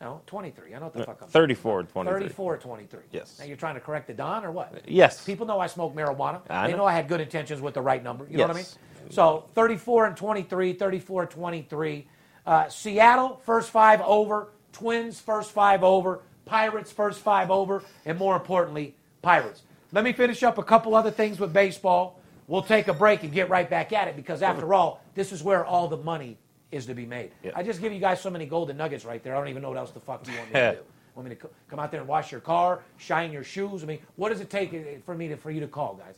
No, 0.00 0.20
23. 0.26 0.74
I 0.74 0.78
know 0.78 0.84
what 0.84 0.94
the 0.94 1.04
fuck 1.04 1.22
I'm 1.22 1.28
34 1.28 1.82
23. 1.84 2.20
34 2.20 2.56
23. 2.58 3.00
Yes. 3.10 3.36
Now 3.38 3.46
you're 3.46 3.56
trying 3.56 3.74
to 3.74 3.80
correct 3.80 4.06
the 4.06 4.14
Don 4.14 4.44
or 4.44 4.52
what? 4.52 4.88
Yes. 4.88 5.24
People 5.24 5.44
know 5.44 5.58
I 5.58 5.66
smoke 5.66 5.94
marijuana. 5.94 6.40
I 6.48 6.66
they 6.66 6.72
know. 6.72 6.78
know 6.78 6.84
I 6.84 6.92
had 6.92 7.08
good 7.08 7.20
intentions 7.20 7.60
with 7.60 7.74
the 7.74 7.82
right 7.82 8.02
number. 8.02 8.26
You 8.30 8.38
know 8.38 8.46
what 8.46 8.56
I 8.56 8.58
mean? 8.60 8.66
So 9.10 9.44
34 9.54 10.06
and 10.06 10.16
23, 10.16 10.72
34 10.72 11.22
and 11.22 11.30
23. 11.30 12.06
Uh, 12.46 12.68
Seattle, 12.68 13.40
first 13.44 13.70
five 13.70 14.00
over. 14.00 14.48
Twins, 14.72 15.20
first 15.20 15.52
five 15.52 15.82
over. 15.82 16.20
Pirates, 16.44 16.90
first 16.90 17.20
five 17.20 17.50
over. 17.50 17.82
And 18.06 18.18
more 18.18 18.36
importantly, 18.36 18.94
Pirates. 19.22 19.62
Let 19.92 20.04
me 20.04 20.12
finish 20.12 20.42
up 20.42 20.58
a 20.58 20.62
couple 20.62 20.94
other 20.94 21.10
things 21.10 21.40
with 21.40 21.52
baseball. 21.52 22.20
We'll 22.46 22.62
take 22.62 22.88
a 22.88 22.94
break 22.94 23.22
and 23.22 23.32
get 23.32 23.50
right 23.50 23.68
back 23.68 23.92
at 23.92 24.08
it 24.08 24.16
because, 24.16 24.42
after 24.42 24.72
all, 24.72 25.02
this 25.14 25.32
is 25.32 25.42
where 25.42 25.64
all 25.66 25.88
the 25.88 25.98
money 25.98 26.38
is 26.72 26.86
to 26.86 26.94
be 26.94 27.06
made. 27.06 27.30
Yeah. 27.42 27.52
I 27.54 27.62
just 27.62 27.80
give 27.80 27.92
you 27.92 28.00
guys 28.00 28.20
so 28.20 28.30
many 28.30 28.46
golden 28.46 28.76
nuggets 28.76 29.04
right 29.04 29.22
there. 29.22 29.34
I 29.34 29.38
don't 29.38 29.48
even 29.48 29.62
know 29.62 29.68
what 29.68 29.78
else 29.78 29.90
the 29.90 30.00
fuck 30.00 30.26
you 30.26 30.34
want 30.36 30.48
me 30.48 30.54
to 30.54 30.72
do. 30.72 30.78
Want 31.14 31.28
me 31.28 31.34
to 31.34 31.48
come 31.68 31.78
out 31.78 31.90
there 31.90 32.00
and 32.00 32.08
wash 32.08 32.30
your 32.30 32.40
car, 32.40 32.80
shine 32.96 33.32
your 33.32 33.42
shoes? 33.42 33.82
I 33.82 33.86
mean, 33.86 33.98
what 34.16 34.28
does 34.30 34.40
it 34.40 34.50
take 34.50 34.72
uh, 34.72 35.00
for 35.04 35.14
me 35.14 35.28
to 35.28 35.36
for 35.36 35.50
you 35.50 35.60
to 35.60 35.66
call, 35.66 35.94
guys? 35.94 36.14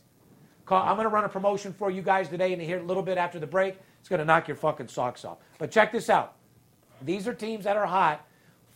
Call, 0.71 0.87
I'm 0.87 0.95
going 0.95 1.03
to 1.03 1.09
run 1.09 1.25
a 1.25 1.29
promotion 1.29 1.73
for 1.73 1.91
you 1.91 2.01
guys 2.01 2.29
today, 2.29 2.53
and 2.53 2.61
here 2.61 2.79
a 2.79 2.83
little 2.83 3.03
bit 3.03 3.17
after 3.17 3.39
the 3.39 3.45
break, 3.45 3.75
it's 3.99 4.07
going 4.07 4.19
to 4.19 4.25
knock 4.25 4.47
your 4.47 4.55
fucking 4.55 4.87
socks 4.87 5.25
off. 5.25 5.39
But 5.57 5.69
check 5.69 5.91
this 5.91 6.09
out: 6.09 6.35
these 7.01 7.27
are 7.27 7.33
teams 7.33 7.65
that 7.65 7.75
are 7.75 7.85
hot, 7.85 8.25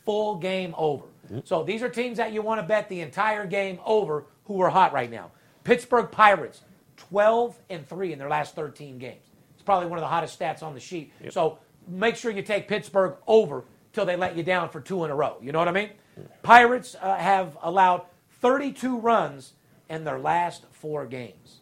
full 0.04 0.36
game 0.36 0.76
over. 0.78 1.06
So 1.46 1.64
these 1.64 1.82
are 1.82 1.88
teams 1.88 2.18
that 2.18 2.34
you 2.34 2.42
want 2.42 2.60
to 2.60 2.68
bet 2.68 2.90
the 2.90 3.00
entire 3.00 3.46
game 3.46 3.80
over 3.86 4.26
who 4.44 4.60
are 4.62 4.70
hot 4.70 4.92
right 4.92 5.10
now. 5.10 5.32
Pittsburgh 5.64 6.12
Pirates, 6.12 6.64
12 6.98 7.58
and 7.70 7.88
three 7.88 8.12
in 8.12 8.20
their 8.20 8.28
last 8.28 8.56
13 8.56 8.98
games. 8.98 9.24
It's 9.54 9.64
probably 9.64 9.88
one 9.88 9.98
of 9.98 10.04
the 10.04 10.10
hottest 10.10 10.38
stats 10.38 10.64
on 10.64 10.74
the 10.74 10.82
sheet. 10.82 11.14
So 11.32 11.60
make 11.88 12.18
sure 12.18 12.30
you 12.30 12.42
take 12.42 12.68
Pittsburgh 12.68 13.16
over 13.26 13.64
till 13.94 14.06
they 14.06 14.18
let 14.18 14.36
you 14.36 14.44
down 14.44 14.68
for 14.68 14.82
two 14.82 15.06
in 15.06 15.12
a 15.12 15.16
row. 15.16 15.38
You 15.42 15.54
know 15.54 15.60
what 15.60 15.70
I 15.70 15.72
mean? 15.72 15.92
Pirates 16.44 16.98
uh, 17.02 17.16
have 17.16 17.58
allowed 17.64 18.02
32 18.42 19.00
runs 19.00 19.54
in 19.88 20.04
their 20.04 20.20
last 20.20 20.66
four 20.74 21.06
games. 21.06 21.62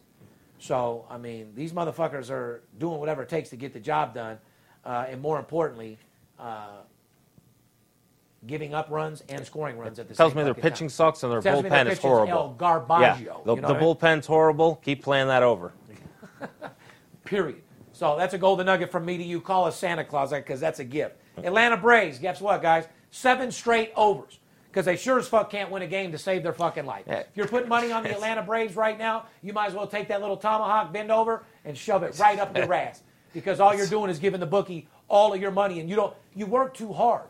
So, 0.64 1.04
I 1.10 1.18
mean, 1.18 1.52
these 1.54 1.74
motherfuckers 1.74 2.30
are 2.30 2.62
doing 2.78 2.98
whatever 2.98 3.22
it 3.22 3.28
takes 3.28 3.50
to 3.50 3.56
get 3.56 3.74
the 3.74 3.80
job 3.80 4.14
done. 4.14 4.38
Uh, 4.82 5.04
and 5.10 5.20
more 5.20 5.38
importantly, 5.38 5.98
uh, 6.38 6.68
giving 8.46 8.72
up 8.72 8.88
runs 8.88 9.22
and 9.28 9.44
scoring 9.44 9.76
runs 9.76 9.98
at 9.98 10.08
the 10.08 10.14
Tells 10.14 10.32
same 10.32 10.38
me 10.38 10.44
their 10.44 10.54
pitching 10.54 10.86
time. 10.86 10.88
sucks 10.88 11.22
and 11.22 11.30
their 11.30 11.42
Tells 11.42 11.62
bullpen 11.62 11.68
their 11.68 11.88
is 11.88 11.98
horrible. 11.98 12.32
El 12.32 12.54
Garbaggio. 12.58 13.00
yeah, 13.00 13.12
the, 13.14 13.20
you 13.20 13.26
know 13.26 13.44
the 13.44 13.54
what 13.54 13.64
I 13.64 13.72
mean? 13.72 13.82
bullpen's 13.82 14.26
horrible. 14.26 14.76
Keep 14.76 15.02
playing 15.02 15.28
that 15.28 15.42
over. 15.42 15.74
Period. 17.26 17.60
So 17.92 18.16
that's 18.16 18.32
a 18.32 18.38
golden 18.38 18.64
nugget 18.64 18.90
from 18.90 19.04
me 19.04 19.18
to 19.18 19.22
you. 19.22 19.42
Call 19.42 19.66
us 19.66 19.76
Santa 19.78 20.02
Claus 20.02 20.30
because 20.30 20.60
that's 20.60 20.78
a 20.80 20.84
gift. 20.84 21.16
Atlanta 21.36 21.76
Braves, 21.76 22.18
guess 22.18 22.40
what, 22.40 22.62
guys? 22.62 22.88
Seven 23.10 23.52
straight 23.52 23.92
overs 23.96 24.38
because 24.74 24.86
they 24.86 24.96
sure 24.96 25.20
as 25.20 25.28
fuck 25.28 25.50
can't 25.50 25.70
win 25.70 25.82
a 25.82 25.86
game 25.86 26.10
to 26.10 26.18
save 26.18 26.42
their 26.42 26.52
fucking 26.52 26.84
life. 26.84 27.04
If 27.30 27.36
you're 27.36 27.46
putting 27.46 27.68
money 27.68 27.92
on 27.92 28.02
the 28.02 28.10
Atlanta 28.10 28.42
Braves 28.42 28.74
right 28.74 28.98
now, 28.98 29.26
you 29.40 29.52
might 29.52 29.68
as 29.68 29.74
well 29.74 29.86
take 29.86 30.08
that 30.08 30.20
little 30.20 30.36
tomahawk, 30.36 30.92
bend 30.92 31.12
over, 31.12 31.44
and 31.64 31.78
shove 31.78 32.02
it 32.02 32.18
right 32.18 32.40
up 32.40 32.56
your 32.56 32.74
ass 32.74 33.02
because 33.32 33.60
all 33.60 33.72
you're 33.72 33.86
doing 33.86 34.10
is 34.10 34.18
giving 34.18 34.40
the 34.40 34.46
bookie 34.46 34.88
all 35.06 35.32
of 35.32 35.40
your 35.40 35.52
money 35.52 35.78
and 35.78 35.88
you 35.88 35.94
don't. 35.94 36.12
You 36.34 36.46
work 36.46 36.74
too 36.74 36.92
hard. 36.92 37.22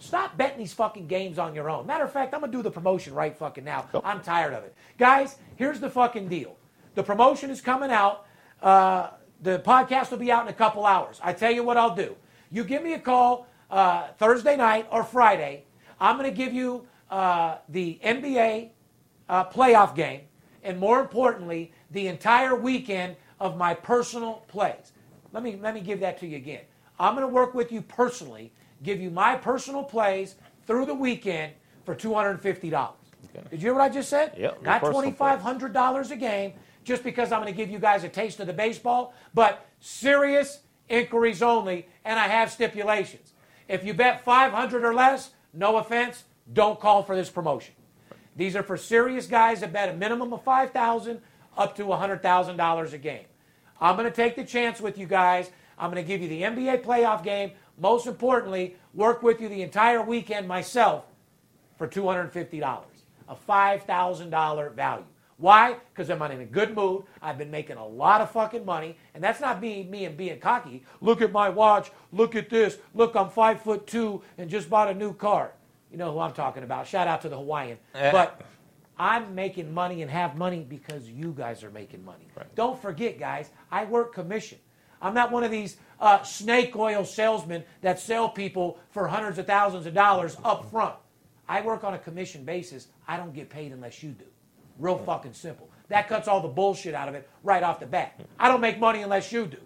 Stop 0.00 0.36
betting 0.36 0.58
these 0.58 0.74
fucking 0.74 1.06
games 1.06 1.38
on 1.38 1.54
your 1.54 1.70
own. 1.70 1.86
Matter 1.86 2.04
of 2.04 2.12
fact, 2.12 2.34
I'm 2.34 2.40
gonna 2.40 2.52
do 2.52 2.60
the 2.62 2.70
promotion 2.70 3.14
right 3.14 3.34
fucking 3.34 3.64
now. 3.64 3.88
I'm 4.04 4.20
tired 4.20 4.52
of 4.52 4.62
it, 4.64 4.74
guys. 4.98 5.36
Here's 5.56 5.80
the 5.80 5.88
fucking 5.88 6.28
deal. 6.28 6.56
The 6.94 7.02
promotion 7.02 7.48
is 7.48 7.62
coming 7.62 7.90
out. 7.90 8.26
Uh, 8.60 9.10
the 9.40 9.60
podcast 9.60 10.10
will 10.10 10.18
be 10.18 10.30
out 10.30 10.42
in 10.42 10.48
a 10.48 10.52
couple 10.52 10.84
hours. 10.84 11.20
I 11.22 11.32
tell 11.32 11.50
you 11.50 11.62
what 11.62 11.78
I'll 11.78 11.94
do. 11.96 12.16
You 12.50 12.64
give 12.64 12.82
me 12.82 12.92
a 12.92 12.98
call 12.98 13.46
uh, 13.70 14.08
Thursday 14.18 14.58
night 14.58 14.88
or 14.90 15.04
Friday. 15.04 15.64
I'm 16.02 16.18
going 16.18 16.28
to 16.28 16.36
give 16.36 16.52
you 16.52 16.84
uh, 17.10 17.58
the 17.68 18.00
NBA 18.04 18.70
uh, 19.28 19.44
playoff 19.44 19.94
game, 19.94 20.22
and 20.64 20.76
more 20.78 21.00
importantly, 21.00 21.72
the 21.92 22.08
entire 22.08 22.56
weekend 22.56 23.14
of 23.38 23.56
my 23.56 23.72
personal 23.72 24.44
plays. 24.48 24.92
Let 25.32 25.44
me 25.44 25.58
let 25.62 25.74
me 25.74 25.80
give 25.80 26.00
that 26.00 26.18
to 26.18 26.26
you 26.26 26.36
again. 26.36 26.62
I'm 26.98 27.14
going 27.14 27.26
to 27.26 27.32
work 27.32 27.54
with 27.54 27.70
you 27.70 27.82
personally, 27.82 28.52
give 28.82 29.00
you 29.00 29.10
my 29.10 29.36
personal 29.36 29.84
plays 29.84 30.34
through 30.66 30.86
the 30.86 30.94
weekend 30.94 31.52
for 31.84 31.94
$250. 31.94 32.42
Did 33.32 33.52
you 33.52 33.58
hear 33.58 33.74
what 33.74 33.82
I 33.82 33.88
just 33.88 34.08
said? 34.10 34.34
Yep, 34.36 34.62
Not 34.62 34.82
$2,500 34.82 36.10
a 36.10 36.16
game 36.16 36.52
just 36.84 37.04
because 37.04 37.30
I'm 37.30 37.40
going 37.40 37.52
to 37.52 37.56
give 37.56 37.70
you 37.70 37.78
guys 37.78 38.02
a 38.02 38.08
taste 38.08 38.40
of 38.40 38.48
the 38.48 38.52
baseball, 38.52 39.14
but 39.34 39.66
serious 39.78 40.60
inquiries 40.88 41.42
only, 41.42 41.86
and 42.04 42.18
I 42.18 42.26
have 42.26 42.50
stipulations. 42.50 43.32
If 43.68 43.84
you 43.84 43.94
bet 43.94 44.24
500 44.24 44.84
or 44.84 44.94
less, 44.94 45.30
no 45.52 45.76
offense, 45.76 46.24
don't 46.52 46.80
call 46.80 47.02
for 47.02 47.14
this 47.14 47.30
promotion. 47.30 47.74
These 48.36 48.56
are 48.56 48.62
for 48.62 48.76
serious 48.76 49.26
guys 49.26 49.60
that 49.60 49.72
bet 49.72 49.90
a 49.90 49.94
minimum 49.94 50.32
of 50.32 50.42
5000 50.42 51.20
up 51.56 51.76
to 51.76 51.84
$100,000 51.84 52.92
a 52.92 52.98
game. 52.98 53.24
I'm 53.80 53.96
going 53.96 54.08
to 54.08 54.14
take 54.14 54.36
the 54.36 54.44
chance 54.44 54.80
with 54.80 54.96
you 54.96 55.06
guys. 55.06 55.50
I'm 55.78 55.90
going 55.90 56.02
to 56.02 56.06
give 56.06 56.22
you 56.22 56.28
the 56.28 56.42
NBA 56.42 56.84
playoff 56.84 57.22
game. 57.22 57.52
Most 57.78 58.06
importantly, 58.06 58.76
work 58.94 59.22
with 59.22 59.40
you 59.40 59.48
the 59.48 59.62
entire 59.62 60.02
weekend 60.02 60.46
myself 60.46 61.04
for 61.76 61.88
$250, 61.88 62.84
a 63.28 63.34
$5,000 63.34 64.74
value. 64.74 65.04
Why? 65.42 65.74
Because 65.92 66.08
I'm 66.08 66.22
in 66.22 66.40
a 66.40 66.44
good 66.44 66.72
mood. 66.72 67.02
I've 67.20 67.36
been 67.36 67.50
making 67.50 67.76
a 67.76 67.84
lot 67.84 68.20
of 68.20 68.30
fucking 68.30 68.64
money, 68.64 68.96
and 69.12 69.24
that's 69.24 69.40
not 69.40 69.60
being 69.60 69.90
me 69.90 70.04
and 70.04 70.16
being 70.16 70.38
cocky. 70.38 70.84
Look 71.00 71.20
at 71.20 71.32
my 71.32 71.48
watch. 71.48 71.90
Look 72.12 72.36
at 72.36 72.48
this. 72.48 72.78
Look, 72.94 73.16
I'm 73.16 73.28
five 73.28 73.60
foot 73.60 73.88
two 73.88 74.22
and 74.38 74.48
just 74.48 74.70
bought 74.70 74.88
a 74.88 74.94
new 74.94 75.12
car. 75.12 75.50
You 75.90 75.98
know 75.98 76.12
who 76.12 76.20
I'm 76.20 76.32
talking 76.32 76.62
about. 76.62 76.86
Shout 76.86 77.08
out 77.08 77.22
to 77.22 77.28
the 77.28 77.34
Hawaiian. 77.34 77.78
Eh. 77.96 78.12
But 78.12 78.40
I'm 78.96 79.34
making 79.34 79.74
money 79.74 80.02
and 80.02 80.10
have 80.12 80.38
money 80.38 80.64
because 80.66 81.08
you 81.08 81.34
guys 81.36 81.64
are 81.64 81.72
making 81.72 82.04
money. 82.04 82.28
Don't 82.54 82.80
forget, 82.80 83.18
guys, 83.18 83.50
I 83.68 83.84
work 83.84 84.14
commission. 84.14 84.58
I'm 85.00 85.12
not 85.12 85.32
one 85.32 85.42
of 85.42 85.50
these 85.50 85.76
uh, 85.98 86.22
snake 86.22 86.76
oil 86.76 87.04
salesmen 87.04 87.64
that 87.80 87.98
sell 87.98 88.28
people 88.28 88.78
for 88.92 89.08
hundreds 89.08 89.40
of 89.40 89.48
thousands 89.48 89.86
of 89.86 89.94
dollars 89.94 90.36
up 90.44 90.70
front. 90.70 90.94
I 91.48 91.62
work 91.62 91.82
on 91.82 91.94
a 91.94 91.98
commission 91.98 92.44
basis. 92.44 92.86
I 93.08 93.16
don't 93.16 93.34
get 93.34 93.50
paid 93.50 93.72
unless 93.72 94.04
you 94.04 94.10
do. 94.10 94.24
Real 94.78 94.98
fucking 94.98 95.34
simple. 95.34 95.68
That 95.88 96.08
cuts 96.08 96.28
all 96.28 96.40
the 96.40 96.48
bullshit 96.48 96.94
out 96.94 97.08
of 97.08 97.14
it 97.14 97.28
right 97.42 97.62
off 97.62 97.80
the 97.80 97.86
bat. 97.86 98.20
I 98.38 98.48
don't 98.48 98.60
make 98.60 98.78
money 98.78 99.02
unless 99.02 99.32
you 99.32 99.46
do. 99.46 99.58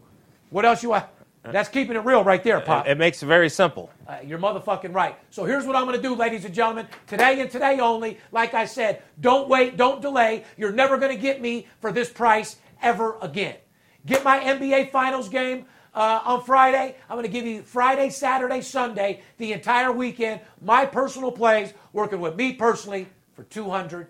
What 0.50 0.64
else 0.64 0.82
you 0.82 0.90
want? 0.90 1.06
That's 1.52 1.68
keeping 1.68 1.96
it 1.96 2.04
real 2.04 2.24
right 2.24 2.42
there, 2.42 2.60
Pop. 2.60 2.86
It, 2.86 2.92
it 2.92 2.98
makes 2.98 3.22
it 3.22 3.26
very 3.26 3.48
simple. 3.48 3.90
Uh, 4.06 4.18
you're 4.24 4.38
motherfucking 4.38 4.94
right. 4.94 5.16
So 5.30 5.44
here's 5.44 5.64
what 5.64 5.76
I'm 5.76 5.84
going 5.84 5.96
to 5.96 6.02
do, 6.02 6.14
ladies 6.14 6.44
and 6.44 6.54
gentlemen. 6.54 6.88
Today 7.06 7.40
and 7.40 7.50
today 7.50 7.78
only. 7.78 8.18
Like 8.32 8.54
I 8.54 8.64
said, 8.64 9.02
don't 9.20 9.48
wait, 9.48 9.76
don't 9.76 10.02
delay. 10.02 10.44
You're 10.56 10.72
never 10.72 10.98
going 10.98 11.14
to 11.14 11.20
get 11.20 11.40
me 11.40 11.68
for 11.80 11.92
this 11.92 12.10
price 12.10 12.56
ever 12.82 13.16
again. 13.22 13.56
Get 14.04 14.24
my 14.24 14.40
NBA 14.40 14.90
Finals 14.90 15.28
game 15.28 15.66
uh, 15.94 16.20
on 16.24 16.44
Friday. 16.44 16.96
I'm 17.08 17.16
going 17.16 17.26
to 17.26 17.32
give 17.32 17.46
you 17.46 17.62
Friday, 17.62 18.10
Saturday, 18.10 18.60
Sunday, 18.60 19.22
the 19.38 19.52
entire 19.52 19.92
weekend. 19.92 20.40
My 20.60 20.84
personal 20.86 21.32
plays, 21.32 21.72
working 21.92 22.20
with 22.20 22.36
me 22.36 22.52
personally 22.52 23.08
for 23.34 23.44
$250. 23.44 24.06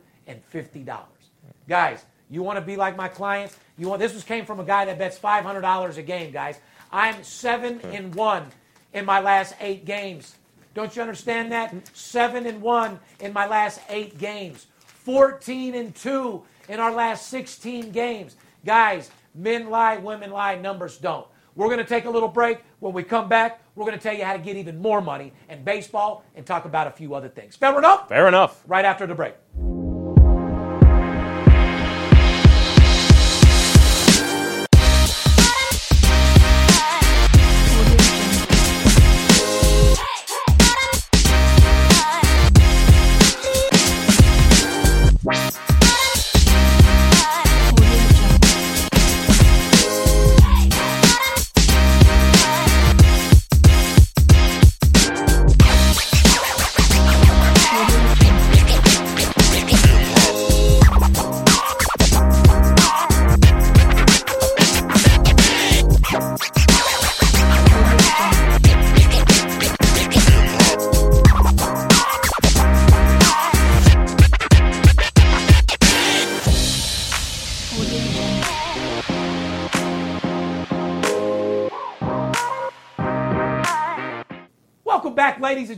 Guys, 1.69 2.05
you 2.31 2.43
want 2.43 2.59
to 2.59 2.65
be 2.65 2.77
like 2.77 2.97
my 2.97 3.09
clients? 3.09 3.57
You 3.79 3.89
want 3.89 4.01
this 4.01 4.15
was 4.15 4.25
came 4.25 4.45
from 4.45 4.61
a 4.61 4.65
guy 4.65 4.85
that 4.85 4.99
bets 4.99 5.19
$500 5.19 5.97
a 5.97 6.03
game, 6.03 6.33
guys. 6.33 6.59
I'm 6.91 7.23
seven 7.23 7.79
hmm. 7.81 7.91
and 7.91 8.15
one 8.15 8.47
in 8.93 9.05
my 9.05 9.21
last 9.21 9.55
eight 9.61 9.85
games. 9.85 10.37
Don't 10.75 10.95
you 10.95 11.03
understand 11.03 11.53
that? 11.53 11.75
Seven 11.97 12.47
and 12.47 12.61
one 12.61 13.01
in 13.21 13.33
my 13.33 13.47
last 13.47 13.81
eight 13.89 14.19
games. 14.19 14.67
14 15.05 15.75
and 15.75 15.95
two 15.95 16.43
in 16.69 16.81
our 16.81 16.93
last 16.93 17.29
16 17.29 17.93
games. 17.93 18.37
Guys, 18.65 19.11
men 19.35 19.71
lie, 19.71 19.97
women 19.97 20.31
lie, 20.31 20.57
numbers 20.57 20.99
don't. 20.99 21.27
We're 21.55 21.69
going 21.69 21.79
to 21.79 21.85
take 21.85 22.05
a 22.05 22.11
little 22.11 22.29
break. 22.29 22.59
When 22.81 22.93
we 22.93 23.03
come 23.03 23.29
back, 23.29 23.63
we're 23.75 23.87
going 23.87 23.97
to 23.97 24.03
tell 24.03 24.15
you 24.15 24.25
how 24.25 24.35
to 24.35 24.39
get 24.39 24.57
even 24.57 24.83
more 24.83 25.01
money 25.01 25.33
in 25.49 25.65
baseball 25.65 26.25
and 26.35 26.45
talk 26.45 26.67
about 26.67 26.87
a 26.87 26.91
few 26.91 27.15
other 27.15 27.29
things. 27.29 27.57
Fair 27.57 27.79
enough? 27.79 28.09
Fair 28.09 28.29
enough. 28.29 28.63
Right 28.67 28.85
after 28.85 29.07
the 29.07 29.15
break. 29.15 29.35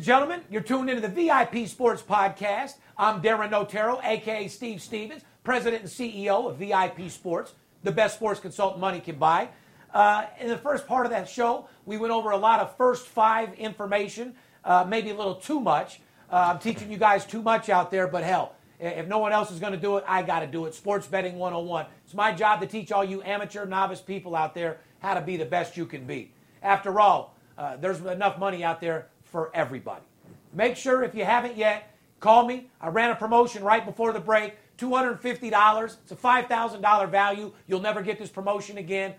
Gentlemen. 0.09 0.41
You're 0.51 0.63
tuned 0.63 0.89
into 0.89 1.07
the 1.07 1.09
VIP 1.11 1.69
Sports 1.69 2.01
Podcast. 2.01 2.77
I'm 2.97 3.21
Darren 3.21 3.51
Notero, 3.51 4.03
aka 4.03 4.49
Steve 4.49 4.81
Stevens, 4.81 5.21
President 5.45 5.83
and 5.83 5.91
CEO 5.91 6.49
of 6.49 6.57
VIP 6.57 7.11
Sports, 7.11 7.53
the 7.83 7.93
best 7.93 8.15
sports 8.15 8.41
consultant 8.41 8.81
money 8.81 9.01
can 9.01 9.17
buy. 9.17 9.51
Uh, 9.93 10.25
in 10.41 10.49
the 10.49 10.57
first 10.57 10.87
part 10.87 11.05
of 11.05 11.13
that 11.13 11.29
show, 11.29 11.69
we 11.85 11.99
went 11.99 12.11
over 12.11 12.31
a 12.31 12.39
lot 12.39 12.59
of 12.59 12.75
first 12.79 13.07
five 13.07 13.53
information, 13.59 14.35
uh, 14.65 14.83
maybe 14.89 15.11
a 15.11 15.15
little 15.15 15.35
too 15.35 15.61
much. 15.61 16.01
Uh, 16.33 16.53
I'm 16.55 16.59
teaching 16.59 16.91
you 16.91 16.97
guys 16.97 17.27
too 17.27 17.43
much 17.43 17.69
out 17.69 17.91
there, 17.91 18.09
but 18.09 18.25
hell, 18.25 18.55
if 18.81 19.07
no 19.09 19.19
one 19.19 19.33
else 19.33 19.51
is 19.51 19.61
going 19.61 19.75
to 19.75 19.79
do 19.79 19.99
it, 19.99 20.05
I 20.09 20.23
got 20.23 20.41
to 20.41 20.47
do 20.47 20.65
it. 20.65 20.75
Sports 20.75 21.07
betting 21.07 21.37
101. 21.37 21.85
It's 22.07 22.15
my 22.15 22.33
job 22.33 22.63
to 22.63 22.67
teach 22.67 22.93
all 22.93 23.05
you 23.05 23.23
amateur, 23.25 23.67
novice 23.67 24.01
people 24.01 24.35
out 24.35 24.55
there 24.55 24.79
how 25.01 25.13
to 25.13 25.21
be 25.21 25.37
the 25.37 25.45
best 25.45 25.77
you 25.77 25.85
can 25.85 26.07
be. 26.07 26.33
After 26.63 26.99
all, 26.99 27.35
uh, 27.59 27.77
there's 27.77 28.01
enough 28.01 28.39
money 28.39 28.65
out 28.65 28.81
there 28.81 29.09
for 29.31 29.51
everybody. 29.55 30.05
Make 30.53 30.77
sure 30.77 31.03
if 31.03 31.15
you 31.15 31.25
haven't 31.25 31.57
yet, 31.57 31.95
call 32.21 32.47
me. 32.47 32.71
I 32.81 32.89
ran 32.89 33.11
a 33.11 33.15
promotion 33.15 33.63
right 33.63 33.85
before 33.85 34.13
the 34.13 34.21
break. 34.21 34.55
$250. 34.79 35.97
It's 36.03 36.13
a 36.13 36.17
$5,000 36.17 37.11
value. 37.11 37.53
You'll 37.67 37.81
never 37.81 38.03
get 38.03 38.19
this 38.19 38.31
promotion 38.31 38.79
again. 38.79 39.15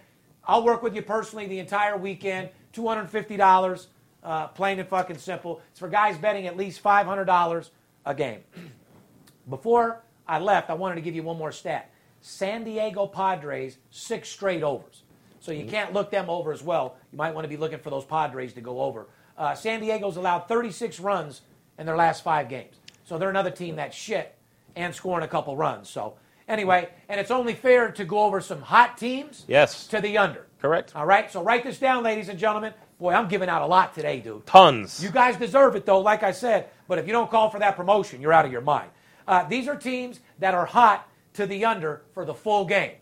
I'll 0.45 0.63
work 0.63 0.81
with 0.81 0.95
you 0.95 1.01
personally 1.01 1.47
the 1.47 1.59
entire 1.59 1.97
weekend. 1.97 2.49
$250. 2.73 3.87
Uh, 4.21 4.47
plain 4.47 4.79
and 4.79 4.87
fucking 4.87 5.17
simple. 5.17 5.61
It's 5.71 5.79
for 5.79 5.87
guys 5.87 6.17
betting 6.17 6.47
at 6.47 6.57
least 6.57 6.83
$500 6.83 7.69
a 8.05 8.15
game. 8.15 8.39
Before 9.49 10.01
I 10.27 10.39
left, 10.39 10.69
I 10.69 10.73
wanted 10.73 10.95
to 10.95 11.01
give 11.01 11.15
you 11.15 11.23
one 11.23 11.37
more 11.37 11.51
stat. 11.51 11.89
San 12.21 12.63
Diego 12.63 13.07
Padres, 13.07 13.77
six 13.91 14.29
straight 14.29 14.63
overs. 14.63 15.03
So 15.39 15.51
you 15.53 15.65
can't 15.65 15.93
look 15.93 16.11
them 16.11 16.29
over 16.29 16.51
as 16.51 16.61
well. 16.61 16.97
You 17.11 17.17
might 17.17 17.33
want 17.33 17.45
to 17.45 17.49
be 17.49 17.57
looking 17.57 17.79
for 17.79 17.89
those 17.89 18.05
Padres 18.05 18.53
to 18.53 18.61
go 18.61 18.81
over. 18.81 19.07
Uh, 19.39 19.55
San 19.55 19.79
Diego's 19.79 20.17
allowed 20.17 20.47
36 20.47 20.99
runs 20.99 21.41
in 21.79 21.85
their 21.85 21.95
last 21.95 22.23
five 22.23 22.49
games. 22.49 22.75
So 23.05 23.17
they're 23.17 23.29
another 23.29 23.49
team 23.51 23.77
that's 23.77 23.95
shit 23.95 24.35
and 24.75 24.93
scoring 24.93 25.23
a 25.23 25.27
couple 25.27 25.55
runs. 25.55 25.89
So 25.89 26.15
anyway, 26.47 26.89
and 27.07 27.19
it's 27.19 27.31
only 27.31 27.53
fair 27.55 27.89
to 27.93 28.03
go 28.05 28.19
over 28.25 28.41
some 28.41 28.61
hot 28.61 28.97
teams 28.97 29.45
Yes. 29.47 29.87
to 29.87 30.01
the 30.01 30.17
under. 30.17 30.45
Correct. 30.61 30.93
All 30.93 31.05
right, 31.05 31.31
so 31.31 31.41
write 31.41 31.63
this 31.63 31.79
down, 31.79 32.03
ladies 32.03 32.27
and 32.27 32.37
gentlemen. 32.37 32.73
Boy, 32.99 33.13
I'm 33.13 33.29
giving 33.29 33.47
out 33.47 33.61
a 33.61 33.65
lot 33.65 33.93
today, 33.95 34.19
dude. 34.19 34.45
Tons. 34.45 35.01
You 35.01 35.09
guys 35.09 35.37
deserve 35.37 35.77
it, 35.77 35.85
though, 35.85 36.01
like 36.01 36.21
I 36.21 36.31
said. 36.33 36.67
But 36.89 36.99
if 36.99 37.07
you 37.07 37.13
don't 37.13 37.31
call 37.31 37.49
for 37.49 37.59
that 37.59 37.77
promotion, 37.77 38.21
you're 38.21 38.33
out 38.33 38.45
of 38.45 38.51
your 38.51 38.59
mind. 38.59 38.91
Uh, 39.25 39.45
these 39.47 39.69
are 39.69 39.75
teams 39.77 40.19
that 40.39 40.53
are 40.53 40.65
hot 40.65 41.07
to 41.35 41.45
the 41.45 41.63
under 41.63 42.01
for 42.13 42.25
the 42.25 42.33
full 42.33 42.65
game. 42.65 42.95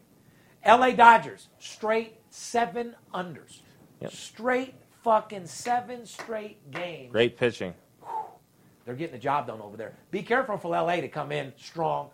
LA 0.63 0.91
Dodgers, 0.91 1.47
straight 1.57 2.19
seven 2.29 2.95
unders. 3.11 3.61
Yep. 4.01 4.11
Straight 4.11 4.75
fucking 5.07 5.47
seven 5.47 6.05
straight 6.05 6.69
games. 6.69 7.13
Great 7.13 7.37
pitching. 7.37 7.73
They're 8.83 8.93
getting 8.95 9.13
the 9.13 9.19
job 9.21 9.47
done 9.47 9.61
over 9.61 9.77
there. 9.77 9.93
Be 10.11 10.21
careful 10.21 10.57
for 10.57 10.69
LA 10.71 10.97
to 10.97 11.07
come 11.07 11.31
in 11.31 11.53
strong, 11.57 12.09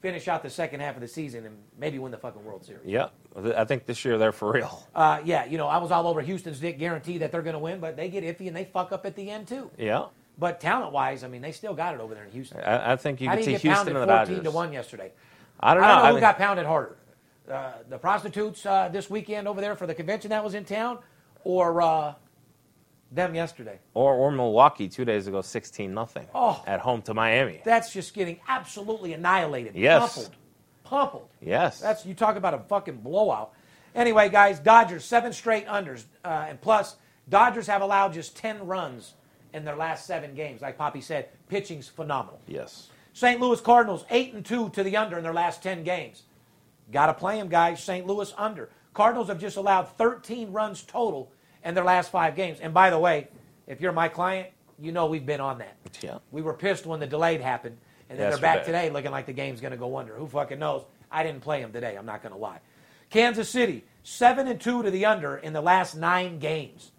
finish 0.00 0.28
out 0.28 0.42
the 0.42 0.48
second 0.48 0.80
half 0.80 0.94
of 0.94 1.02
the 1.02 1.08
season, 1.08 1.44
and 1.44 1.56
maybe 1.78 1.98
win 1.98 2.10
the 2.10 2.16
fucking 2.16 2.42
World 2.42 2.64
Series. 2.64 2.86
Yeah. 2.86 3.08
I 3.54 3.64
think 3.64 3.84
this 3.84 4.02
year 4.02 4.16
they're 4.16 4.32
for 4.32 4.52
real. 4.52 4.86
Uh, 4.94 5.20
yeah, 5.26 5.44
you 5.44 5.58
know, 5.58 5.66
I 5.68 5.76
was 5.76 5.90
all 5.90 6.06
over 6.06 6.22
Houston's 6.22 6.58
Dick 6.58 6.78
guarantee 6.78 7.18
that 7.18 7.32
they're 7.32 7.42
going 7.42 7.52
to 7.54 7.58
win, 7.58 7.80
but 7.80 7.96
they 7.96 8.08
get 8.08 8.24
iffy 8.24 8.46
and 8.46 8.56
they 8.56 8.64
fuck 8.64 8.92
up 8.92 9.04
at 9.04 9.14
the 9.14 9.30
end, 9.30 9.46
too. 9.46 9.70
Yeah. 9.76 10.06
But 10.38 10.58
talent 10.58 10.92
wise, 10.94 11.24
I 11.24 11.28
mean, 11.28 11.42
they 11.42 11.52
still 11.52 11.74
got 11.74 11.94
it 11.94 12.00
over 12.00 12.14
there 12.14 12.24
in 12.24 12.30
Houston. 12.30 12.60
I, 12.60 12.92
I 12.92 12.96
think 12.96 13.20
you 13.20 13.28
How 13.28 13.34
can 13.34 13.44
see 13.44 13.52
get 13.52 13.60
Houston 13.60 13.88
and 13.88 13.96
the 13.96 14.06
14 14.06 14.36
Dodgers. 14.36 14.44
to 14.44 14.50
1 14.50 14.72
yesterday? 14.72 15.12
I 15.60 15.74
don't 15.74 15.82
know. 15.82 15.88
I 15.88 15.92
don't 15.92 15.98
know 15.98 16.04
I 16.04 16.08
who 16.08 16.14
think- 16.14 16.20
got 16.22 16.38
pounded 16.38 16.64
harder. 16.66 16.96
Uh, 17.50 17.72
the 17.90 17.98
prostitutes 17.98 18.64
uh, 18.64 18.88
this 18.88 19.10
weekend 19.10 19.46
over 19.48 19.60
there 19.60 19.74
for 19.76 19.86
the 19.86 19.94
convention 19.94 20.30
that 20.30 20.42
was 20.44 20.54
in 20.54 20.64
town, 20.64 20.98
or 21.44 21.82
uh, 21.82 22.14
Them 23.10 23.34
yesterday. 23.34 23.78
Or, 23.94 24.14
or 24.14 24.32
Milwaukee 24.32 24.88
two 24.88 25.04
days 25.04 25.26
ago, 25.26 25.42
16 25.42 25.92
nothing 25.92 26.26
Oh. 26.34 26.62
at 26.66 26.80
home 26.80 27.02
to 27.02 27.14
Miami. 27.14 27.60
That's 27.64 27.92
just 27.92 28.14
getting 28.14 28.40
absolutely 28.48 29.12
annihilated. 29.12 29.74
Yes. 29.74 30.14
Pummeled. 30.14 30.36
Pummeled. 30.84 31.28
yes. 31.40 31.80
That's 31.80 32.04
you 32.06 32.14
talk 32.14 32.36
about 32.36 32.54
a 32.54 32.58
fucking 32.58 32.98
blowout. 32.98 33.52
Anyway, 33.94 34.28
guys, 34.30 34.58
Dodgers 34.58 35.04
seven 35.04 35.32
straight 35.32 35.66
unders, 35.66 36.04
uh, 36.24 36.46
and 36.48 36.60
plus 36.60 36.96
Dodgers 37.28 37.66
have 37.66 37.82
allowed 37.82 38.12
just 38.14 38.36
ten 38.36 38.66
runs 38.66 39.14
in 39.52 39.64
their 39.64 39.76
last 39.76 40.06
seven 40.06 40.34
games. 40.34 40.62
Like 40.62 40.78
Poppy 40.78 41.00
said, 41.02 41.28
pitching's 41.48 41.88
phenomenal. 41.88 42.40
yes. 42.46 42.88
St. 43.14 43.38
Louis 43.38 43.60
Cardinals 43.60 44.06
eight 44.08 44.32
and 44.32 44.42
two 44.44 44.70
to 44.70 44.82
the 44.82 44.96
under 44.96 45.18
in 45.18 45.22
their 45.22 45.34
last 45.34 45.62
ten 45.62 45.84
games. 45.84 46.22
Got 46.90 47.06
to 47.06 47.14
play 47.14 47.36
them, 47.36 47.48
guys. 47.48 47.82
St. 47.82 48.06
Louis 48.06 48.32
under. 48.38 48.70
Cardinals 48.94 49.28
have 49.28 49.40
just 49.40 49.56
allowed 49.56 49.88
13 49.96 50.52
runs 50.52 50.82
total 50.82 51.32
in 51.64 51.74
their 51.74 51.84
last 51.84 52.10
five 52.10 52.36
games. 52.36 52.60
And 52.60 52.74
by 52.74 52.90
the 52.90 52.98
way, 52.98 53.28
if 53.66 53.80
you're 53.80 53.92
my 53.92 54.08
client, 54.08 54.48
you 54.78 54.92
know 54.92 55.06
we've 55.06 55.24
been 55.24 55.40
on 55.40 55.58
that. 55.58 55.76
Yeah. 56.00 56.18
We 56.30 56.42
were 56.42 56.54
pissed 56.54 56.86
when 56.86 57.00
the 57.00 57.06
delayed 57.06 57.40
happened, 57.40 57.78
and 58.10 58.18
then 58.18 58.30
they're 58.30 58.38
back 58.38 58.64
today 58.64 58.90
looking 58.90 59.10
like 59.10 59.26
the 59.26 59.32
game's 59.32 59.60
going 59.60 59.70
to 59.70 59.76
go 59.76 59.96
under. 59.96 60.14
Who 60.14 60.26
fucking 60.26 60.58
knows? 60.58 60.84
I 61.10 61.22
didn't 61.22 61.40
play 61.40 61.60
them 61.60 61.72
today. 61.72 61.96
I'm 61.96 62.06
not 62.06 62.22
going 62.22 62.32
to 62.32 62.38
lie. 62.38 62.60
Kansas 63.10 63.48
City 63.48 63.84
seven 64.02 64.48
and 64.48 64.60
two 64.60 64.82
to 64.82 64.90
the 64.90 65.04
under 65.04 65.36
in 65.36 65.52
the 65.52 65.60
last 65.60 65.94
nine 65.94 66.38
games. 66.38 66.90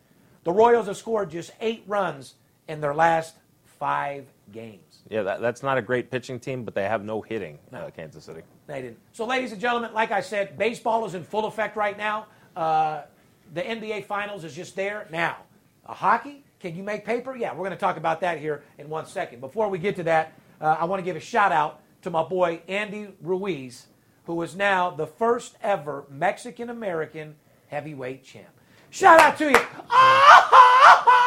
The 0.44 0.52
Royals 0.52 0.88
have 0.88 0.98
scored 0.98 1.32
just 1.32 1.52
eight 1.60 1.84
runs 1.88 2.36
in 2.68 2.82
their 2.82 2.94
last 2.94 3.36
five 3.66 4.26
games. 4.52 5.02
Yeah, 5.10 5.24
that, 5.24 5.42
that's 5.42 5.64
not 5.64 5.78
a 5.78 5.82
great 5.82 6.12
pitching 6.12 6.40
team, 6.40 6.64
but 6.64 6.76
they 6.76 6.84
have 6.84 7.04
no 7.04 7.22
hitting, 7.22 7.60
uh, 7.74 7.90
Kansas 7.96 8.26
City. 8.26 8.42
They 8.68 8.82
didn't. 8.82 8.98
So, 9.12 9.26
ladies 9.26 9.52
and 9.52 9.62
gentlemen, 9.62 9.94
like 9.94 10.12
I 10.12 10.22
said, 10.22 10.58
baseball 10.58 11.06
is 11.06 11.16
in 11.16 11.24
full 11.24 11.46
effect 11.46 11.76
right 11.76 11.98
now. 11.98 12.28
Uh, 12.56 13.04
the 13.54 13.62
NBA 13.62 14.06
Finals 14.06 14.44
is 14.44 14.56
just 14.56 14.76
there 14.76 15.08
now. 15.12 15.38
Uh, 15.86 15.94
hockey, 15.94 16.44
can 16.60 16.76
you 16.76 16.84
make 16.84 17.06
paper? 17.06 17.36
Yeah, 17.36 17.52
we're 17.52 17.66
going 17.66 17.72
to 17.72 17.78
talk 17.78 17.98
about 17.98 18.22
that 18.22 18.40
here 18.40 18.64
in 18.78 18.90
one 18.90 19.06
second. 19.06 19.42
Before 19.42 19.70
we 19.70 19.78
get 19.78 19.96
to 19.98 20.04
that, 20.04 20.34
uh, 20.62 20.78
I 20.80 20.86
want 20.86 21.00
to 21.00 21.04
give 21.04 21.16
a 21.16 21.20
shout 21.20 21.52
out 21.52 21.82
to 22.04 22.10
my 22.10 22.24
boy 22.24 22.62
Andy 22.68 23.10
Ruiz, 23.22 23.88
who 24.26 24.42
is 24.42 24.56
now 24.56 24.90
the 24.90 25.08
first 25.08 25.58
ever 25.62 26.06
Mexican 26.10 26.70
American 26.70 27.36
heavyweight 27.68 28.24
champ. 28.24 28.48
Shout 28.90 29.20
out 29.20 29.38
to 29.40 29.46
you. 29.46 29.56
If 29.56 29.68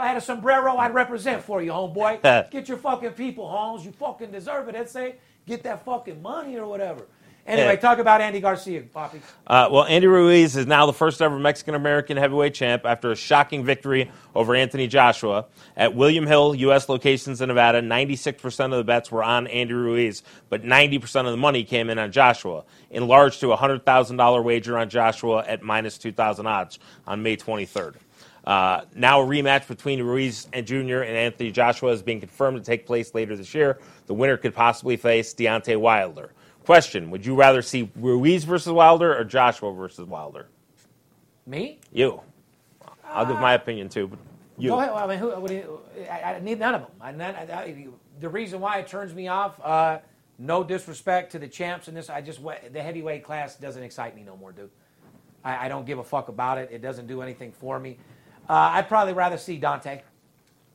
I 0.00 0.08
had 0.08 0.16
a 0.16 0.20
sombrero, 0.20 0.76
I'd 0.76 0.94
represent 0.94 1.42
for 1.42 1.62
you, 1.62 1.70
homeboy. 1.70 2.22
Get 2.50 2.68
your 2.68 2.78
fucking 2.78 3.12
people, 3.12 3.48
Holmes. 3.48 3.84
You 3.84 3.92
fucking 3.92 4.30
deserve 4.30 4.68
it. 4.68 4.74
I'd 4.74 4.88
say, 4.88 5.16
get 5.46 5.62
that 5.64 5.84
fucking 5.84 6.20
money 6.22 6.56
or 6.56 6.66
whatever. 6.66 7.06
Anyway, 7.46 7.76
talk 7.76 7.98
about 7.98 8.20
Andy 8.20 8.38
Garcia, 8.38 8.82
Poppy. 8.82 9.20
Uh, 9.46 9.68
well, 9.72 9.84
Andy 9.84 10.06
Ruiz 10.06 10.56
is 10.56 10.66
now 10.66 10.86
the 10.86 10.92
first 10.92 11.20
ever 11.20 11.38
Mexican 11.38 11.74
American 11.74 12.16
heavyweight 12.16 12.54
champ 12.54 12.84
after 12.84 13.10
a 13.10 13.16
shocking 13.16 13.64
victory 13.64 14.10
over 14.34 14.54
Anthony 14.54 14.86
Joshua. 14.86 15.46
At 15.76 15.94
William 15.94 16.26
Hill, 16.26 16.54
U.S. 16.54 16.88
locations 16.88 17.40
in 17.40 17.48
Nevada, 17.48 17.80
96% 17.82 18.64
of 18.66 18.70
the 18.72 18.84
bets 18.84 19.10
were 19.10 19.24
on 19.24 19.46
Andy 19.48 19.72
Ruiz, 19.74 20.22
but 20.48 20.62
90% 20.62 21.24
of 21.24 21.32
the 21.32 21.36
money 21.36 21.64
came 21.64 21.90
in 21.90 21.98
on 21.98 22.12
Joshua, 22.12 22.62
enlarged 22.90 23.40
to 23.40 23.52
a 23.52 23.56
$100,000 23.56 24.44
wager 24.44 24.78
on 24.78 24.88
Joshua 24.88 25.44
at 25.44 25.62
minus 25.62 25.98
2,000 25.98 26.46
odds 26.46 26.78
on 27.06 27.22
May 27.22 27.36
23rd. 27.36 27.96
Uh, 28.44 28.82
now 28.94 29.20
a 29.22 29.26
rematch 29.26 29.68
between 29.68 30.02
Ruiz 30.02 30.48
and 30.52 30.66
Jr. 30.66 31.00
and 31.02 31.16
Anthony 31.16 31.50
Joshua 31.50 31.92
is 31.92 32.02
being 32.02 32.20
confirmed 32.20 32.56
to 32.58 32.62
take 32.62 32.86
place 32.86 33.14
later 33.14 33.36
this 33.36 33.54
year. 33.54 33.78
The 34.06 34.14
winner 34.14 34.36
could 34.36 34.54
possibly 34.54 34.96
face 34.96 35.34
Deontay 35.34 35.78
Wilder. 35.78 36.32
Question: 36.64 37.10
Would 37.10 37.24
you 37.26 37.34
rather 37.34 37.62
see 37.62 37.90
Ruiz 37.96 38.44
versus 38.44 38.72
Wilder 38.72 39.16
or 39.16 39.24
Joshua 39.24 39.72
versus 39.72 40.06
Wilder? 40.06 40.48
Me? 41.46 41.80
You. 41.92 42.20
I'll 43.04 43.26
give 43.26 43.40
my 43.40 43.54
opinion 43.54 43.88
too, 43.88 44.08
but 44.08 44.18
you. 44.56 44.70
Go 44.70 44.78
ahead. 44.80 44.90
I 44.90 45.06
mean, 45.06 45.18
who, 45.18 45.30
what 45.30 45.48
do 45.48 45.54
you, 45.54 45.80
I, 46.10 46.34
I 46.34 46.40
need 46.40 46.58
none 46.58 46.74
of 46.74 46.82
them. 46.82 46.90
I, 47.00 47.10
I- 47.10 47.88
the 48.20 48.28
reason 48.28 48.60
why 48.60 48.78
it 48.78 48.86
turns 48.86 49.14
me 49.14 49.28
off, 49.28 49.58
uh, 49.64 49.98
no 50.38 50.62
disrespect 50.62 51.32
to 51.32 51.38
the 51.38 51.48
champs 51.48 51.88
in 51.88 51.94
this, 51.94 52.10
I 52.10 52.20
just 52.20 52.40
the 52.70 52.82
heavyweight 52.82 53.24
class 53.24 53.56
doesn't 53.56 53.82
excite 53.82 54.14
me 54.14 54.22
no 54.22 54.36
more, 54.36 54.52
dude. 54.52 54.70
I, 55.42 55.66
I 55.66 55.68
don't 55.68 55.86
give 55.86 55.98
a 55.98 56.04
fuck 56.04 56.28
about 56.28 56.58
it. 56.58 56.68
It 56.70 56.82
doesn't 56.82 57.06
do 57.06 57.22
anything 57.22 57.50
for 57.52 57.78
me. 57.80 57.98
Uh, 58.50 58.72
I'd 58.72 58.88
probably 58.88 59.12
rather 59.12 59.36
see 59.36 59.60
Deontay. 59.60 60.00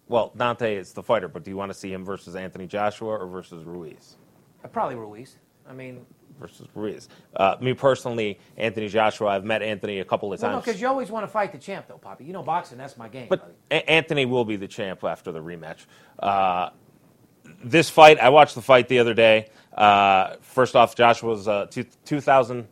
Well, 0.08 0.32
Deontay 0.38 0.78
is 0.78 0.94
the 0.94 1.04
fighter, 1.04 1.28
but 1.28 1.44
do 1.44 1.52
you 1.52 1.58
want 1.58 1.74
to 1.74 1.78
see 1.78 1.92
him 1.92 2.06
versus 2.06 2.34
Anthony 2.34 2.68
Joshua 2.68 3.18
or 3.18 3.28
versus 3.28 3.66
Ruiz? 3.66 4.16
Uh, 4.64 4.70
Probably 4.70 4.96
Ruiz. 4.96 5.36
I 5.70 5.74
mean, 5.74 6.06
Versus 6.40 6.68
Ruiz. 6.74 7.10
Uh, 7.36 7.58
me 7.60 7.74
personally, 7.74 8.40
Anthony 8.56 8.88
Joshua. 8.88 9.28
I've 9.28 9.44
met 9.44 9.62
Anthony 9.62 10.00
a 10.00 10.06
couple 10.06 10.32
of 10.32 10.42
well, 10.42 10.52
no, 10.52 10.56
times. 10.56 10.66
because 10.66 10.80
you 10.80 10.88
always 10.88 11.10
want 11.10 11.24
to 11.24 11.28
fight 11.28 11.52
the 11.52 11.58
champ, 11.58 11.88
though, 11.90 11.98
Poppy. 11.98 12.24
You 12.24 12.32
know, 12.32 12.44
boxing, 12.44 12.78
that's 12.78 12.96
my 12.96 13.10
game. 13.10 13.28
But. 13.30 13.54
A- 13.72 13.90
Anthony 13.90 14.26
will 14.26 14.46
be 14.46 14.56
the 14.56 14.68
champ 14.70 15.04
after 15.04 15.34
the 15.34 15.42
rematch. 15.42 15.86
Uh, 16.18 16.70
this 17.62 17.90
fight, 17.90 18.20
I 18.20 18.30
watched 18.30 18.56
the 18.56 18.62
fight 18.62 18.88
the 18.88 19.00
other 19.00 19.14
day. 19.14 19.50
Uh, 19.74 20.36
first 20.40 20.78
off, 20.78 20.96
Joshua's 20.96 21.48
a 21.48 21.68
two, 21.70 21.84
2,000 22.06 22.68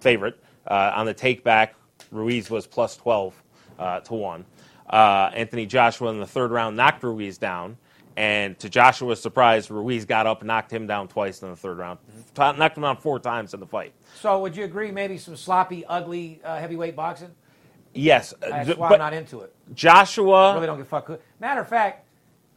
favorite. 0.00 0.38
Uh, 0.66 0.92
on 0.94 1.06
the 1.06 1.14
take 1.14 1.42
back, 1.42 1.74
Ruiz 2.10 2.50
was 2.50 2.66
plus 2.66 2.96
12 2.98 3.42
uh, 3.78 4.00
to 4.00 4.14
1. 4.14 4.44
Uh, 4.88 5.30
Anthony 5.34 5.66
Joshua 5.66 6.10
in 6.10 6.20
the 6.20 6.26
third 6.26 6.50
round 6.50 6.76
knocked 6.76 7.02
Ruiz 7.02 7.38
down. 7.38 7.76
And 8.16 8.58
to 8.60 8.70
Joshua's 8.70 9.20
surprise, 9.20 9.70
Ruiz 9.70 10.06
got 10.06 10.26
up 10.26 10.40
and 10.40 10.48
knocked 10.48 10.72
him 10.72 10.86
down 10.86 11.06
twice 11.06 11.42
in 11.42 11.50
the 11.50 11.56
third 11.56 11.76
round. 11.76 11.98
Knocked 12.36 12.78
him 12.78 12.82
down 12.82 12.96
four 12.96 13.18
times 13.18 13.52
in 13.52 13.60
the 13.60 13.66
fight. 13.66 13.92
So, 14.20 14.40
would 14.40 14.56
you 14.56 14.64
agree 14.64 14.90
maybe 14.90 15.18
some 15.18 15.36
sloppy, 15.36 15.84
ugly 15.84 16.40
uh, 16.42 16.56
heavyweight 16.56 16.96
boxing? 16.96 17.30
Yes, 17.92 18.32
That's 18.40 18.76
why 18.76 18.90
I'm 18.90 18.98
not 18.98 19.12
into 19.12 19.40
it. 19.40 19.54
Joshua. 19.74 20.54
really 20.54 20.66
don't 20.66 20.78
give 20.78 20.86
a 20.86 20.88
fuck. 20.88 21.08
Who, 21.08 21.18
matter 21.40 21.60
of 21.60 21.68
fact, 21.68 22.06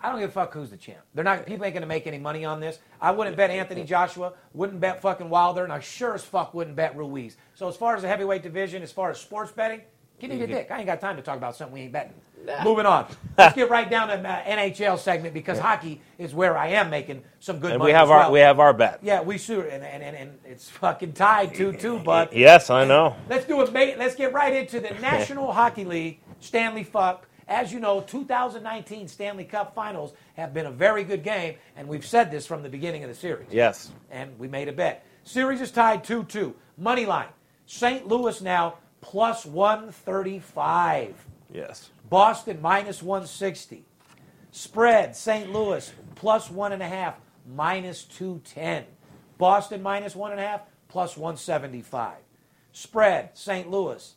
I 0.01 0.09
don't 0.09 0.20
give 0.20 0.30
a 0.30 0.34
fuck 0.34 0.53
who's 0.53 0.70
the 0.70 0.78
champ. 0.78 0.99
They're 1.13 1.24
not. 1.24 1.45
People 1.45 1.65
ain't 1.65 1.74
gonna 1.74 1.86
make 1.86 2.07
any 2.07 2.17
money 2.17 2.45
on 2.45 2.59
this. 2.59 2.80
I 3.01 3.11
wouldn't 3.11 3.36
bet 3.36 3.49
Anthony 3.49 3.84
Joshua. 3.84 4.34
Wouldn't 4.53 4.80
bet 4.80 5.01
fucking 5.01 5.30
Wilder, 5.30 5.63
and 5.63 5.74
I 5.74 5.80
sure 5.80 6.13
as 6.13 6.24
fuck 6.24 6.53
wouldn't 6.53 6.76
bet 6.76 6.95
Ruiz. 6.95 7.36
So 7.53 7.67
as 7.67 7.76
far 7.76 7.95
as 7.95 8.01
the 8.01 8.07
heavyweight 8.07 8.43
division, 8.43 8.82
as 8.82 8.91
far 8.91 9.09
as 9.09 9.20
sports 9.20 9.51
betting, 9.51 9.82
give 10.20 10.30
me 10.30 10.38
your 10.38 10.47
dick. 10.47 10.70
I 10.72 10.78
ain't 10.78 10.86
got 10.86 10.99
time 11.01 11.15
to 11.15 11.22
talk 11.22 11.38
about 11.38 11.55
something 11.55 11.74
we 11.74 11.82
ain't 11.82 11.91
betting. 11.91 12.13
Moving 12.63 12.86
on. 12.86 13.07
Let's 13.38 13.55
get 13.55 13.70
right 13.70 13.89
down 13.89 14.07
to 14.07 14.15
uh, 14.15 14.43
NHL 14.43 14.97
segment 14.97 15.34
because 15.34 15.59
hockey 15.59 16.01
is 16.17 16.34
where 16.34 16.57
I 16.57 16.67
am 16.70 16.89
making 16.89 17.24
some 17.39 17.59
good 17.59 17.72
and 17.72 17.80
money. 17.80 17.89
we 17.89 17.93
have 17.93 18.09
our 18.09 18.32
we 18.32 18.39
have 18.39 18.59
our 18.59 18.74
bet. 18.74 18.99
Yeah, 19.01 19.22
we 19.22 19.38
sure, 19.38 19.63
and, 19.67 19.84
and, 19.84 20.01
and, 20.01 20.15
and 20.15 20.39
it's 20.45 20.70
fucking 20.70 21.13
tied 21.13 21.53
two 21.53 21.74
two, 21.74 21.99
but 22.05 22.36
Yes, 22.36 22.70
I 22.70 22.86
know. 22.86 23.15
Let's 23.30 23.45
do 23.45 23.61
it. 23.61 23.72
mate. 23.74 23.97
Let's 23.97 24.15
get 24.15 24.34
right 24.34 24.53
into 24.53 24.80
the 24.80 24.89
National 25.01 25.51
Hockey 25.51 25.86
League 25.86 26.20
Stanley 26.39 26.84
Fuck. 26.84 27.28
As 27.47 27.74
you 27.74 27.80
know, 27.80 28.01
2019 28.01 29.07
Stanley 29.07 29.43
Cup 29.43 29.74
Finals 29.74 30.13
have 30.36 30.53
been 30.53 30.67
a 30.67 30.72
very 30.72 31.03
good 31.03 31.24
game, 31.24 31.55
and 31.76 31.88
we've 31.88 32.05
said 32.05 32.30
this 32.30 32.45
from 32.45 32.61
the 32.61 32.70
beginning 32.70 33.03
of 33.03 33.09
the 33.09 33.15
series. 33.15 33.47
Yes. 33.51 33.91
And 34.11 34.38
we 34.38 34.47
made 34.47 34.67
a 34.67 34.72
bet. 34.72 35.03
Series 35.24 35.59
is 35.59 35.72
tied 35.72 36.03
2 36.03 36.26
2. 36.26 36.55
Money 36.78 37.05
line. 37.05 37.28
St. 37.65 38.07
Louis 38.07 38.39
now 38.41 38.76
plus 39.02 39.45
135. 39.45 41.26
Yes. 41.54 41.89
Boston 42.10 42.62
minus 42.62 43.02
160. 43.02 43.86
Spread, 44.52 45.16
St. 45.16 45.52
Louis 45.52 45.93
plus 46.16 46.50
one 46.52 46.72
and 46.74 46.82
a 46.82 46.88
half, 46.88 47.16
minus 47.47 48.04
210. 48.04 48.86
Boston 49.38 49.82
minus 49.82 50.16
one 50.16 50.32
and 50.32 50.39
a 50.39 50.43
half, 50.43 50.62
plus 50.89 51.16
175. 51.16 52.18
Spread, 52.72 53.38
St. 53.38 53.70
Louis, 53.70 54.16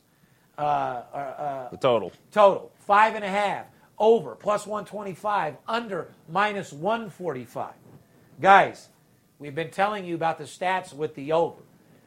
uh, 0.58 0.60
uh, 0.60 1.16
uh, 1.16 1.70
The 1.70 1.76
total. 1.76 2.12
total, 2.32 2.72
five 2.80 3.14
and 3.14 3.24
a 3.24 3.28
half. 3.28 3.66
Over, 3.98 4.34
plus 4.34 4.66
125. 4.66 5.56
Under, 5.68 6.08
minus 6.28 6.72
145. 6.72 7.72
Guys, 8.40 8.88
we've 9.38 9.54
been 9.54 9.70
telling 9.70 10.04
you 10.04 10.14
about 10.16 10.38
the 10.38 10.44
stats 10.44 10.92
with 10.92 11.14
the 11.14 11.30
over. 11.32 11.62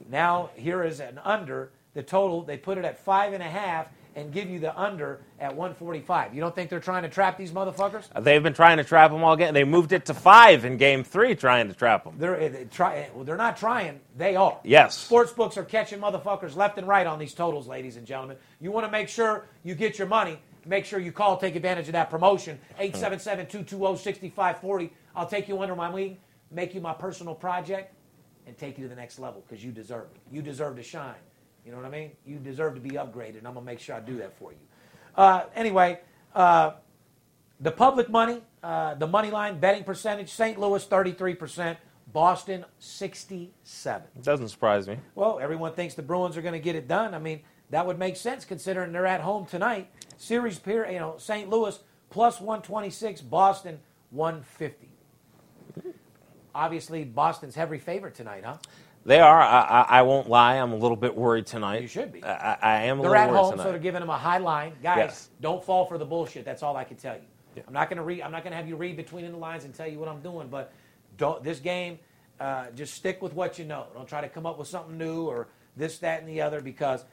Now, 0.09 0.49
here 0.55 0.83
is 0.83 0.99
an 0.99 1.19
under. 1.23 1.71
The 1.95 2.03
total, 2.03 2.43
they 2.43 2.57
put 2.57 2.77
it 2.77 2.85
at 2.85 2.99
five 2.99 3.33
and 3.33 3.41
a 3.41 3.49
half 3.49 3.87
and 4.15 4.31
give 4.31 4.49
you 4.49 4.59
the 4.59 4.77
under 4.79 5.19
at 5.39 5.55
145. 5.55 6.33
You 6.33 6.41
don't 6.41 6.55
think 6.55 6.69
they're 6.69 6.79
trying 6.79 7.03
to 7.03 7.09
trap 7.09 7.37
these 7.37 7.51
motherfuckers? 7.51 8.05
Uh, 8.15 8.21
they've 8.21 8.43
been 8.43 8.53
trying 8.53 8.77
to 8.77 8.83
trap 8.83 9.11
them 9.11 9.23
all 9.23 9.35
game. 9.35 9.53
They 9.53 9.63
moved 9.63 9.91
it 9.91 10.05
to 10.05 10.13
five 10.13 10.63
in 10.65 10.77
game 10.77 11.03
three, 11.03 11.35
trying 11.35 11.67
to 11.67 11.73
trap 11.73 12.05
them. 12.05 12.13
They're, 12.17 12.39
eh, 12.39 12.49
they 12.49 12.65
try, 12.65 12.97
eh, 12.97 13.07
well, 13.13 13.25
they're 13.25 13.35
not 13.35 13.57
trying. 13.57 13.99
They 14.17 14.35
are. 14.35 14.59
Yes. 14.63 14.95
Sports 14.95 15.33
books 15.33 15.57
are 15.57 15.65
catching 15.65 15.99
motherfuckers 15.99 16.55
left 16.55 16.77
and 16.77 16.87
right 16.87 17.07
on 17.07 17.19
these 17.19 17.33
totals, 17.33 17.67
ladies 17.67 17.97
and 17.97 18.07
gentlemen. 18.07 18.37
You 18.61 18.71
want 18.71 18.85
to 18.85 18.91
make 18.91 19.09
sure 19.09 19.47
you 19.63 19.75
get 19.75 19.97
your 19.97 20.07
money. 20.07 20.39
Make 20.65 20.85
sure 20.85 20.99
you 20.99 21.11
call, 21.11 21.37
take 21.37 21.55
advantage 21.55 21.87
of 21.87 21.93
that 21.93 22.09
promotion. 22.09 22.59
877-220-6540. 22.79 24.89
I'll 25.15 25.27
take 25.27 25.47
you 25.47 25.61
under 25.61 25.75
my 25.75 25.89
wing, 25.89 26.17
make 26.51 26.73
you 26.73 26.81
my 26.81 26.93
personal 26.93 27.35
project, 27.35 27.93
and 28.47 28.57
take 28.57 28.77
you 28.77 28.85
to 28.85 28.89
the 28.89 28.95
next 28.95 29.19
level 29.19 29.43
because 29.47 29.63
you 29.63 29.71
deserve 29.71 30.05
it. 30.05 30.17
You 30.31 30.41
deserve 30.41 30.77
to 30.77 30.83
shine. 30.83 31.13
You 31.65 31.71
know 31.71 31.77
what 31.77 31.87
I 31.87 31.89
mean? 31.89 32.11
You 32.25 32.37
deserve 32.37 32.75
to 32.75 32.81
be 32.81 32.91
upgraded, 32.91 33.39
and 33.39 33.47
I'm 33.47 33.53
going 33.55 33.65
to 33.65 33.71
make 33.71 33.79
sure 33.79 33.95
I 33.95 33.99
do 33.99 34.17
that 34.17 34.37
for 34.37 34.51
you. 34.51 34.57
Uh, 35.15 35.45
anyway, 35.55 35.99
uh, 36.35 36.73
the 37.59 37.71
public 37.71 38.09
money, 38.09 38.43
uh, 38.61 38.93
the 38.95 39.07
money 39.07 39.31
line 39.31 39.59
betting 39.59 39.83
percentage, 39.83 40.29
St. 40.29 40.59
Louis 40.59 40.85
33%, 40.85 41.77
Boston 42.13 42.65
67. 42.77 44.07
It 44.15 44.23
doesn't 44.23 44.49
surprise 44.49 44.87
me. 44.87 44.99
Well, 45.15 45.39
everyone 45.41 45.73
thinks 45.73 45.95
the 45.95 46.03
Bruins 46.03 46.37
are 46.37 46.41
going 46.41 46.53
to 46.53 46.59
get 46.59 46.75
it 46.75 46.87
done. 46.87 47.15
I 47.15 47.19
mean, 47.19 47.41
that 47.71 47.87
would 47.87 47.97
make 47.97 48.15
sense 48.15 48.45
considering 48.45 48.91
they're 48.91 49.07
at 49.07 49.21
home 49.21 49.47
tonight. 49.47 49.89
Series 50.17 50.59
period, 50.59 50.93
you 50.93 50.99
know, 50.99 51.15
St. 51.17 51.49
Louis 51.49 51.79
plus 52.11 52.39
126, 52.39 53.21
Boston 53.21 53.79
150. 54.11 54.89
Obviously, 56.53 57.03
Boston's 57.03 57.55
heavy 57.55 57.79
favorite 57.79 58.15
tonight, 58.15 58.43
huh? 58.45 58.57
They 59.05 59.19
are. 59.19 59.39
I, 59.39 59.61
I, 59.61 59.81
I 59.99 60.01
won't 60.01 60.27
lie. 60.29 60.55
I'm 60.55 60.71
a 60.71 60.75
little 60.75 60.97
bit 60.97 61.15
worried 61.15 61.45
tonight. 61.45 61.81
You 61.83 61.87
should 61.87 62.11
be. 62.11 62.23
I, 62.23 62.53
I 62.53 62.57
I 62.61 62.81
am 62.83 62.99
a 62.99 63.03
little 63.03 63.13
bit 63.13 63.19
worried. 63.19 63.29
They're 63.29 63.29
at 63.29 63.29
home, 63.29 63.51
tonight. 63.51 63.63
so 63.63 63.69
they're 63.69 63.79
giving 63.79 63.99
them 64.01 64.09
a 64.09 64.17
high 64.17 64.39
line. 64.39 64.73
Guys, 64.81 64.97
Yes. 64.97 65.29
don't 65.41 65.63
fall 65.63 65.85
for 65.85 65.97
the 65.99 66.05
bullshit. 66.05 66.43
That's 66.43 66.63
all 66.63 66.75
I 66.75 66.83
can 66.83 66.97
tell 66.97 67.15
you. 67.15 67.63
I'm 67.67 67.73
not 67.73 67.87
going 67.89 67.97
to 67.97 68.03
read. 68.03 68.21
I'm 68.21 68.31
not 68.31 68.43
going 68.43 68.51
to 68.51 68.57
have 68.57 68.67
you 68.67 68.75
read 68.75 68.97
between 68.97 69.31
the 69.31 69.37
lines 69.37 69.63
and 69.63 69.73
tell 69.73 69.87
you 69.87 69.99
what 69.99 70.09
I'm 70.09 70.21
doing. 70.21 70.47
But 70.47 70.73
don't 71.17 71.43
this 71.43 71.59
game. 71.59 71.99
Uh, 72.39 72.65
just 72.75 72.95
stick 72.95 73.21
with 73.21 73.33
what 73.33 73.57
you 73.57 73.63
know. 73.63 73.85
Don't 73.93 74.09
try 74.09 74.19
to 74.19 74.27
come 74.27 74.45
up 74.45 74.57
with 74.57 74.67
something 74.67 74.97
new 74.97 75.25
or 75.25 75.47
this, 75.77 75.99
that, 75.99 76.19
and 76.19 76.27
the 76.27 76.41
other 76.41 76.59
because 76.59 77.05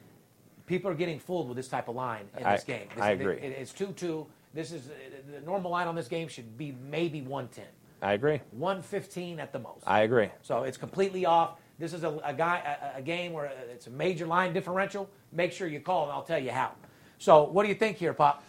people 0.65 0.91
are 0.91 0.95
getting 0.95 1.17
fooled 1.19 1.47
with 1.47 1.55
this 1.55 1.69
type 1.69 1.87
of 1.87 1.95
line 1.95 2.25
in 2.37 2.45
I- 2.45 2.55
this 2.55 2.65
game. 2.65 2.87
This, 2.93 3.01
I 3.03 3.11
agree. 3.11 3.35
it- 3.37 3.55
it's 3.57 3.71
two-two. 3.71 4.27
This 4.53 4.71
is 4.73 4.89
the 5.31 5.39
normal 5.45 5.71
line 5.71 5.87
on 5.87 5.95
this 5.95 6.07
game 6.09 6.27
should 6.27 6.57
be 6.57 6.75
maybe 6.89 7.21
110, 7.21 7.65
I 8.01 8.13
agree. 8.13 8.41
115 8.51 9.39
at 9.39 9.51
the 9.53 9.59
most. 9.59 9.83
I 9.87 10.01
agree. 10.01 10.29
So 10.41 10.63
it's 10.63 10.77
completely 10.77 11.25
off. 11.25 11.57
This 11.79 11.93
is 11.93 12.03
a, 12.03 12.19
a 12.23 12.33
guy 12.33 12.77
a, 12.95 12.99
a 12.99 13.01
game 13.01 13.33
where 13.33 13.51
it's 13.71 13.87
a 13.87 13.89
major 13.89 14.25
line 14.25 14.53
differential. 14.53 15.09
Make 15.31 15.51
sure 15.51 15.67
you 15.67 15.79
call, 15.79 16.03
and 16.03 16.11
I'll 16.11 16.23
tell 16.23 16.39
you 16.39 16.51
how. 16.51 16.71
So 17.17 17.43
what 17.43 17.63
do 17.63 17.69
you 17.69 17.75
think 17.75 17.97
here, 17.97 18.13
Pop? 18.13 18.43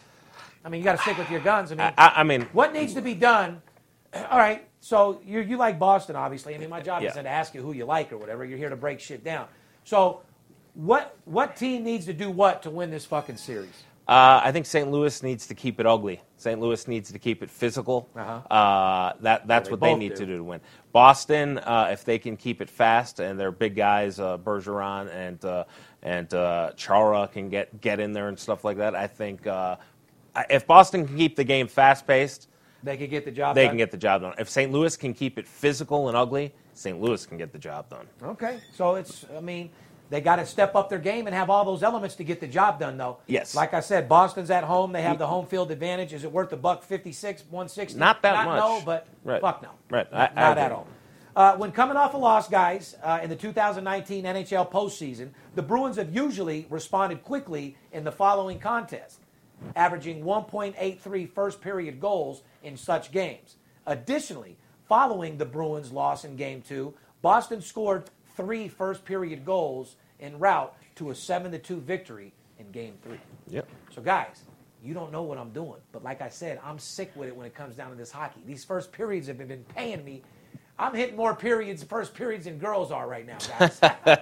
I 0.64 0.68
mean, 0.68 0.80
you 0.80 0.84
got 0.84 0.96
to 0.96 1.02
stick 1.02 1.18
with 1.18 1.30
your 1.30 1.40
guns. 1.40 1.72
I 1.72 1.74
mean, 1.74 1.92
I, 1.98 2.12
I 2.16 2.22
mean, 2.24 2.42
what 2.52 2.72
needs 2.72 2.94
to 2.94 3.02
be 3.02 3.14
done? 3.14 3.60
All 4.14 4.38
right. 4.38 4.66
So 4.80 5.20
you 5.24 5.40
you 5.40 5.56
like 5.56 5.78
Boston, 5.78 6.16
obviously. 6.16 6.54
I 6.54 6.58
mean, 6.58 6.70
my 6.70 6.80
job 6.80 7.02
Yeah. 7.02 7.10
isn't 7.10 7.24
to 7.24 7.30
ask 7.30 7.54
you 7.54 7.62
who 7.62 7.72
you 7.72 7.84
like 7.84 8.12
or 8.12 8.18
whatever. 8.18 8.44
You're 8.44 8.58
here 8.58 8.70
to 8.70 8.76
break 8.76 9.00
shit 9.00 9.24
down. 9.24 9.46
So 9.84 10.22
what 10.74 11.16
what 11.24 11.56
team 11.56 11.84
needs 11.84 12.06
to 12.06 12.12
do 12.12 12.30
what 12.30 12.62
to 12.64 12.70
win 12.70 12.90
this 12.90 13.04
fucking 13.04 13.36
series? 13.36 13.84
Uh, 14.06 14.40
I 14.44 14.52
think 14.52 14.66
St. 14.66 14.90
Louis 14.90 15.22
needs 15.22 15.46
to 15.46 15.54
keep 15.54 15.80
it 15.80 15.86
ugly. 15.86 16.20
St. 16.36 16.60
Louis 16.60 16.86
needs 16.88 17.10
to 17.10 17.18
keep 17.18 17.42
it 17.42 17.48
physical. 17.50 18.10
Uh-huh. 18.14 18.32
Uh, 18.54 19.12
that 19.20 19.46
that's 19.46 19.68
they 19.68 19.70
what 19.72 19.80
they 19.80 19.94
need 19.94 20.10
do. 20.10 20.16
to 20.16 20.26
do 20.26 20.36
to 20.36 20.44
win. 20.44 20.60
Boston, 20.92 21.58
uh, 21.58 21.88
if 21.90 22.04
they 22.04 22.18
can 22.18 22.36
keep 22.36 22.60
it 22.60 22.68
fast 22.68 23.18
and 23.20 23.40
their 23.40 23.50
big 23.50 23.74
guys, 23.74 24.20
uh, 24.20 24.36
Bergeron 24.36 25.10
and 25.14 25.42
uh, 25.44 25.64
and 26.02 26.32
uh, 26.34 26.72
Chara 26.76 27.28
can 27.32 27.48
get 27.48 27.80
get 27.80 27.98
in 27.98 28.12
there 28.12 28.28
and 28.28 28.38
stuff 28.38 28.62
like 28.62 28.76
that. 28.76 28.94
I 28.94 29.06
think 29.06 29.46
uh, 29.46 29.76
if 30.50 30.66
Boston 30.66 31.06
can 31.06 31.16
keep 31.16 31.34
the 31.34 31.44
game 31.44 31.66
fast 31.66 32.06
paced, 32.06 32.48
They 32.82 32.98
could 32.98 33.08
get 33.08 33.24
the 33.24 33.30
job. 33.30 33.54
they 33.54 33.62
done? 33.64 33.70
can 33.70 33.78
get 33.78 33.90
the 33.90 33.96
job 33.96 34.20
done. 34.20 34.34
If 34.38 34.50
St. 34.50 34.70
Louis 34.70 34.96
can 34.98 35.14
keep 35.14 35.38
it 35.38 35.48
physical 35.48 36.08
and 36.08 36.16
ugly, 36.16 36.52
St. 36.74 37.00
Louis 37.00 37.24
can 37.24 37.38
get 37.38 37.52
the 37.52 37.58
job 37.58 37.88
done. 37.88 38.06
Okay, 38.22 38.58
so 38.74 38.96
it's 38.96 39.24
I 39.34 39.40
mean 39.40 39.70
they 40.10 40.20
got 40.20 40.36
to 40.36 40.46
step 40.46 40.74
up 40.74 40.88
their 40.90 40.98
game 40.98 41.26
and 41.26 41.34
have 41.34 41.48
all 41.50 41.64
those 41.64 41.82
elements 41.82 42.14
to 42.16 42.24
get 42.24 42.40
the 42.40 42.46
job 42.46 42.78
done, 42.78 42.96
though. 42.98 43.18
Yes. 43.26 43.54
Like 43.54 43.72
I 43.74 43.80
said, 43.80 44.08
Boston's 44.08 44.50
at 44.50 44.64
home. 44.64 44.92
They 44.92 45.02
have 45.02 45.18
the 45.18 45.26
home 45.26 45.46
field 45.46 45.70
advantage. 45.70 46.12
Is 46.12 46.24
it 46.24 46.30
worth 46.32 46.52
a 46.52 46.56
buck 46.56 46.82
fifty 46.82 47.12
six, 47.12 47.42
one 47.50 47.68
sixty? 47.68 47.98
Not 47.98 48.22
that 48.22 48.32
not 48.32 48.46
much. 48.46 48.58
No, 48.60 48.82
but 48.84 49.06
Right. 49.24 49.40
fuck 49.40 49.62
no. 49.62 49.70
Right. 49.90 50.10
Not, 50.12 50.32
I- 50.36 50.40
I 50.42 50.48
not 50.48 50.58
at 50.58 50.72
all. 50.72 50.86
Uh, 51.36 51.56
when 51.56 51.72
coming 51.72 51.96
off 51.96 52.14
a 52.14 52.16
loss, 52.16 52.48
guys, 52.48 52.96
uh, 53.02 53.18
in 53.20 53.28
the 53.28 53.34
2019 53.34 54.24
NHL 54.24 54.70
postseason, 54.70 55.30
the 55.56 55.62
Bruins 55.62 55.96
have 55.96 56.14
usually 56.14 56.64
responded 56.70 57.24
quickly 57.24 57.76
in 57.90 58.04
the 58.04 58.12
following 58.12 58.60
contest, 58.60 59.18
averaging 59.74 60.22
1.83 60.22 61.26
first 61.26 61.60
period 61.60 61.98
goals 62.00 62.42
in 62.62 62.76
such 62.76 63.10
games. 63.10 63.56
Additionally, 63.84 64.56
following 64.88 65.36
the 65.38 65.44
Bruins' 65.44 65.90
loss 65.90 66.24
in 66.24 66.36
Game 66.36 66.62
Two, 66.62 66.94
Boston 67.20 67.60
scored 67.60 68.04
three 68.36 68.68
first 68.68 69.04
period 69.04 69.44
goals 69.44 69.96
en 70.20 70.38
route 70.38 70.74
to 70.96 71.10
a 71.10 71.14
7 71.14 71.52
to 71.52 71.58
2 71.58 71.80
victory 71.80 72.32
in 72.58 72.70
Game 72.70 72.94
Three. 73.02 73.20
Yep. 73.48 73.68
So, 73.94 74.02
guys, 74.02 74.42
you 74.82 74.94
don't 74.94 75.10
know 75.10 75.22
what 75.22 75.38
I'm 75.38 75.50
doing. 75.50 75.80
But 75.92 76.04
like 76.04 76.20
I 76.20 76.28
said, 76.28 76.60
I'm 76.64 76.78
sick 76.78 77.12
with 77.16 77.28
it 77.28 77.36
when 77.36 77.46
it 77.46 77.54
comes 77.54 77.74
down 77.74 77.90
to 77.90 77.96
this 77.96 78.12
hockey. 78.12 78.40
These 78.46 78.64
first 78.64 78.92
periods 78.92 79.26
have 79.28 79.38
been 79.38 79.64
paying 79.74 80.04
me. 80.04 80.22
I'm 80.78 80.94
hitting 80.94 81.14
more 81.16 81.36
periods, 81.36 81.84
first 81.84 82.14
periods, 82.14 82.46
than 82.46 82.58
girls 82.58 82.90
are 82.90 83.08
right 83.08 83.26
now, 83.26 83.38
guys. 83.58 83.80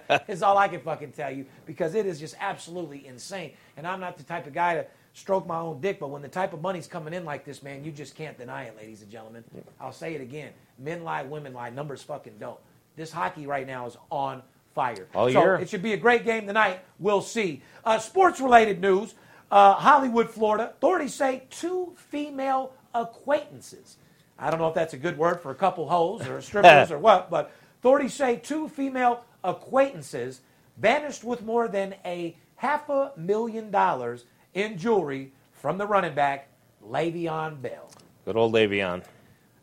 It's 0.29 0.43
all 0.43 0.59
I 0.59 0.69
can 0.69 0.81
fucking 0.81 1.13
tell 1.13 1.31
you 1.31 1.47
because 1.67 1.95
it 1.95 2.05
is 2.05 2.21
just 2.21 2.35
absolutely 2.39 3.07
insane. 3.07 3.53
And 3.77 3.87
I'm 3.87 4.01
not 4.01 4.19
the 4.19 4.23
type 4.23 4.47
of 4.47 4.53
guy 4.53 4.75
to 4.75 4.87
stroke 5.15 5.47
my 5.47 5.59
own 5.59 5.81
dick, 5.81 5.99
but 5.99 6.09
when 6.09 6.21
the 6.23 6.29
type 6.29 6.53
of 6.53 6.61
money's 6.61 6.87
coming 6.87 7.15
in 7.15 7.25
like 7.25 7.45
this, 7.45 7.63
man, 7.63 7.85
you 7.85 7.91
just 7.91 8.15
can't 8.15 8.39
deny 8.39 8.65
it, 8.65 8.77
ladies 8.77 9.01
and 9.03 9.11
gentlemen. 9.11 9.45
I'll 9.81 9.93
say 9.93 10.15
it 10.15 10.21
again. 10.21 10.53
Men 10.79 11.05
lie, 11.05 11.23
women 11.23 11.55
lie, 11.55 11.71
numbers 11.71 12.03
fucking 12.03 12.35
don't. 12.39 12.59
This 12.97 13.13
hockey 13.13 13.47
right 13.47 13.67
now 13.67 13.87
is 13.87 13.97
on 14.11 14.43
fire. 14.75 15.09
All 15.15 15.31
so 15.31 15.43
year. 15.43 15.55
It 15.57 15.69
should 15.69 15.83
be 15.83 15.93
a 15.93 15.97
great 15.97 16.25
game 16.25 16.47
tonight. 16.47 16.81
We'll 16.99 17.23
see. 17.23 17.63
Uh, 17.85 17.99
sports 17.99 18.41
related 18.41 18.81
news 18.81 19.15
uh, 19.53 19.75
Hollywood, 19.75 20.31
Florida. 20.31 20.71
Authorities 20.71 21.13
say 21.15 21.43
two 21.51 21.93
female 21.97 22.73
acquaintances. 22.95 23.99
I 24.39 24.51
don't 24.51 24.59
know 24.59 24.69
if 24.69 24.75
that's 24.75 24.95
a 24.95 24.99
good 24.99 25.19
word 25.19 25.41
for 25.43 25.51
a 25.51 25.55
couple 25.55 25.89
hoes 25.89 26.27
or 26.27 26.41
strippers 26.41 26.91
or 26.91 26.99
what, 26.99 27.31
but 27.31 27.53
authorities 27.79 28.15
say 28.15 28.37
two 28.37 28.69
female 28.69 29.25
acquaintances 29.45 30.41
vanished 30.79 31.23
with 31.23 31.43
more 31.43 31.69
than 31.69 31.95
a 32.05 32.35
half 32.57 32.89
a 32.89 33.13
million 33.17 33.71
dollars 33.71 34.25
in 34.55 34.79
jewelry 34.79 35.33
from 35.53 35.77
the 35.79 35.87
running 35.87 36.15
back, 36.15 36.49
Le'Veon 36.89 37.61
Bell 37.61 37.91
Good 38.25 38.37
old 38.37 38.55
Le'Veon. 38.55 39.05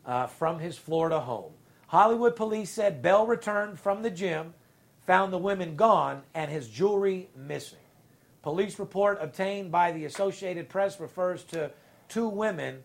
uh, 0.06 0.26
from 0.28 0.60
his 0.60 0.78
Florida 0.78 1.20
home. 1.20 1.52
Hollywood 1.90 2.36
police 2.36 2.70
said 2.70 3.02
Bell 3.02 3.26
returned 3.26 3.80
from 3.80 4.02
the 4.02 4.10
gym, 4.10 4.54
found 5.08 5.32
the 5.32 5.38
women 5.38 5.74
gone, 5.74 6.22
and 6.34 6.48
his 6.48 6.68
jewelry 6.68 7.28
missing. 7.34 7.80
Police 8.42 8.78
report 8.78 9.18
obtained 9.20 9.72
by 9.72 9.90
the 9.90 10.04
Associated 10.04 10.68
Press 10.68 11.00
refers 11.00 11.42
to 11.46 11.72
two 12.08 12.28
women 12.28 12.84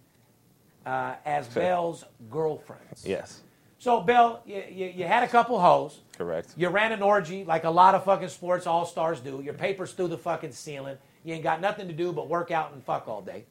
uh, 0.87 1.17
as 1.23 1.47
Bell's 1.49 2.03
girlfriends. 2.31 3.05
Yes. 3.05 3.41
So, 3.77 4.01
Bell, 4.01 4.41
you, 4.43 4.63
you, 4.71 4.87
you 4.87 5.05
had 5.05 5.21
a 5.21 5.27
couple 5.27 5.59
hoes. 5.59 5.99
Correct. 6.17 6.55
You 6.57 6.69
ran 6.69 6.91
an 6.91 7.03
orgy 7.03 7.43
like 7.43 7.63
a 7.63 7.69
lot 7.69 7.93
of 7.93 8.05
fucking 8.05 8.29
sports 8.29 8.65
all 8.65 8.87
stars 8.87 9.19
do. 9.19 9.39
Your 9.39 9.53
paper's 9.53 9.91
through 9.93 10.07
the 10.07 10.17
fucking 10.17 10.53
ceiling. 10.53 10.97
You 11.23 11.35
ain't 11.35 11.43
got 11.43 11.61
nothing 11.61 11.87
to 11.89 11.93
do 11.93 12.11
but 12.11 12.27
work 12.27 12.49
out 12.49 12.73
and 12.73 12.83
fuck 12.83 13.07
all 13.07 13.21
day. 13.21 13.45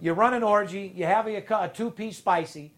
You 0.00 0.12
run 0.12 0.34
an 0.34 0.42
orgy. 0.42 0.92
You 0.92 1.04
have 1.04 1.28
a, 1.28 1.36
a 1.36 1.70
two 1.72 1.92
piece 1.92 2.16
spicy. 2.18 2.72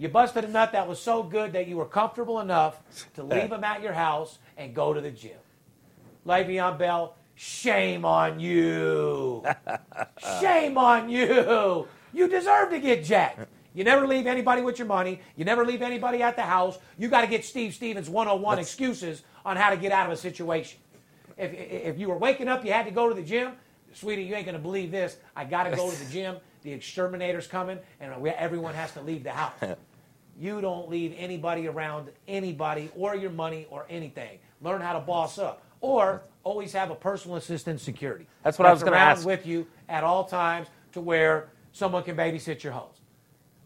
You 0.00 0.08
busted 0.08 0.46
a 0.46 0.48
nut 0.48 0.72
that 0.72 0.88
was 0.88 0.98
so 0.98 1.22
good 1.22 1.52
that 1.52 1.68
you 1.68 1.76
were 1.76 1.84
comfortable 1.84 2.40
enough 2.40 2.80
to 3.16 3.22
leave 3.22 3.52
him 3.52 3.62
at 3.62 3.82
your 3.82 3.92
house 3.92 4.38
and 4.56 4.74
go 4.74 4.94
to 4.94 5.00
the 5.02 5.10
gym. 5.10 5.36
Le'Veon 6.26 6.78
Bell, 6.78 7.16
shame 7.34 8.06
on 8.06 8.40
you. 8.40 9.44
shame 10.40 10.78
on 10.78 11.10
you. 11.10 11.86
You 12.14 12.28
deserve 12.28 12.70
to 12.70 12.80
get 12.80 13.04
jacked. 13.04 13.46
You 13.74 13.84
never 13.84 14.06
leave 14.06 14.26
anybody 14.26 14.62
with 14.62 14.78
your 14.78 14.88
money. 14.88 15.20
You 15.36 15.44
never 15.44 15.66
leave 15.66 15.82
anybody 15.82 16.22
at 16.22 16.34
the 16.34 16.42
house. 16.42 16.78
You 16.96 17.08
got 17.08 17.20
to 17.20 17.26
get 17.26 17.44
Steve 17.44 17.74
Stevens 17.74 18.08
101 18.08 18.58
excuses 18.58 19.22
on 19.44 19.58
how 19.58 19.68
to 19.68 19.76
get 19.76 19.92
out 19.92 20.06
of 20.06 20.12
a 20.12 20.16
situation. 20.16 20.80
If, 21.36 21.52
if 21.52 21.98
you 21.98 22.08
were 22.08 22.16
waking 22.16 22.48
up, 22.48 22.64
you 22.64 22.72
had 22.72 22.86
to 22.86 22.90
go 22.90 23.06
to 23.10 23.14
the 23.14 23.22
gym. 23.22 23.52
Sweetie, 23.92 24.22
you 24.22 24.34
ain't 24.34 24.46
going 24.46 24.56
to 24.56 24.62
believe 24.62 24.90
this. 24.90 25.18
I 25.36 25.44
got 25.44 25.64
to 25.64 25.76
go 25.76 25.90
to 25.90 26.04
the 26.04 26.10
gym. 26.10 26.36
The 26.62 26.72
exterminator's 26.72 27.46
coming, 27.46 27.78
and 28.00 28.26
everyone 28.26 28.74
has 28.74 28.92
to 28.92 29.02
leave 29.02 29.24
the 29.24 29.32
house. 29.32 29.52
You 30.40 30.62
don't 30.62 30.88
leave 30.88 31.14
anybody 31.18 31.68
around 31.68 32.08
anybody 32.26 32.90
or 32.96 33.14
your 33.14 33.30
money 33.30 33.66
or 33.68 33.84
anything. 33.90 34.38
Learn 34.62 34.80
how 34.80 34.94
to 34.94 35.00
boss 35.00 35.38
up. 35.38 35.62
Or 35.82 36.22
always 36.44 36.72
have 36.72 36.90
a 36.90 36.94
personal 36.94 37.36
assistant 37.36 37.78
security. 37.78 38.26
That's 38.42 38.58
what 38.58 38.66
I 38.66 38.72
was 38.72 38.82
gonna 38.82 38.96
around 38.96 39.08
ask. 39.08 39.26
with 39.26 39.44
you 39.46 39.66
at 39.86 40.02
all 40.02 40.24
times 40.24 40.68
to 40.92 41.00
where 41.02 41.50
someone 41.72 42.02
can 42.04 42.16
babysit 42.16 42.62
your 42.62 42.72
hoes 42.72 43.00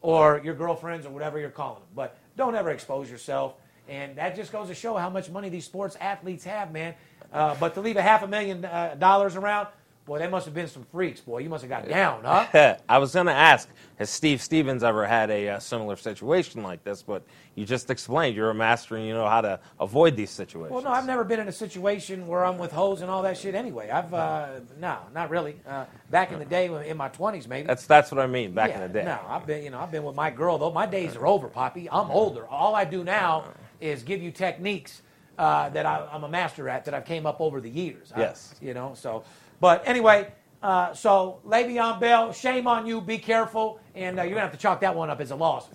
or 0.01 0.41
your 0.45 0.55
girlfriends 0.55 1.07
or 1.07 1.11
whatever 1.11 1.39
you're 1.39 1.49
calling 1.49 1.79
them. 1.79 1.89
But 1.95 2.18
don't 2.37 2.57
ever 2.57 2.70
expose 2.70 3.09
yourself. 3.09 3.55
And 3.89 4.16
that 4.16 4.35
just 4.35 4.51
goes 4.51 4.66
to 4.66 4.75
show 4.75 4.97
how 4.97 5.11
much 5.11 5.31
money 5.31 5.51
these 5.51 5.64
sports 5.64 5.97
athletes 6.01 6.43
have, 6.43 6.72
man. 6.72 6.95
Uh, 7.33 7.55
but 7.61 7.75
to 7.75 7.83
leave 7.83 7.97
a 7.97 8.03
half 8.03 8.25
a 8.25 8.29
million 8.29 8.64
uh, 8.64 8.97
dollars 8.99 9.37
around, 9.37 9.68
boy, 10.07 10.19
they 10.19 10.29
must 10.29 10.45
have 10.45 10.55
been 10.55 10.69
some 10.69 10.85
freaks, 10.85 11.21
boy. 11.21 11.39
You 11.39 11.49
must 11.49 11.63
have 11.63 11.71
got 11.71 11.89
down, 11.89 12.25
huh? 12.25 12.77
I 12.89 12.99
was 12.99 13.15
going 13.15 13.27
to 13.27 13.33
ask, 13.33 13.69
has 13.97 14.11
Steve 14.11 14.43
Stevens 14.43 14.83
ever 14.83 15.07
had 15.07 15.31
a 15.31 15.51
uh, 15.51 15.59
similar 15.59 15.97
situation 15.97 16.63
like 16.63 16.85
this? 16.85 17.03
But 17.03 17.25
you 17.55 17.65
just 17.65 17.91
explained 17.91 18.37
you're 18.37 18.51
a 18.51 18.55
master 18.55 18.97
and 18.97 19.07
you 19.07 19.15
know 19.15 19.27
how 19.27 19.41
to 19.41 19.59
avoid 19.81 20.17
these 20.17 20.31
situations. 20.31 20.73
Well, 20.73 20.83
no, 20.83 20.91
I've 20.91 21.07
never 21.07 21.25
been 21.25 21.41
in 21.41 21.49
a 21.49 21.53
situation 21.53 22.27
where 22.27 22.45
I'm 22.45 22.59
with 22.59 22.73
hoes 22.73 23.01
and 23.01 23.11
all 23.11 23.23
that 23.23 23.39
shit 23.39 23.55
anyway. 23.55 23.91
I've, 23.91 24.13
uh, 24.13 24.61
no, 24.79 24.99
not 25.15 25.31
really. 25.31 25.57
Uh, 25.67 25.87
back 26.11 26.33
in 26.33 26.39
the 26.39 26.45
day, 26.45 26.67
in 26.89 26.97
my 26.97 27.09
20s, 27.09 27.49
maybe. 27.49 27.67
That's 27.67 27.87
that's 27.87 28.11
what 28.11 28.21
I 28.21 28.27
mean. 28.27 28.53
Back 28.53 28.71
yeah, 28.71 28.77
in 28.77 28.93
the 28.93 28.99
day. 29.01 29.05
No, 29.05 29.19
I've 29.27 29.47
been, 29.47 29.65
you 29.65 29.71
know, 29.71 29.81
I've 29.81 29.91
been 29.91 30.05
with 30.05 30.17
my 30.17 30.31
girl 30.31 30.59
though. 30.59 30.73
My 30.73 30.87
days 30.87 31.17
are 31.17 31.27
over, 31.27 31.49
Poppy. 31.49 31.89
I'm 31.91 32.11
older. 32.11 32.47
All 32.47 32.75
I 32.75 32.85
do 32.85 33.05
now 33.05 33.45
is 33.81 34.03
give 34.03 34.23
you 34.23 34.31
techniques 34.31 35.03
uh, 35.39 35.69
that 35.71 35.87
I, 35.87 36.07
I'm 36.13 36.25
a 36.25 36.29
master 36.29 36.69
at 36.69 36.85
that 36.85 36.95
I've 36.95 37.05
came 37.05 37.27
up 37.27 37.41
over 37.41 37.61
the 37.61 37.71
years. 37.71 38.13
I- 38.15 38.21
Yes. 38.21 38.55
you 38.61 38.75
know. 38.75 38.93
So, 38.95 39.25
but 39.61 39.83
anyway, 39.87 40.33
uh, 40.63 40.95
so 40.95 41.41
Le'Veon 41.47 42.01
Bell, 42.01 42.33
shame 42.33 42.67
on 42.67 42.87
you. 42.87 43.01
Be 43.01 43.19
careful, 43.19 43.81
and 43.95 44.19
uh, 44.19 44.23
you're 44.23 44.31
gonna 44.31 44.43
have 44.43 44.53
to 44.53 44.59
chalk 44.59 44.81
that 44.81 44.95
one 44.95 45.11
up 45.11 45.21
as 45.21 45.31
a 45.31 45.37
loss. 45.37 45.69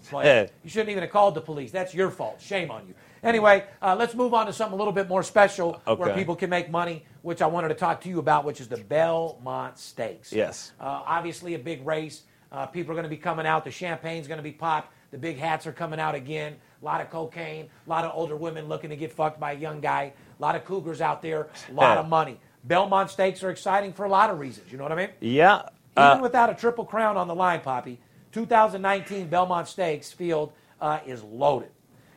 You 0.64 0.70
shouldn't 0.70 0.90
even 0.90 1.04
have 1.04 1.12
called 1.12 1.36
the 1.36 1.42
police. 1.42 1.72
That's 1.72 1.94
your 1.94 2.10
fault. 2.10 2.42
Shame 2.42 2.72
on 2.72 2.88
you. 2.88 2.96
Anyway, 3.22 3.66
uh, 3.82 3.96
let's 3.98 4.16
move 4.16 4.34
on 4.34 4.46
to 4.46 4.54
something 4.54 4.74
a 4.74 4.78
little 4.78 4.94
bit 4.94 5.08
more 5.08 5.24
special 5.24 5.74
where 5.98 6.10
people 6.16 6.36
can 6.36 6.50
make 6.50 6.70
money, 6.72 7.04
which 7.22 7.42
I 7.42 7.48
wanted 7.48 7.68
to 7.70 7.76
talk 7.76 8.02
to 8.02 8.10
you 8.10 8.20
about, 8.20 8.46
which 8.46 8.62
is 8.62 8.68
the 8.68 8.78
Belmont 8.78 9.78
Stakes. 9.78 10.32
Yes. 10.32 10.72
Uh, 10.80 11.02
obviously, 11.06 11.54
a 11.56 11.60
big 11.60 11.86
race. 11.86 12.24
Uh, 12.52 12.66
people 12.66 12.92
are 12.92 12.96
going 12.96 13.04
to 13.04 13.10
be 13.10 13.18
coming 13.18 13.46
out. 13.46 13.64
The 13.64 13.72
champagne's 13.72 14.28
going 14.28 14.38
to 14.38 14.44
be 14.44 14.52
popped. 14.52 14.94
The 15.12 15.18
big 15.18 15.38
hats 15.38 15.68
are 15.68 15.72
coming 15.72 16.00
out 16.00 16.16
again. 16.16 16.56
A 16.82 16.86
lot 16.86 17.02
of 17.02 17.10
cocaine. 17.10 17.68
A 17.86 17.90
lot 17.90 18.06
of 18.06 18.12
older 18.16 18.36
women 18.36 18.68
looking 18.68 18.90
to 18.90 18.96
get 18.96 19.12
fucked 19.12 19.40
by 19.40 19.52
a 19.52 19.56
young 19.56 19.82
guy. 19.82 20.14
A 20.40 20.42
lot 20.42 20.56
of 20.56 20.64
cougars 20.66 21.02
out 21.02 21.22
there. 21.22 21.50
A 21.70 21.74
lot 21.74 21.98
of 21.98 22.08
money. 22.08 22.40
Belmont 22.64 23.10
Stakes 23.10 23.44
are 23.44 23.50
exciting 23.50 23.94
for 23.94 24.06
a 24.06 24.10
lot 24.10 24.30
of 24.30 24.40
reasons. 24.40 24.72
You 24.72 24.78
know 24.78 24.84
what 24.84 24.92
I 24.92 24.96
mean? 24.96 25.10
Yeah. 25.20 25.62
Even 25.98 26.20
Uh, 26.20 26.20
without 26.22 26.50
a 26.50 26.54
triple 26.54 26.86
crown 26.86 27.18
on 27.18 27.28
the 27.28 27.36
line, 27.36 27.62
Poppy, 27.62 28.00
2019 28.32 29.28
Belmont 29.28 29.68
Stakes 29.68 30.12
field 30.12 30.52
uh, 30.82 31.00
is 31.06 31.24
loaded. 31.24 31.70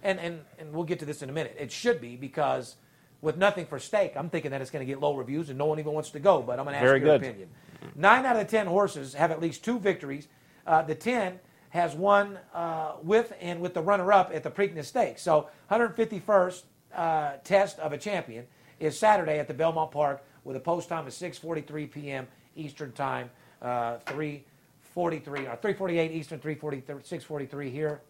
And, 0.02 0.18
and, 0.18 0.40
and 0.58 0.72
we'll 0.72 0.84
get 0.84 0.98
to 1.00 1.04
this 1.04 1.22
in 1.22 1.30
a 1.30 1.32
minute. 1.32 1.56
It 1.58 1.70
should 1.70 2.00
be 2.00 2.16
because 2.16 2.76
with 3.20 3.36
nothing 3.36 3.66
for 3.66 3.78
stake, 3.78 4.12
I'm 4.16 4.28
thinking 4.28 4.50
that 4.50 4.60
it's 4.60 4.70
going 4.70 4.84
to 4.84 4.90
get 4.90 5.00
low 5.00 5.14
reviews 5.16 5.48
and 5.48 5.56
no 5.58 5.66
one 5.66 5.78
even 5.78 5.92
wants 5.92 6.10
to 6.10 6.20
go. 6.20 6.42
But 6.42 6.58
I'm 6.58 6.64
going 6.64 6.74
to 6.74 6.78
ask 6.78 6.86
Very 6.86 7.00
your 7.00 7.18
good. 7.18 7.22
opinion. 7.28 7.48
Nine 7.94 8.26
out 8.26 8.36
of 8.36 8.44
the 8.46 8.50
10 8.50 8.66
horses 8.66 9.14
have 9.14 9.30
at 9.30 9.40
least 9.40 9.64
two 9.64 9.78
victories. 9.78 10.28
Uh, 10.66 10.82
the 10.82 10.94
10 10.94 11.38
has 11.70 11.94
won 11.94 12.38
uh, 12.52 12.92
with 13.02 13.32
and 13.40 13.60
with 13.60 13.74
the 13.74 13.80
runner 13.80 14.12
up 14.12 14.30
at 14.34 14.42
the 14.42 14.50
Preakness 14.50 14.86
Stakes. 14.86 15.22
So 15.22 15.48
151st 15.70 16.62
uh, 16.94 17.32
test 17.44 17.78
of 17.78 17.92
a 17.92 17.98
champion 17.98 18.46
is 18.78 18.98
Saturday 18.98 19.38
at 19.38 19.48
the 19.48 19.54
Belmont 19.54 19.90
Park 19.92 20.22
with 20.44 20.56
a 20.56 20.60
post 20.60 20.88
time 20.88 21.06
of 21.06 21.12
6:43 21.12 21.90
p.m. 21.90 22.26
Eastern 22.56 22.92
Time, 22.92 23.30
uh, 23.60 23.98
3:43 24.06 25.46
or 25.46 25.56
3:48 25.56 26.10
Eastern, 26.12 26.38
3:43 26.38 27.02
6:43 27.02 27.70
here. 27.70 28.00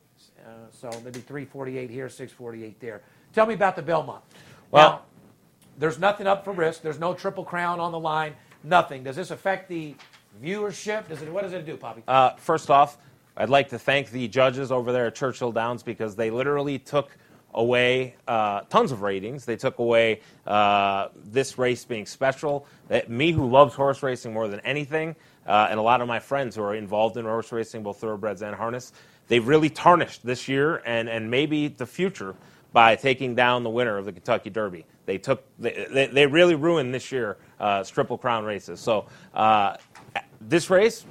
Uh, 0.44 0.50
so 0.70 0.90
there'd 0.90 1.14
be 1.14 1.20
3:48 1.20 1.90
here, 1.90 2.08
6:48 2.08 2.78
there. 2.80 3.02
Tell 3.32 3.46
me 3.46 3.54
about 3.54 3.76
the 3.76 3.82
Belmont. 3.82 4.22
Well- 4.70 4.90
now, 4.90 5.02
there's 5.78 5.98
nothing 5.98 6.26
up 6.26 6.44
for 6.44 6.52
risk. 6.52 6.82
There's 6.82 6.98
no 6.98 7.14
triple 7.14 7.44
crown 7.44 7.80
on 7.80 7.92
the 7.92 7.98
line. 7.98 8.34
Nothing. 8.62 9.02
Does 9.02 9.16
this 9.16 9.30
affect 9.30 9.68
the 9.68 9.94
viewership? 10.42 11.08
Does 11.08 11.22
it? 11.22 11.32
What 11.32 11.42
does 11.42 11.52
it 11.52 11.66
do, 11.66 11.76
Poppy? 11.76 12.02
Uh, 12.06 12.30
first 12.36 12.70
off, 12.70 12.98
I'd 13.36 13.48
like 13.48 13.68
to 13.70 13.78
thank 13.78 14.10
the 14.10 14.28
judges 14.28 14.70
over 14.70 14.92
there 14.92 15.06
at 15.06 15.14
Churchill 15.14 15.52
Downs 15.52 15.82
because 15.82 16.14
they 16.14 16.30
literally 16.30 16.78
took 16.78 17.16
away 17.55 18.14
uh, 18.26 18.61
tons 18.62 18.92
of 18.92 19.03
ratings. 19.03 19.44
They 19.44 19.57
took 19.57 19.78
away 19.78 20.20
uh, 20.46 21.09
this 21.24 21.59
race 21.59 21.84
being 21.84 22.07
special. 22.07 22.66
That 22.88 23.11
me, 23.11 23.32
who 23.32 23.48
loves 23.48 23.74
horse 23.74 24.03
racing 24.03 24.32
more 24.32 24.48
than 24.48 24.61
anything, 24.61 25.16
uh, 25.46 25.68
and 25.70 25.78
a 25.78 25.82
lot 25.82 26.00
of 26.00 26.09
my 26.09 26.18
friends 26.18 26.57
who 26.57 26.62
are 26.62 26.74
involved 26.74 27.16
in 27.16 27.24
horse 27.24 27.53
racing, 27.53 27.82
both 27.82 27.98
thoroughbreds 27.98 28.42
and 28.42 28.55
harness, 28.55 28.92
they've 29.28 29.46
really 29.46 29.70
tarnished 29.70 30.24
this 30.24 30.48
year 30.48 30.82
and, 30.86 31.09
and 31.09 31.30
maybe 31.30 31.68
the 31.68 31.86
future 31.86 32.34
by 32.72 32.96
taking 32.96 33.34
down 33.34 33.62
the 33.62 33.70
winner 33.70 33.98
of 33.98 34.05
the 34.05 34.12
Kentucky 34.12 34.50
Derby. 34.50 34.86
They 35.05 35.18
took 35.18 35.44
they, 35.59 35.86
they, 35.90 36.07
they 36.07 36.26
really 36.26 36.55
ruined 36.55 36.94
this 36.94 37.12
year 37.12 37.36
uh, 37.61 37.84
Triple 37.84 38.16
Crown 38.16 38.44
races. 38.44 38.80
So 38.80 39.07
uh, 39.34 39.76
this 40.40 40.70
race, 40.70 41.05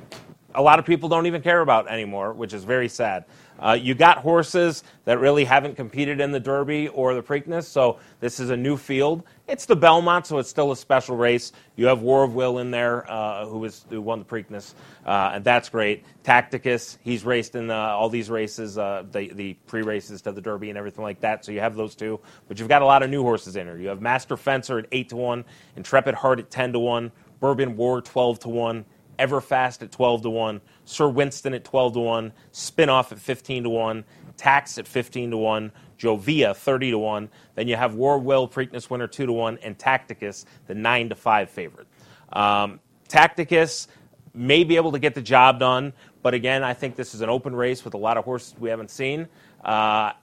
a 0.56 0.62
lot 0.62 0.80
of 0.80 0.86
people 0.86 1.10
don't 1.10 1.26
even 1.26 1.42
care 1.42 1.62
about 1.62 1.88
anymore, 1.90 2.34
which 2.34 2.54
is 2.54 2.64
very 2.64 2.90
sad. 2.90 3.26
Uh, 3.60 3.74
you 3.74 3.94
got 3.94 4.18
horses 4.18 4.84
that 5.06 5.20
really 5.20 5.46
haven't 5.46 5.76
competed 5.76 6.20
in 6.20 6.32
the 6.32 6.40
Derby 6.40 6.88
or 6.88 7.14
the 7.14 7.22
Preakness, 7.22 7.66
so 7.66 8.00
this 8.20 8.40
is 8.40 8.50
a 8.50 8.58
new 8.58 8.76
field. 8.76 9.24
It's 9.48 9.66
the 9.66 9.76
Belmont, 9.76 10.26
so 10.26 10.40
it's 10.40 10.50
still 10.50 10.72
a 10.72 10.76
special 10.76 11.16
race. 11.16 11.52
You 11.76 11.86
have 11.86 12.02
War 12.02 12.24
of 12.24 12.34
Will 12.34 12.58
in 12.58 12.72
there, 12.72 13.10
uh, 13.10 13.46
who, 13.46 13.60
was, 13.60 13.86
who 13.90 14.02
won 14.02 14.18
the 14.18 14.26
Preakness, 14.26 14.74
uh, 15.06 15.32
and 15.36 15.44
that's 15.44 15.70
great. 15.70 16.04
Tacticus, 16.24 16.98
he's 17.04 17.24
raced 17.24 17.54
in 17.56 17.70
uh, 17.70 17.76
all 17.76 18.10
these 18.10 18.32
races, 18.32 18.80
uh, 18.80 19.04
the, 19.12 19.32
the 19.34 19.54
pre 19.68 19.84
races 19.84 20.24
to 20.24 20.32
the 20.32 20.42
Derby 20.42 20.70
and 20.70 20.78
everything 20.78 21.04
like 21.04 21.20
that, 21.20 21.46
so 21.46 21.52
you 21.52 21.60
have 21.60 21.76
those 21.76 21.94
two. 21.94 22.20
But 22.48 22.58
you've 22.58 22.70
got 22.70 22.82
a 22.82 22.86
lot 22.86 23.04
of 23.04 23.12
new 23.12 23.22
horses 23.22 23.56
in 23.56 23.68
here. 23.68 23.78
You 23.78 23.90
have 23.90 24.02
Master 24.02 24.38
Fencer 24.38 24.80
at 24.80 24.88
8 24.92 25.10
to 25.10 25.16
1, 25.18 25.46
Intrepid 25.76 26.16
Heart 26.16 26.40
at 26.40 26.50
10 26.50 26.74
to 26.74 26.80
1, 26.80 27.12
Bourbon 27.40 27.76
War 27.78 28.02
12 28.02 28.40
to 28.40 28.50
1. 28.50 28.86
Everfast 29.22 29.84
at 29.84 29.92
12 29.92 30.24
to 30.24 30.30
1, 30.32 30.62
Sir 30.86 31.08
Winston 31.08 31.54
at 31.54 31.64
12 31.64 31.94
to 31.94 32.00
1, 32.00 32.34
Spinoff 32.52 33.12
at 33.12 33.20
15 33.20 33.64
to 33.64 33.70
1, 33.70 34.04
Tax 34.38 34.78
at 34.80 34.88
15 34.88 35.32
to 35.32 35.38
1, 35.38 35.72
Joevia 36.00 36.56
30 36.56 36.92
to 36.92 36.98
1. 36.98 37.30
Then 37.54 37.68
you 37.68 37.76
have 37.76 37.94
War 37.94 38.18
Will 38.18 38.48
Preakness 38.48 38.90
winner 38.90 39.06
2 39.08 39.28
to 39.28 39.32
1, 39.34 39.60
and 39.62 39.78
Tacticus, 39.78 40.46
the 40.66 40.74
9 40.74 41.10
to 41.10 41.16
5 41.16 41.50
favorite. 41.52 41.88
Um, 42.34 42.80
Tacticus 43.08 43.88
may 44.34 44.64
be 44.64 44.78
able 44.78 44.92
to 44.94 45.00
get 45.00 45.14
the 45.14 45.22
job 45.22 45.60
done, 45.60 45.94
but 46.24 46.34
again, 46.34 46.64
I 46.64 46.74
think 46.74 46.96
this 46.96 47.14
is 47.14 47.22
an 47.22 47.30
open 47.30 47.56
race 47.56 47.86
with 47.86 47.94
a 47.94 47.98
lot 47.98 48.18
of 48.18 48.24
horses 48.26 48.56
we 48.58 48.70
haven't 48.70 48.90
seen. 48.90 49.28
Uh, 49.64 50.14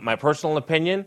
my 0.00 0.16
personal 0.16 0.56
opinion, 0.56 1.04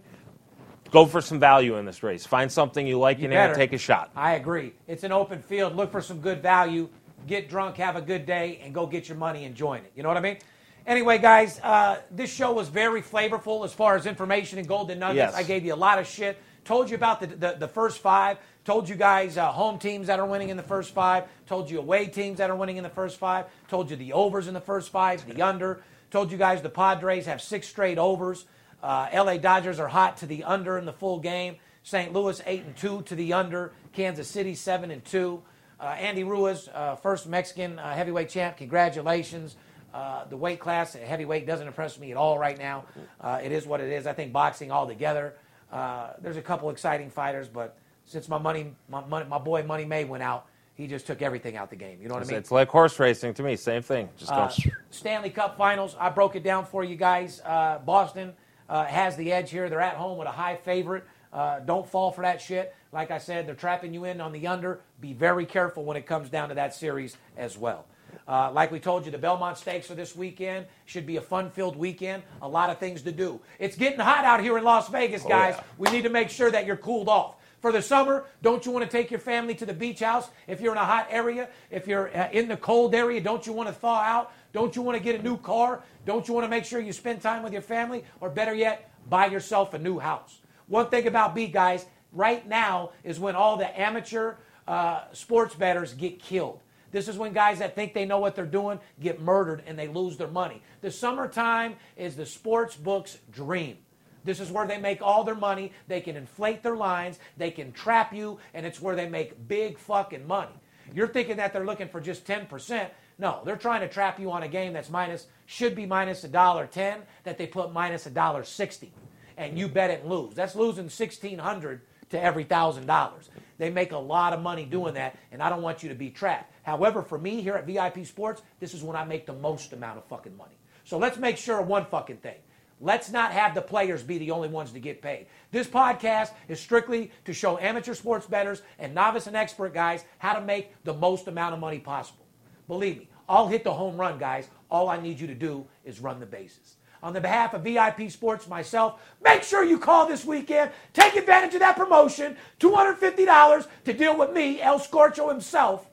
go 0.92 1.06
for 1.06 1.20
some 1.20 1.40
value 1.40 1.76
in 1.78 1.86
this 1.86 2.04
race. 2.04 2.26
Find 2.26 2.52
something 2.52 2.86
you 2.86 3.00
like 3.00 3.18
You 3.20 3.26
in 3.26 3.32
here 3.32 3.40
and 3.42 3.50
better. 3.50 3.60
take 3.60 3.74
a 3.74 3.78
shot. 3.78 4.12
I 4.16 4.34
agree. 4.34 4.74
It's 4.88 5.04
an 5.04 5.12
open 5.12 5.42
field. 5.42 5.76
Look 5.76 5.92
for 5.92 6.02
some 6.02 6.22
good 6.22 6.42
value. 6.44 6.88
Get 7.28 7.50
drunk, 7.50 7.78
have 7.78 7.96
a 7.96 8.02
good 8.02 8.26
day, 8.26 8.60
and 8.64 8.74
go 8.74 8.86
get 8.86 9.08
your 9.08 9.18
money 9.18 9.46
and 9.46 9.56
join 9.56 9.80
it. 9.80 9.92
You 9.96 10.04
know 10.04 10.10
what 10.10 10.18
I 10.18 10.22
mean? 10.22 10.38
Anyway, 10.86 11.18
guys, 11.18 11.60
uh, 11.62 12.00
this 12.12 12.34
show 12.34 12.52
was 12.52 12.68
very 12.68 13.02
flavorful 13.02 13.64
as 13.64 13.74
far 13.74 13.96
as 13.96 14.06
information 14.06 14.60
and 14.60 14.68
golden 14.68 15.00
nuggets. 15.00 15.34
Yes. 15.34 15.36
I 15.36 15.44
gave 15.44 15.66
you 15.66 15.74
a 15.74 15.76
lot 15.76 15.98
of 15.98 16.06
shit. 16.08 16.38
Told 16.66 16.90
you 16.90 16.96
about 16.96 17.20
the, 17.20 17.28
the, 17.28 17.56
the 17.60 17.68
first 17.68 18.00
five. 18.00 18.38
Told 18.66 18.88
you 18.88 18.96
guys 18.96 19.38
uh, 19.38 19.52
home 19.52 19.80
teams 19.80 20.08
that 20.08 20.20
are 20.20 20.26
winning 20.26 20.50
in 20.50 20.58
the 20.58 20.64
first 20.64 20.94
five. 20.94 21.26
Told 21.48 21.70
you 21.70 21.80
away 21.80 22.08
teams 22.08 22.38
that 22.38 22.50
are 22.50 22.56
winning 22.56 22.78
in 22.78 22.84
the 22.84 22.90
first 22.90 23.18
five. 23.18 23.46
Told 23.68 23.90
you 23.90 23.98
the 23.98 24.14
overs 24.14 24.48
in 24.48 24.54
the 24.54 24.62
first 24.62 24.90
five, 24.90 25.26
the 25.26 25.42
under. 25.42 25.82
Told 26.12 26.32
you 26.32 26.38
guys 26.38 26.62
the 26.62 26.70
Padres 26.70 27.26
have 27.26 27.42
six 27.42 27.68
straight 27.68 27.98
overs. 27.98 28.46
Uh, 28.82 29.08
LA 29.14 29.38
Dodgers 29.38 29.80
are 29.80 29.88
hot 29.88 30.18
to 30.18 30.26
the 30.26 30.44
under 30.44 30.78
in 30.78 30.86
the 30.86 30.94
full 30.94 31.20
game. 31.20 31.56
St. 31.84 32.14
Louis 32.14 32.42
eight 32.46 32.64
and 32.64 32.76
two 32.78 33.02
to 33.04 33.16
the 33.16 33.34
under. 33.34 33.74
Kansas 33.94 34.28
City 34.28 34.56
seven 34.56 34.92
and 34.92 35.04
two. 35.04 35.44
Uh, 35.84 35.88
Andy 36.00 36.24
Ruiz, 36.24 36.70
uh, 36.74 36.96
first 36.96 37.28
Mexican 37.28 37.78
uh, 37.78 37.94
heavyweight 37.94 38.30
champ. 38.30 38.56
Congratulations. 38.56 39.58
Uh, 39.94 40.24
the 40.30 40.38
weight 40.38 40.62
class 40.62 40.96
at 40.96 41.02
heavyweight 41.04 41.46
doesn't 41.46 41.68
impress 41.68 42.00
me 42.00 42.10
at 42.10 42.16
all 42.16 42.40
right 42.40 42.58
now. 42.58 42.86
Uh, 43.20 43.42
it 43.44 43.52
is 43.52 43.68
what 43.68 43.82
it 43.82 43.92
is. 43.92 44.08
I 44.08 44.14
think 44.14 44.32
boxing 44.32 44.72
altogether. 44.72 45.34
Uh, 45.74 46.12
there's 46.22 46.38
a 46.38 46.42
couple 46.42 46.70
exciting 46.70 47.10
fighters, 47.10 47.50
but 47.50 47.78
since 48.06 48.30
my 48.30 48.38
money, 48.38 48.74
my, 48.88 49.04
money, 49.04 49.26
my 49.28 49.38
boy 49.38 49.62
Money 49.64 49.84
May 49.84 50.06
went 50.06 50.24
out, 50.24 50.48
he 50.76 50.88
just 50.88 51.06
took 51.06 51.22
everything 51.22 51.58
out 51.58 51.70
the 51.70 51.76
game. 51.76 52.00
You 52.02 52.08
know 52.08 52.14
what 52.14 52.24
I 52.24 52.28
mean? 52.28 52.38
it's 52.38 52.50
like 52.50 52.70
horse 52.70 52.98
racing 52.98 53.34
to 53.34 53.44
me, 53.44 53.58
same 53.58 53.82
thing. 53.82 54.08
Just 54.16 54.32
Uh. 54.32 54.50
Stanley 54.90 55.32
Cup 55.32 55.58
Finals. 55.58 55.98
I 56.00 56.10
broke 56.10 56.38
it 56.38 56.44
down 56.44 56.66
for 56.66 56.86
you 56.86 56.96
guys. 56.96 57.42
Uh, 57.44 57.80
Boston 57.80 58.34
uh, 58.70 58.86
has 58.86 59.18
the 59.18 59.34
edge 59.34 59.52
here. 59.52 59.70
They're 59.70 59.82
at 59.82 59.96
home 59.96 60.18
with 60.18 60.30
a 60.30 60.32
high 60.32 60.56
favorite. 60.56 61.04
Uh, 61.34 61.60
don't 61.60 61.88
fall 61.88 62.12
for 62.12 62.22
that 62.22 62.40
shit. 62.40 62.74
Like 62.94 63.10
I 63.10 63.18
said, 63.18 63.48
they're 63.48 63.56
trapping 63.56 63.94
you 63.94 64.06
in 64.06 64.22
on 64.22 64.32
the 64.32 64.46
under. 64.48 64.82
Be 65.02 65.14
very 65.14 65.46
careful 65.46 65.84
when 65.84 65.98
it 65.98 66.06
comes 66.06 66.30
down 66.30 66.50
to 66.50 66.56
that 66.56 66.76
series 66.76 67.18
as 67.36 67.58
well. 67.58 67.86
Uh, 68.28 68.52
like 68.52 68.72
we 68.72 68.80
told 68.80 69.06
you, 69.06 69.12
the 69.12 69.18
Belmont 69.18 69.58
Stakes 69.58 69.88
for 69.88 69.96
this 69.96 70.16
weekend. 70.16 70.68
Should 70.86 71.08
be 71.08 71.18
a 71.18 71.22
fun-filled 71.22 71.76
weekend. 71.76 72.22
A 72.42 72.48
lot 72.48 72.70
of 72.70 72.78
things 72.78 73.02
to 73.02 73.12
do. 73.12 73.42
It's 73.58 73.76
getting 73.76 74.00
hot 74.00 74.24
out 74.24 74.42
here 74.42 74.58
in 74.60 74.64
Las 74.64 74.88
Vegas, 74.90 75.24
guys. 75.24 75.56
yeah. 75.58 75.64
We 75.80 75.90
need 75.90 76.04
to 76.04 76.10
make 76.10 76.30
sure 76.30 76.52
that 76.52 76.68
you're 76.68 76.78
cooled 76.78 77.10
off. 77.10 77.36
For 77.60 77.72
the 77.72 77.82
summer, 77.82 78.26
don't 78.42 78.66
you 78.66 78.72
want 78.72 78.86
to 78.86 78.92
take 78.92 79.10
your 79.10 79.22
family 79.22 79.56
to 79.56 79.66
the 79.66 79.74
beach 79.74 80.02
house? 80.02 80.30
If 80.48 80.62
you're 80.62 80.74
in 80.74 80.78
a 80.78 80.86
hot 80.86 81.08
area, 81.10 81.50
if 81.72 81.88
you're 81.88 82.16
uh, 82.16 82.30
in 82.32 82.48
the 82.48 82.58
cold 82.58 82.94
area, 82.94 83.22
don't 83.22 83.48
you 83.48 83.54
want 83.54 83.70
to 83.70 83.74
thaw 83.74 84.02
out? 84.02 84.34
Don't 84.52 84.76
you 84.76 84.82
want 84.82 84.98
to 84.98 85.04
get 85.04 85.20
a 85.20 85.24
new 85.24 85.38
car? 85.38 85.82
Don't 86.06 86.28
you 86.28 86.34
want 86.34 86.44
to 86.44 86.50
make 86.50 86.66
sure 86.66 86.80
you 86.80 86.94
spend 86.94 87.22
time 87.22 87.42
with 87.42 87.54
your 87.54 87.62
family? 87.62 88.04
Or 88.20 88.30
better 88.30 88.54
yet, 88.54 88.92
buy 89.10 89.28
yourself 89.28 89.74
a 89.74 89.80
new 89.80 89.98
house. 89.98 90.42
One 90.68 90.90
thing 90.90 91.08
about 91.08 91.36
beat 91.36 91.54
guys, 91.54 91.86
right 92.14 92.48
now 92.48 92.92
is 93.04 93.20
when 93.20 93.36
all 93.36 93.58
the 93.58 93.80
amateur 93.80 94.36
uh, 94.68 95.02
sports 95.12 95.56
bettors 95.56 95.94
get 95.94 96.20
killed. 96.20 96.60
This 96.92 97.08
is 97.08 97.18
when 97.18 97.34
guys 97.34 97.60
that 97.60 97.76
think 97.76 97.94
they 97.94 98.06
know 98.06 98.20
what 98.20 98.36
they're 98.36 98.46
doing 98.46 98.80
get 99.02 99.20
murdered 99.20 99.64
and 99.66 99.78
they 99.78 99.88
lose 99.88 100.16
their 100.16 100.28
money. 100.28 100.62
The 100.82 100.92
summertime 100.92 101.76
is 101.98 102.16
the 102.16 102.26
sports 102.26 102.76
book's 102.76 103.18
dream. 103.32 103.78
This 104.24 104.40
is 104.40 104.52
where 104.52 104.68
they 104.68 104.78
make 104.78 105.02
all 105.02 105.24
their 105.24 105.36
money. 105.36 105.74
They 105.88 106.02
can 106.02 106.16
inflate 106.16 106.64
their 106.64 106.76
lines, 106.76 107.20
they 107.36 107.52
can 107.52 107.72
trap 107.74 108.14
you, 108.14 108.40
and 108.54 108.66
it's 108.66 108.80
where 108.80 108.96
they 108.96 109.10
make 109.10 109.48
big 109.48 109.78
fucking 109.78 110.26
money. 110.28 110.54
You're 110.94 111.08
thinking 111.08 111.38
that 111.38 111.52
they're 111.52 111.66
looking 111.66 111.90
for 111.90 112.00
just 112.00 112.26
10%. 112.26 112.90
No, 113.18 113.42
they're 113.46 113.56
trying 113.56 113.82
to 113.82 113.88
trap 113.88 114.20
you 114.20 114.32
on 114.32 114.44
a 114.44 114.48
game 114.48 114.74
that's 114.74 114.90
minus, 114.90 115.28
should 115.46 115.76
be 115.76 115.86
minus 115.86 116.24
a 116.24 116.28
dollar 116.28 116.68
ten, 116.68 117.02
that 117.24 117.38
they 117.38 117.48
put 117.48 117.72
minus 117.72 118.06
a 118.06 118.10
dollar 118.10 118.44
sixty. 118.44 118.92
And 119.38 119.58
you 119.58 119.68
bet 119.68 119.92
it 119.92 120.02
and 120.02 120.10
lose. 120.10 120.34
That's 120.34 120.56
losing 120.56 120.90
sixteen 120.90 121.40
hundred 121.40 121.82
to 122.14 122.24
every 122.24 122.44
thousand 122.44 122.86
dollars. 122.86 123.30
They 123.58 123.70
make 123.70 123.92
a 123.92 123.98
lot 123.98 124.34
of 124.34 124.42
money 124.42 124.66
doing 124.66 124.94
that, 124.96 125.18
and 125.32 125.42
I 125.42 125.50
don't 125.50 125.62
want 125.62 125.84
you 125.84 125.90
to 125.90 125.96
be 125.96 126.10
trapped. 126.10 126.54
However, 126.64 127.02
for 127.02 127.18
me 127.18 127.42
here 127.42 127.56
at 127.56 127.68
VIP 127.68 128.06
Sports, 128.06 128.42
this 128.60 128.74
is 128.74 128.84
when 128.84 128.96
I 128.96 129.04
make 129.04 129.26
the 129.26 129.34
most 129.34 129.74
amount 129.74 129.98
of 129.98 130.06
fucking 130.06 130.36
money. 130.36 130.58
So 130.86 130.98
let's 130.98 131.18
make 131.18 131.38
sure 131.38 131.60
of 131.60 131.68
one 131.68 131.86
fucking 131.86 132.18
thing. 132.18 132.38
Let's 132.82 133.12
not 133.12 133.32
have 133.32 133.56
the 133.56 133.62
players 133.62 134.04
be 134.04 134.18
the 134.18 134.32
only 134.32 134.50
ones 134.50 134.72
to 134.72 134.80
get 134.80 135.02
paid. 135.02 135.28
This 135.52 135.68
podcast 135.68 136.32
is 136.48 136.60
strictly 136.60 137.12
to 137.26 137.34
show 137.34 137.58
amateur 137.58 137.94
sports 137.94 138.26
bettors 138.26 138.62
and 138.80 138.94
novice 138.94 139.28
and 139.28 139.36
expert 139.36 139.74
guys 139.74 140.04
how 140.18 140.34
to 140.34 140.42
make 140.42 140.74
the 140.84 140.94
most 140.94 141.28
amount 141.28 141.54
of 141.54 141.60
money 141.60 141.80
possible. 141.80 142.26
Believe 142.68 142.98
me, 142.98 143.10
I'll 143.30 143.48
hit 143.48 143.64
the 143.64 143.74
home 143.74 143.98
run, 143.98 144.18
guys. 144.18 144.50
All 144.70 144.90
I 144.90 145.00
need 145.00 145.20
you 145.20 145.28
to 145.28 145.36
do 145.36 145.66
is 145.86 146.00
run 146.00 146.20
the 146.20 146.26
bases. 146.26 146.76
On 147.04 147.12
the 147.14 147.22
behalf 147.22 147.54
of 147.54 147.64
VIP 147.64 148.10
Sports, 148.10 148.48
myself, 148.48 149.02
make 149.22 149.44
sure 149.44 149.64
you 149.64 149.78
call 149.78 150.08
this 150.08 150.24
weekend. 150.24 150.72
Take 150.94 151.16
advantage 151.16 151.54
of 151.54 151.60
that 151.60 151.76
promotion 151.76 152.38
$250 152.62 153.68
to 153.84 153.94
deal 153.94 154.18
with 154.18 154.32
me, 154.32 154.62
El 154.62 154.80
Scorcho 154.80 155.30
himself, 155.30 155.86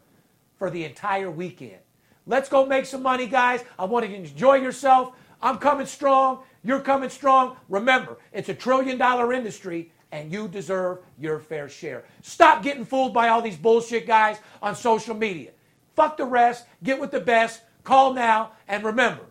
for 0.57 0.71
the 0.71 0.85
entire 0.85 1.31
weekend. 1.31 1.79
Let's 2.27 2.49
go 2.49 2.65
make 2.65 2.87
some 2.87 3.03
money, 3.03 3.27
guys. 3.27 3.65
I 3.77 3.87
want 3.87 4.09
you 4.09 4.17
to 4.17 4.23
enjoy 4.23 4.55
yourself. 4.55 5.13
I'm 5.43 5.59
coming 5.59 5.87
strong. 5.87 6.45
You're 6.63 6.81
coming 6.81 7.11
strong. 7.11 7.57
Remember, 7.69 8.19
it's 8.33 8.49
a 8.49 8.55
trillion 8.55 8.97
dollar 8.97 9.33
industry 9.33 9.91
and 10.13 10.33
you 10.33 10.47
deserve 10.47 10.99
your 11.19 11.41
fair 11.41 11.69
share. 11.69 12.05
Stop 12.23 12.63
getting 12.63 12.85
fooled 12.85 13.15
by 13.15 13.29
all 13.29 13.43
these 13.43 13.57
bullshit 13.57 14.07
guys 14.07 14.39
on 14.63 14.77
social 14.77 15.15
media. 15.15 15.51
Fuck 15.97 16.17
the 16.17 16.25
rest. 16.25 16.67
Get 16.83 17.01
with 17.01 17.11
the 17.11 17.21
best. 17.21 17.63
Call 17.85 18.13
now. 18.13 18.53
And 18.69 18.85
remember, 18.85 19.25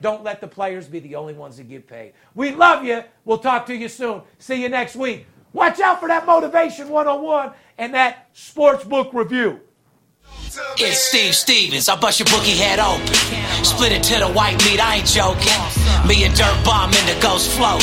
don't 0.00 0.24
let 0.24 0.40
the 0.40 0.48
players 0.48 0.86
be 0.86 1.00
the 1.00 1.14
only 1.16 1.34
ones 1.34 1.56
that 1.58 1.68
get 1.68 1.86
paid. 1.86 2.12
We 2.34 2.52
love 2.52 2.84
you. 2.84 3.04
We'll 3.24 3.38
talk 3.38 3.66
to 3.66 3.74
you 3.74 3.88
soon. 3.88 4.22
See 4.38 4.62
you 4.62 4.68
next 4.68 4.96
week. 4.96 5.26
Watch 5.52 5.80
out 5.80 6.00
for 6.00 6.08
that 6.08 6.26
Motivation 6.26 6.88
101 6.88 7.52
and 7.78 7.94
that 7.94 8.28
sports 8.32 8.84
book 8.84 9.12
review. 9.12 9.60
It's 10.78 10.98
Steve 10.98 11.34
Stevens. 11.34 11.88
I 11.88 11.96
bust 11.96 12.20
your 12.20 12.26
bookie 12.26 12.56
head 12.56 12.78
open. 12.78 13.14
Split 13.64 13.92
it 13.92 14.02
to 14.04 14.18
the 14.18 14.28
white 14.28 14.58
meat, 14.64 14.80
I 14.80 14.96
ain't 14.96 15.06
joking. 15.06 15.52
Me 16.06 16.24
and 16.24 16.34
Dirt 16.34 16.64
Bomb 16.64 16.90
in 16.90 17.06
the 17.06 17.18
ghost 17.20 17.50
float. 17.52 17.82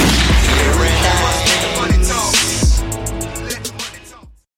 Red 0.79 2.40